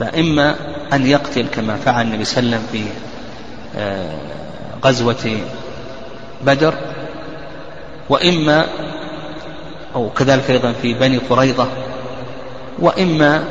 فإما 0.00 0.54
أن 0.92 1.06
يقتل 1.06 1.46
كما 1.46 1.76
فعل 1.76 2.06
النبي 2.06 2.24
صلى 2.24 2.38
الله 2.40 2.56
عليه 2.56 2.64
وسلم 2.64 2.72
في 2.72 2.88
آه، 3.78 4.18
غزوة 4.84 5.38
بدر 6.42 6.74
وإما 8.08 8.66
أو 9.94 10.10
كذلك 10.10 10.50
أيضا 10.50 10.72
في 10.72 10.94
بني 10.94 11.18
قريظة 11.18 11.68
وإما 12.78 13.44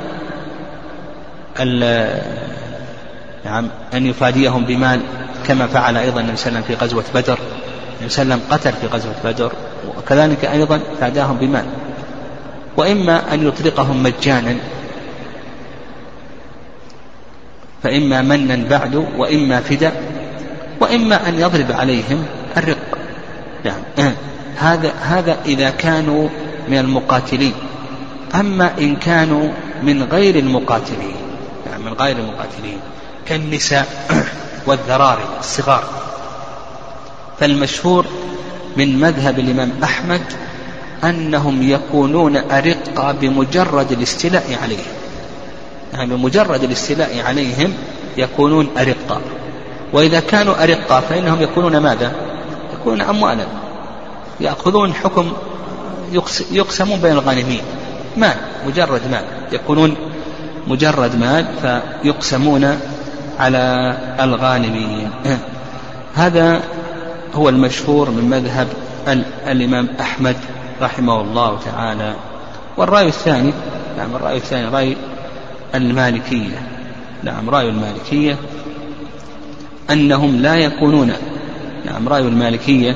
نعم 3.45 3.69
أن 3.93 4.05
يفاديهم 4.05 4.65
بمال 4.65 5.01
كما 5.47 5.67
فعل 5.67 5.97
أيضا 5.97 6.21
النبي 6.21 6.37
صلى 6.37 6.47
الله 6.47 6.59
عليه 6.59 6.67
وسلم 6.67 6.77
في 6.77 6.85
غزوة 6.85 7.03
بدر. 7.15 7.39
النبي 7.99 8.09
صلى 8.09 8.23
الله 8.23 8.33
عليه 8.33 8.43
وسلم 8.43 8.53
قتل 8.57 8.73
في 8.73 8.87
غزوة 8.87 9.15
بدر 9.23 9.51
وكذلك 9.97 10.45
أيضا 10.45 10.79
فاداهم 10.99 11.37
بمال. 11.37 11.65
وإما 12.77 13.33
أن 13.33 13.47
يطلقهم 13.47 14.03
مجانا 14.03 14.55
فإما 17.83 18.21
منا 18.21 18.69
بعد 18.69 18.95
وإما 19.17 19.59
فداء 19.59 20.13
وإما 20.79 21.29
أن 21.29 21.39
يضرب 21.39 21.71
عليهم 21.71 22.25
الرق. 22.57 22.97
نعم 23.65 24.13
هذا 24.57 24.93
هذا 25.01 25.37
إذا 25.45 25.69
كانوا 25.69 26.29
من 26.69 26.77
المقاتلين. 26.77 27.53
أما 28.35 28.71
إن 28.79 28.95
كانوا 28.95 29.49
من 29.83 30.03
غير 30.03 30.35
المقاتلين. 30.35 31.15
من 31.79 31.93
غير 31.93 32.17
المقاتلين 32.17 32.79
كالنساء 33.25 33.87
والذراري 34.67 35.25
الصغار 35.39 35.83
فالمشهور 37.39 38.05
من 38.77 38.99
مذهب 38.99 39.39
الإمام 39.39 39.71
أحمد 39.83 40.21
أنهم 41.03 41.69
يكونون 41.69 42.37
أرقة 42.37 43.11
بمجرد 43.11 43.91
الاستيلاء 43.91 44.59
عليهم. 44.63 44.93
يعني 45.93 46.15
بمجرد 46.15 46.63
الاستيلاء 46.63 47.21
عليهم 47.25 47.73
يكونون 48.17 48.69
أرقة. 48.77 49.21
وإذا 49.93 50.19
كانوا 50.19 50.63
أرقة 50.63 50.99
فإنهم 50.99 51.41
يكونون 51.41 51.77
ماذا؟ 51.77 52.11
يكونون 52.73 53.01
أموالا. 53.01 53.45
يأخذون 54.39 54.93
حكم 54.93 55.33
يقسمون 56.51 56.99
بين 56.99 57.11
الغانمين. 57.11 57.61
مال 58.17 58.35
مجرد 58.67 59.01
مال. 59.11 59.23
يكونون 59.51 59.95
مجرد 60.67 61.15
مال 61.15 61.45
فيقسمون 61.61 62.79
على 63.39 63.97
الغانمين 64.19 65.09
هذا 66.15 66.61
هو 67.33 67.49
المشهور 67.49 68.09
من 68.09 68.29
مذهب 68.29 68.67
الإمام 69.47 69.87
أحمد 69.99 70.35
رحمه 70.81 71.21
الله 71.21 71.59
تعالى. 71.59 72.13
والرأي 72.77 73.07
الثاني 73.07 73.53
نعم 73.97 74.15
الرأي 74.15 74.37
الثاني 74.37 74.67
رأي 74.67 74.97
المالكية. 75.75 76.75
نعم 77.23 77.49
رأي 77.49 77.69
المالكية 77.69 78.37
أنهم 79.91 80.35
لا 80.35 80.55
يكونون 80.55 81.11
نعم 81.85 82.09
رأي 82.09 82.21
المالكية 82.21 82.95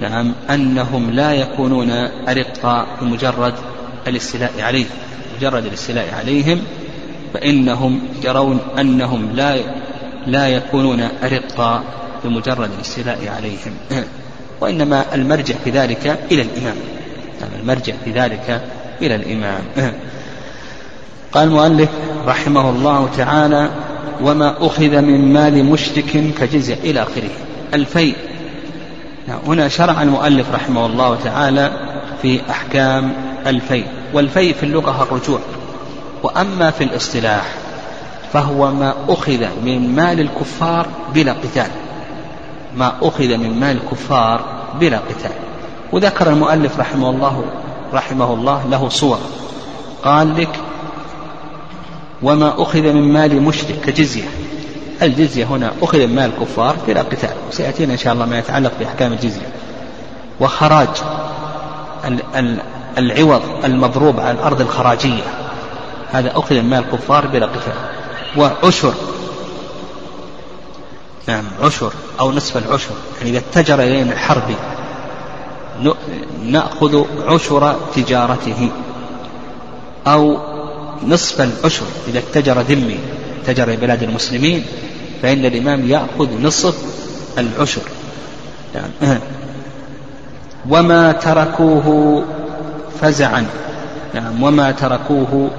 نعم 0.00 0.32
أنهم 0.50 1.10
لا 1.10 1.32
يكونون 1.32 1.90
أرقاء 2.28 2.86
بمجرد 3.00 3.54
الاستيلاء 4.06 4.52
عليهم 4.58 4.88
مجرد 5.38 5.66
الاستيلاء 5.66 6.14
عليهم 6.14 6.60
فإنهم 7.38 8.00
يرون 8.24 8.58
أنهم 8.78 9.30
لا 9.34 9.56
لا 10.26 10.48
يكونون 10.48 11.08
أرقاء 11.22 11.82
بمجرد 12.24 12.70
الاستيلاء 12.76 13.18
عليهم. 13.36 13.74
وإنما 14.60 15.04
المرجع 15.14 15.54
في 15.64 15.70
ذلك 15.70 16.18
إلى 16.30 16.42
الإمام. 16.42 16.76
يعني 17.40 17.60
المرجع 17.60 17.94
في 18.04 18.10
ذلك 18.10 18.62
إلى 19.02 19.14
الإمام. 19.14 19.62
قال 21.32 21.48
المؤلف 21.48 21.88
رحمه 22.26 22.70
الله 22.70 23.08
تعالى 23.16 23.70
وما 24.22 24.66
أخذ 24.66 25.00
من 25.00 25.32
مال 25.32 25.64
مشرك 25.64 26.34
كجزية 26.40 26.74
إلى 26.74 27.02
آخره. 27.02 27.30
الفيء. 27.74 28.14
هنا 29.46 29.68
شرع 29.68 30.02
المؤلف 30.02 30.54
رحمه 30.54 30.86
الله 30.86 31.18
تعالى 31.24 31.70
في 32.22 32.40
أحكام 32.50 33.12
الفيء. 33.46 33.86
والفيء 34.12 34.54
في 34.54 34.62
اللغة 34.62 35.02
الرجوع. 35.02 35.40
وأما 36.28 36.70
في 36.70 36.84
الاصطلاح 36.84 37.54
فهو 38.32 38.70
ما 38.70 38.94
أخذ 39.08 39.46
من 39.64 39.94
مال 39.94 40.20
الكفار 40.20 40.86
بلا 41.14 41.32
قتال. 41.32 41.70
ما 42.76 42.92
أخذ 43.02 43.36
من 43.36 43.60
مال 43.60 43.76
الكفار 43.76 44.40
بلا 44.80 44.98
قتال. 44.98 45.30
وذكر 45.92 46.30
المؤلف 46.30 46.80
رحمه 46.80 47.10
الله 47.10 47.44
رحمه 47.94 48.34
الله 48.34 48.66
له 48.70 48.88
صور. 48.88 49.18
قال 50.04 50.40
لك 50.40 50.60
وما 52.22 52.62
أخذ 52.62 52.82
من 52.82 53.12
مال 53.12 53.42
مشرك 53.42 53.80
كجزية. 53.80 54.28
الجزية 55.02 55.44
هنا 55.44 55.72
أخذ 55.82 56.06
من 56.06 56.14
مال 56.14 56.30
الكفار 56.38 56.76
بلا 56.86 57.02
قتال. 57.02 57.34
وسيأتينا 57.50 57.92
إن 57.92 57.98
شاء 57.98 58.12
الله 58.12 58.26
ما 58.26 58.38
يتعلق 58.38 58.72
بأحكام 58.80 59.12
الجزية. 59.12 59.48
وخراج 60.40 60.88
العوض 62.98 63.42
المضروب 63.64 64.20
على 64.20 64.30
الأرض 64.30 64.60
الخراجية. 64.60 65.47
هذا 66.12 66.38
أخذ 66.38 66.54
من 66.54 66.70
مال 66.70 66.78
الكفار 66.78 67.26
بلا 67.26 67.46
قتال. 67.46 67.74
وعشر. 68.36 68.94
نعم 71.28 71.44
عشر 71.62 71.92
أو 72.20 72.32
نصف 72.32 72.56
العشر. 72.56 72.94
يعني 73.18 73.30
إذا 73.30 73.38
اتجر 73.38 73.82
إلينا 73.82 74.12
الحربي 74.12 74.56
نأخذ 76.44 77.04
عشر 77.26 77.76
تجارته. 77.96 78.70
أو 80.06 80.38
نصف 81.06 81.40
العشر. 81.40 81.86
إذا 82.08 82.18
اتجر 82.18 82.60
ذمي 82.60 82.98
اتجر 83.42 83.76
بلاد 83.76 84.02
المسلمين 84.02 84.64
فإن 85.22 85.44
الإمام 85.44 85.90
يأخذ 85.90 86.42
نصف 86.42 86.76
العشر. 87.38 87.82
يعني 88.74 89.20
وما 90.68 91.12
تركوه 91.12 92.24
فزعا. 93.00 93.46
نعم 94.14 94.42
وما 94.42 94.70
تركوه 94.70 95.50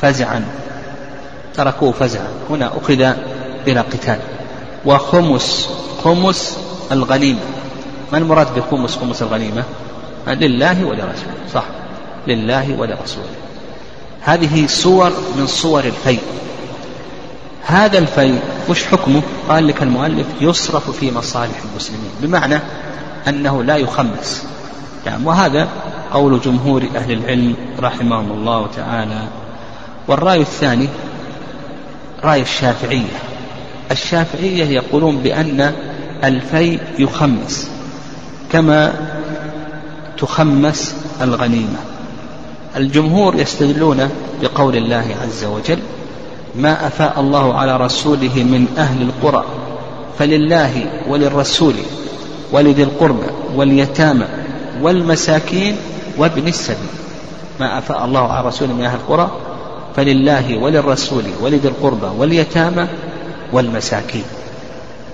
فزعا. 0.00 0.44
تركوه 1.54 1.92
فزعا. 1.92 2.28
هنا 2.50 2.70
أخذ 2.82 3.12
بلا 3.66 3.80
قتال. 3.80 4.18
وخمس 4.86 5.68
خمس 6.04 6.58
الغنيمة. 6.92 7.40
ما 8.12 8.18
المراد 8.18 8.46
بخمس 8.54 8.96
خمس 8.96 9.22
الغنيمة؟ 9.22 9.64
لله 10.26 10.84
ولرسوله. 10.84 11.34
صح. 11.54 11.64
لله 12.26 12.76
ولرسوله. 12.78 13.34
هذه 14.20 14.66
صور 14.66 15.12
من 15.36 15.46
صور 15.46 15.84
الفيء 15.84 16.20
هذا 17.66 17.98
الفيء 17.98 18.40
وش 18.68 18.84
حكمه؟ 18.84 19.22
قال 19.48 19.66
لك 19.66 19.82
المؤلف 19.82 20.26
يصرف 20.40 20.90
في 20.90 21.10
مصالح 21.10 21.62
المسلمين. 21.70 22.10
بمعنى 22.22 22.58
أنه 23.28 23.62
لا 23.62 23.76
يخمس. 23.76 24.46
يعني 25.06 25.26
وهذا 25.26 25.68
قول 26.12 26.40
جمهور 26.40 26.82
أهل 26.96 27.12
العلم 27.12 27.54
رحمهم 27.80 28.32
الله 28.32 28.66
تعالى. 28.76 29.20
والرأي 30.10 30.40
الثاني 30.40 30.88
رأي 32.24 32.42
الشافعية. 32.42 33.18
الشافعية 33.90 34.64
يقولون 34.64 35.16
بأن 35.16 35.72
الفيء 36.24 36.80
يخمس 36.98 37.70
كما 38.52 38.94
تخمس 40.18 40.94
الغنيمة. 41.22 41.78
الجمهور 42.76 43.34
يستدلون 43.34 44.10
بقول 44.42 44.76
الله 44.76 45.16
عز 45.22 45.44
وجل 45.44 45.78
ما 46.54 46.86
أفاء 46.86 47.20
الله 47.20 47.54
على 47.54 47.76
رسوله 47.76 48.34
من 48.34 48.66
أهل 48.78 49.02
القرى 49.02 49.44
فلله 50.18 50.86
وللرسول 51.08 51.74
ولذي 52.52 52.82
القربى 52.82 53.26
واليتامى 53.54 54.26
والمساكين 54.82 55.76
وابن 56.18 56.48
السبيل. 56.48 56.90
ما 57.60 57.78
أفاء 57.78 58.04
الله 58.04 58.32
على 58.32 58.48
رسوله 58.48 58.72
من 58.72 58.84
أهل 58.84 58.96
القرى 58.96 59.30
فلله 59.96 60.58
وللرسول 60.58 61.24
ولذي 61.40 61.68
القربى 61.68 62.06
واليتامى 62.18 62.86
والمساكين. 63.52 64.24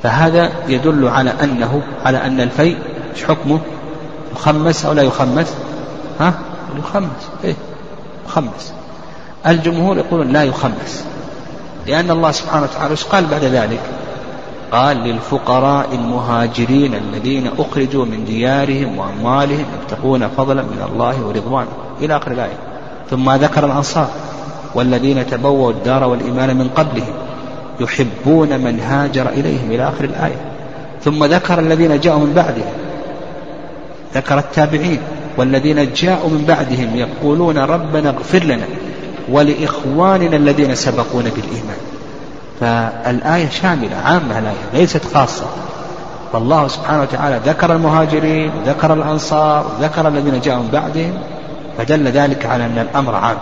فهذا 0.03 0.51
يدل 0.69 1.09
على 1.09 1.33
أنه 1.43 1.83
على 2.05 2.19
أن 2.19 2.41
الفيء 2.41 2.77
إيش 3.15 3.25
حكمه 3.25 3.61
يخمس 4.33 4.85
أو 4.85 4.93
لا 4.93 5.03
يخمس؟ 5.03 5.55
ها؟ 6.21 6.35
يخمس 6.79 7.29
إيه 7.45 7.55
يخمس 8.27 8.73
الجمهور 9.47 9.97
يقولون 9.97 10.29
لا 10.29 10.45
يخمس 10.45 11.05
لأن 11.87 12.11
الله 12.11 12.31
سبحانه 12.31 12.63
وتعالى 12.63 12.91
إيش 12.91 13.05
قال 13.05 13.27
بعد 13.27 13.45
ذلك؟ 13.45 13.81
قال 14.73 14.97
للفقراء 14.97 15.89
المهاجرين 15.93 16.95
الذين 16.95 17.51
أخرجوا 17.59 18.05
من 18.05 18.25
ديارهم 18.25 18.99
وأموالهم 18.99 19.65
يبتغون 19.75 20.29
فضلا 20.29 20.63
من 20.63 20.89
الله 20.93 21.27
ورضوانه. 21.27 21.69
إلى 22.01 22.17
آخر 22.17 22.31
الآية. 22.31 22.59
ثم 23.11 23.31
ذكر 23.31 23.67
الأنصار. 23.67 24.11
والذين 24.77 25.27
تبوأوا 25.27 25.71
الدار 25.71 26.05
والإيمان 26.05 26.57
من 26.57 26.69
قبلهم 26.69 27.15
يحبون 27.81 28.49
من 28.61 28.81
هاجر 28.81 29.29
إليهم 29.29 29.71
إلى 29.71 29.89
آخر 29.89 30.05
الآية. 30.05 30.41
ثم 31.05 31.25
ذكر 31.25 31.59
الذين 31.59 32.01
جاءوا 32.01 32.21
من 32.21 32.33
بعدهم 32.35 32.73
ذكر 34.15 34.39
التابعين 34.39 34.99
والذين 35.37 35.93
جاءوا 35.93 36.31
من 36.31 36.45
بعدهم 36.49 36.97
يقولون 36.97 37.59
ربنا 37.59 38.09
اغفر 38.09 38.45
لنا 38.45 38.65
ولإخواننا 39.29 40.37
الذين 40.37 40.75
سبقونا 40.75 41.31
بالإيمان. 41.31 41.77
فالآية 42.61 43.49
شاملة 43.49 43.97
عامة 44.05 44.39
الآية 44.39 44.55
ليست 44.75 45.05
خاصة. 45.15 45.47
فالله 46.33 46.69
سبحانه 46.69 47.03
وتعالى 47.03 47.41
ذكر 47.47 47.73
المهاجرين 47.73 48.51
ذكر 48.67 48.93
الأنصار 48.93 49.67
ذكر 49.81 50.09
الذين 50.09 50.41
جاءوا 50.41 50.63
من 50.63 50.69
بعدهم 50.73 51.13
فدل 51.79 52.09
ذلك 52.09 52.47
على 52.47 52.67
أن 52.67 52.79
الأمر 52.79 53.15
عام. 53.15 53.37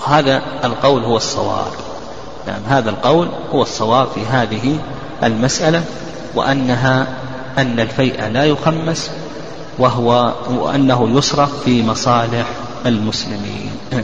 وهذا 0.00 0.42
القول 0.64 1.04
هو 1.04 1.16
الصواب. 1.16 1.72
نعم 2.46 2.60
هذا 2.68 2.90
القول 2.90 3.28
هو 3.52 3.62
الصواب 3.62 4.08
في 4.14 4.26
هذه 4.26 4.78
المسألة 5.22 5.84
وأنها 6.34 7.06
أن 7.58 7.80
الفيء 7.80 8.26
لا 8.28 8.44
يخمس 8.44 9.10
وهو 9.78 10.34
وأنه 10.50 11.18
يصرف 11.18 11.62
في 11.64 11.82
مصالح 11.82 12.46
المسلمين. 12.86 13.70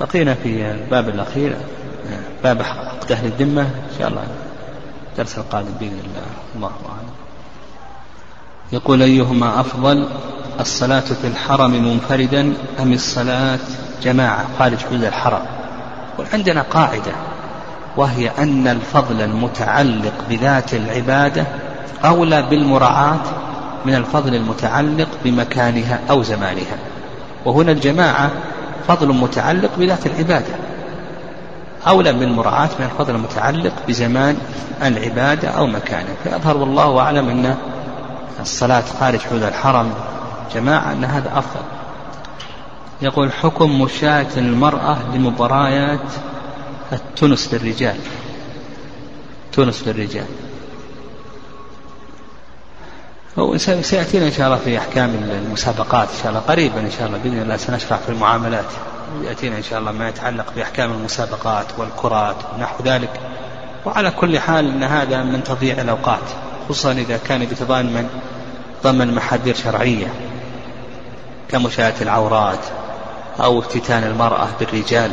بقينا 0.00 0.34
في 0.34 0.70
الباب 0.70 1.08
الأخير 1.08 1.56
باب 2.42 2.62
عقد 2.62 3.12
أهل 3.12 3.26
الذمة. 3.26 3.62
إن 3.62 3.98
شاء 3.98 4.08
الله 4.08 4.24
الدرس 5.12 5.38
القادم 5.38 5.72
بإذن 5.80 5.98
الله. 6.04 6.26
الله 6.56 6.72
أعلم. 6.88 7.14
يقول 8.72 9.02
أيهما 9.02 9.60
أفضل؟ 9.60 10.08
الصلاة 10.60 11.00
في 11.00 11.26
الحرم 11.26 11.70
منفردا 11.70 12.54
أم 12.80 12.92
الصلاة 12.92 13.58
جماعة؟ 14.02 14.44
خارج 14.58 14.78
حدود 14.78 15.04
الحرم. 15.04 15.42
وعندنا 16.18 16.62
قاعدة 16.62 17.12
وهي 17.96 18.30
أن 18.38 18.68
الفضل 18.68 19.20
المتعلق 19.20 20.12
بذات 20.30 20.74
العبادة 20.74 21.46
أولى 22.04 22.42
بالمراعاة 22.42 23.20
من 23.86 23.94
الفضل 23.94 24.34
المتعلق 24.34 25.08
بمكانها 25.24 26.00
أو 26.10 26.22
زمانها. 26.22 26.76
وهنا 27.44 27.72
الجماعة 27.72 28.30
فضل 28.88 29.08
متعلق 29.12 29.70
بذات 29.78 30.06
العبادة. 30.06 30.54
أولى 31.88 32.12
بالمراعاة 32.12 32.70
من 32.78 32.84
الفضل 32.84 33.14
المتعلق 33.14 33.72
بزمان 33.88 34.36
العبادة 34.82 35.48
أو 35.48 35.66
مكانه 35.66 36.08
فيظهر 36.24 36.56
والله 36.56 37.00
أعلم 37.00 37.28
أن 37.28 37.56
الصلاة 38.40 38.84
خارج 39.00 39.18
حدود 39.20 39.42
الحرم 39.42 39.90
جماعة 40.54 40.92
أن 40.92 41.04
هذا 41.04 41.38
أفضل. 41.38 41.62
يقول 43.02 43.32
حكم 43.32 43.80
مشاة 43.80 44.26
المرأة 44.36 44.98
لمباريات 45.14 46.00
التونس 46.92 47.54
للرجال. 47.54 47.96
تونس 49.52 49.88
للرجال. 49.88 50.26
سيأتينا 53.82 54.26
إن 54.26 54.32
شاء 54.32 54.46
الله 54.46 54.58
في 54.58 54.78
أحكام 54.78 55.10
المسابقات 55.44 56.08
إن 56.08 56.16
شاء 56.22 56.28
الله 56.28 56.40
قريبا 56.40 56.80
إن 56.80 56.90
شاء 56.90 57.06
الله 57.06 57.18
بإذن 57.18 57.42
الله 57.42 57.56
سنشرح 57.56 57.98
في 57.98 58.08
المعاملات. 58.08 58.64
يأتينا 59.22 59.56
إن 59.56 59.62
شاء 59.62 59.78
الله 59.78 59.92
ما 59.92 60.08
يتعلق 60.08 60.52
بأحكام 60.56 60.92
المسابقات 60.92 61.66
والكرات 61.78 62.36
ونحو 62.56 62.84
ذلك. 62.84 63.20
وعلى 63.86 64.10
كل 64.10 64.38
حال 64.38 64.68
أن 64.68 64.82
هذا 64.82 65.22
من 65.22 65.44
تضييع 65.44 65.80
الأوقات 65.80 66.22
خصوصا 66.68 66.92
إذا 66.92 67.16
كان 67.16 67.46
بتضمن 67.46 68.08
ضمن 68.84 69.14
محاذير 69.14 69.54
شرعية. 69.54 70.06
كمشاهدة 71.50 72.02
العورات 72.02 72.58
أو 73.40 73.58
افتتان 73.58 74.04
المرأة 74.04 74.48
بالرجال. 74.60 75.10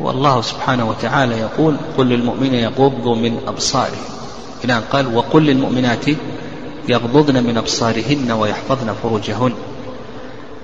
والله 0.00 0.40
سبحانه 0.40 0.88
وتعالى 0.88 1.38
يقول 1.38 1.76
قل 1.98 2.06
للمؤمنين 2.06 2.54
يغضوا 2.54 3.16
من 3.16 3.40
أبصارهم 3.46 4.04
إلى 4.64 4.72
أن 4.72 4.82
قال 4.92 5.16
وقل 5.16 5.42
للمؤمنات 5.42 6.06
يغضضن 6.88 7.44
من 7.44 7.58
أبصارهن 7.58 8.30
ويحفظن 8.32 8.94
فروجهن. 9.02 9.52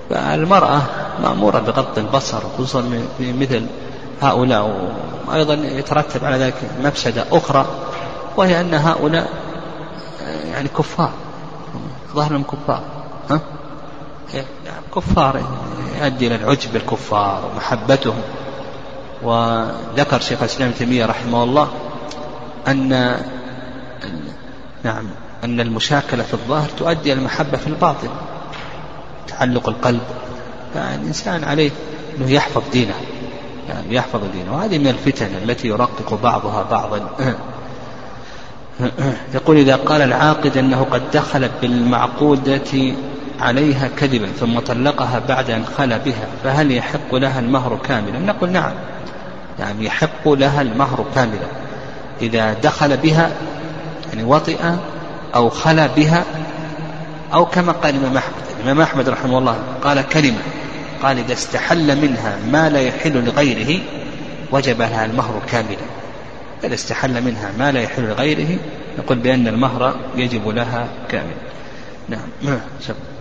فالمرأة 0.09 0.81
مأمورة 1.23 1.59
بغض 1.59 1.99
البصر 1.99 2.39
خصوصا 2.57 3.05
مثل 3.19 3.65
هؤلاء 4.21 4.91
وأيضا 5.27 5.53
يترتب 5.53 6.25
على 6.25 6.37
ذلك 6.37 6.55
مفسدة 6.83 7.25
أخرى 7.31 7.65
وهي 8.37 8.61
أن 8.61 8.73
هؤلاء 8.73 9.29
يعني 10.53 10.67
كفار 10.67 11.11
ظهرهم 12.15 12.43
كفار 12.43 12.81
ها؟ 13.29 13.39
كفار 14.95 15.41
يؤدي 16.01 16.27
إلى 16.27 16.35
العجب 16.35 16.73
بالكفار 16.73 17.49
ومحبتهم. 17.53 18.21
وذكر 19.23 20.19
شيخ 20.19 20.39
الإسلام 20.39 20.69
ابن 20.69 20.77
تيمية 20.77 21.05
رحمه 21.05 21.43
الله 21.43 21.71
أن 22.67 22.89
نعم 24.83 25.05
أن 25.43 25.59
المشاكلة 25.59 26.23
في 26.23 26.33
الظاهر 26.33 26.69
تؤدي 26.69 27.13
إلى 27.13 27.19
المحبة 27.19 27.57
في 27.57 27.67
الباطن 27.67 28.09
تعلق 29.27 29.69
القلب. 29.69 30.01
فالإنسان 30.73 31.43
عليه 31.43 31.71
أنه 32.17 32.31
يحفظ 32.31 32.63
دينه 32.71 32.95
يعني 33.69 33.95
يحفظ 33.95 34.21
دينه. 34.33 34.55
وهذه 34.55 34.77
من 34.77 34.87
الفتن 34.87 35.29
التي 35.43 35.67
يرقق 35.67 36.19
بعضها 36.23 36.63
بعضا. 36.71 37.09
يقول 39.33 39.57
إذا 39.57 39.75
قال 39.75 40.01
العاقد 40.01 40.57
أنه 40.57 40.83
قد 40.91 41.01
دخل 41.13 41.49
بالمعقودة 41.61 42.93
عليها 43.39 43.89
كذبا 43.97 44.27
ثم 44.39 44.59
طلقها 44.59 45.19
بعد 45.27 45.49
أن 45.49 45.65
خلى 45.77 45.99
بها 46.05 46.27
فهل 46.43 46.71
يحق 46.71 47.15
لها 47.15 47.39
المهر 47.39 47.79
كاملا؟ 47.87 48.19
نقول 48.19 48.49
نعم 48.49 48.73
يعني 49.59 49.85
يحق 49.85 50.29
لها 50.29 50.61
المهر 50.61 51.05
كاملا. 51.15 51.47
إذا 52.21 52.53
دخل 52.53 52.97
بها 52.97 53.31
يعني 54.09 54.23
وطئ 54.23 54.57
أو 55.35 55.49
خلى 55.49 55.89
بها 55.95 56.23
أو 57.33 57.45
كما 57.45 57.71
قال 57.71 57.95
الإمام 57.95 58.17
أحمد 58.17 58.33
الإمام 58.59 58.81
أحمد 58.81 59.09
رحمه 59.09 59.37
الله 59.37 59.57
قال 59.83 60.09
كلمة 60.09 60.41
قال 61.03 61.19
إذا 61.19 61.33
استحل 61.33 62.01
منها 62.01 62.37
ما 62.51 62.69
لا 62.69 62.81
يحل 62.81 63.25
لغيره 63.25 63.81
وجب 64.51 64.81
لها 64.81 65.05
المهر 65.05 65.41
كاملا. 65.51 65.77
إذا 66.63 66.73
استحل 66.73 67.23
منها 67.23 67.51
ما 67.59 67.71
لا 67.71 67.81
يحل 67.81 68.03
لغيره 68.03 68.57
نقول 68.99 69.17
بأن 69.17 69.47
المهر 69.47 69.95
يجب 70.15 70.47
لها 70.47 70.87
كاملا. 71.09 71.35
نعم. 72.09 72.59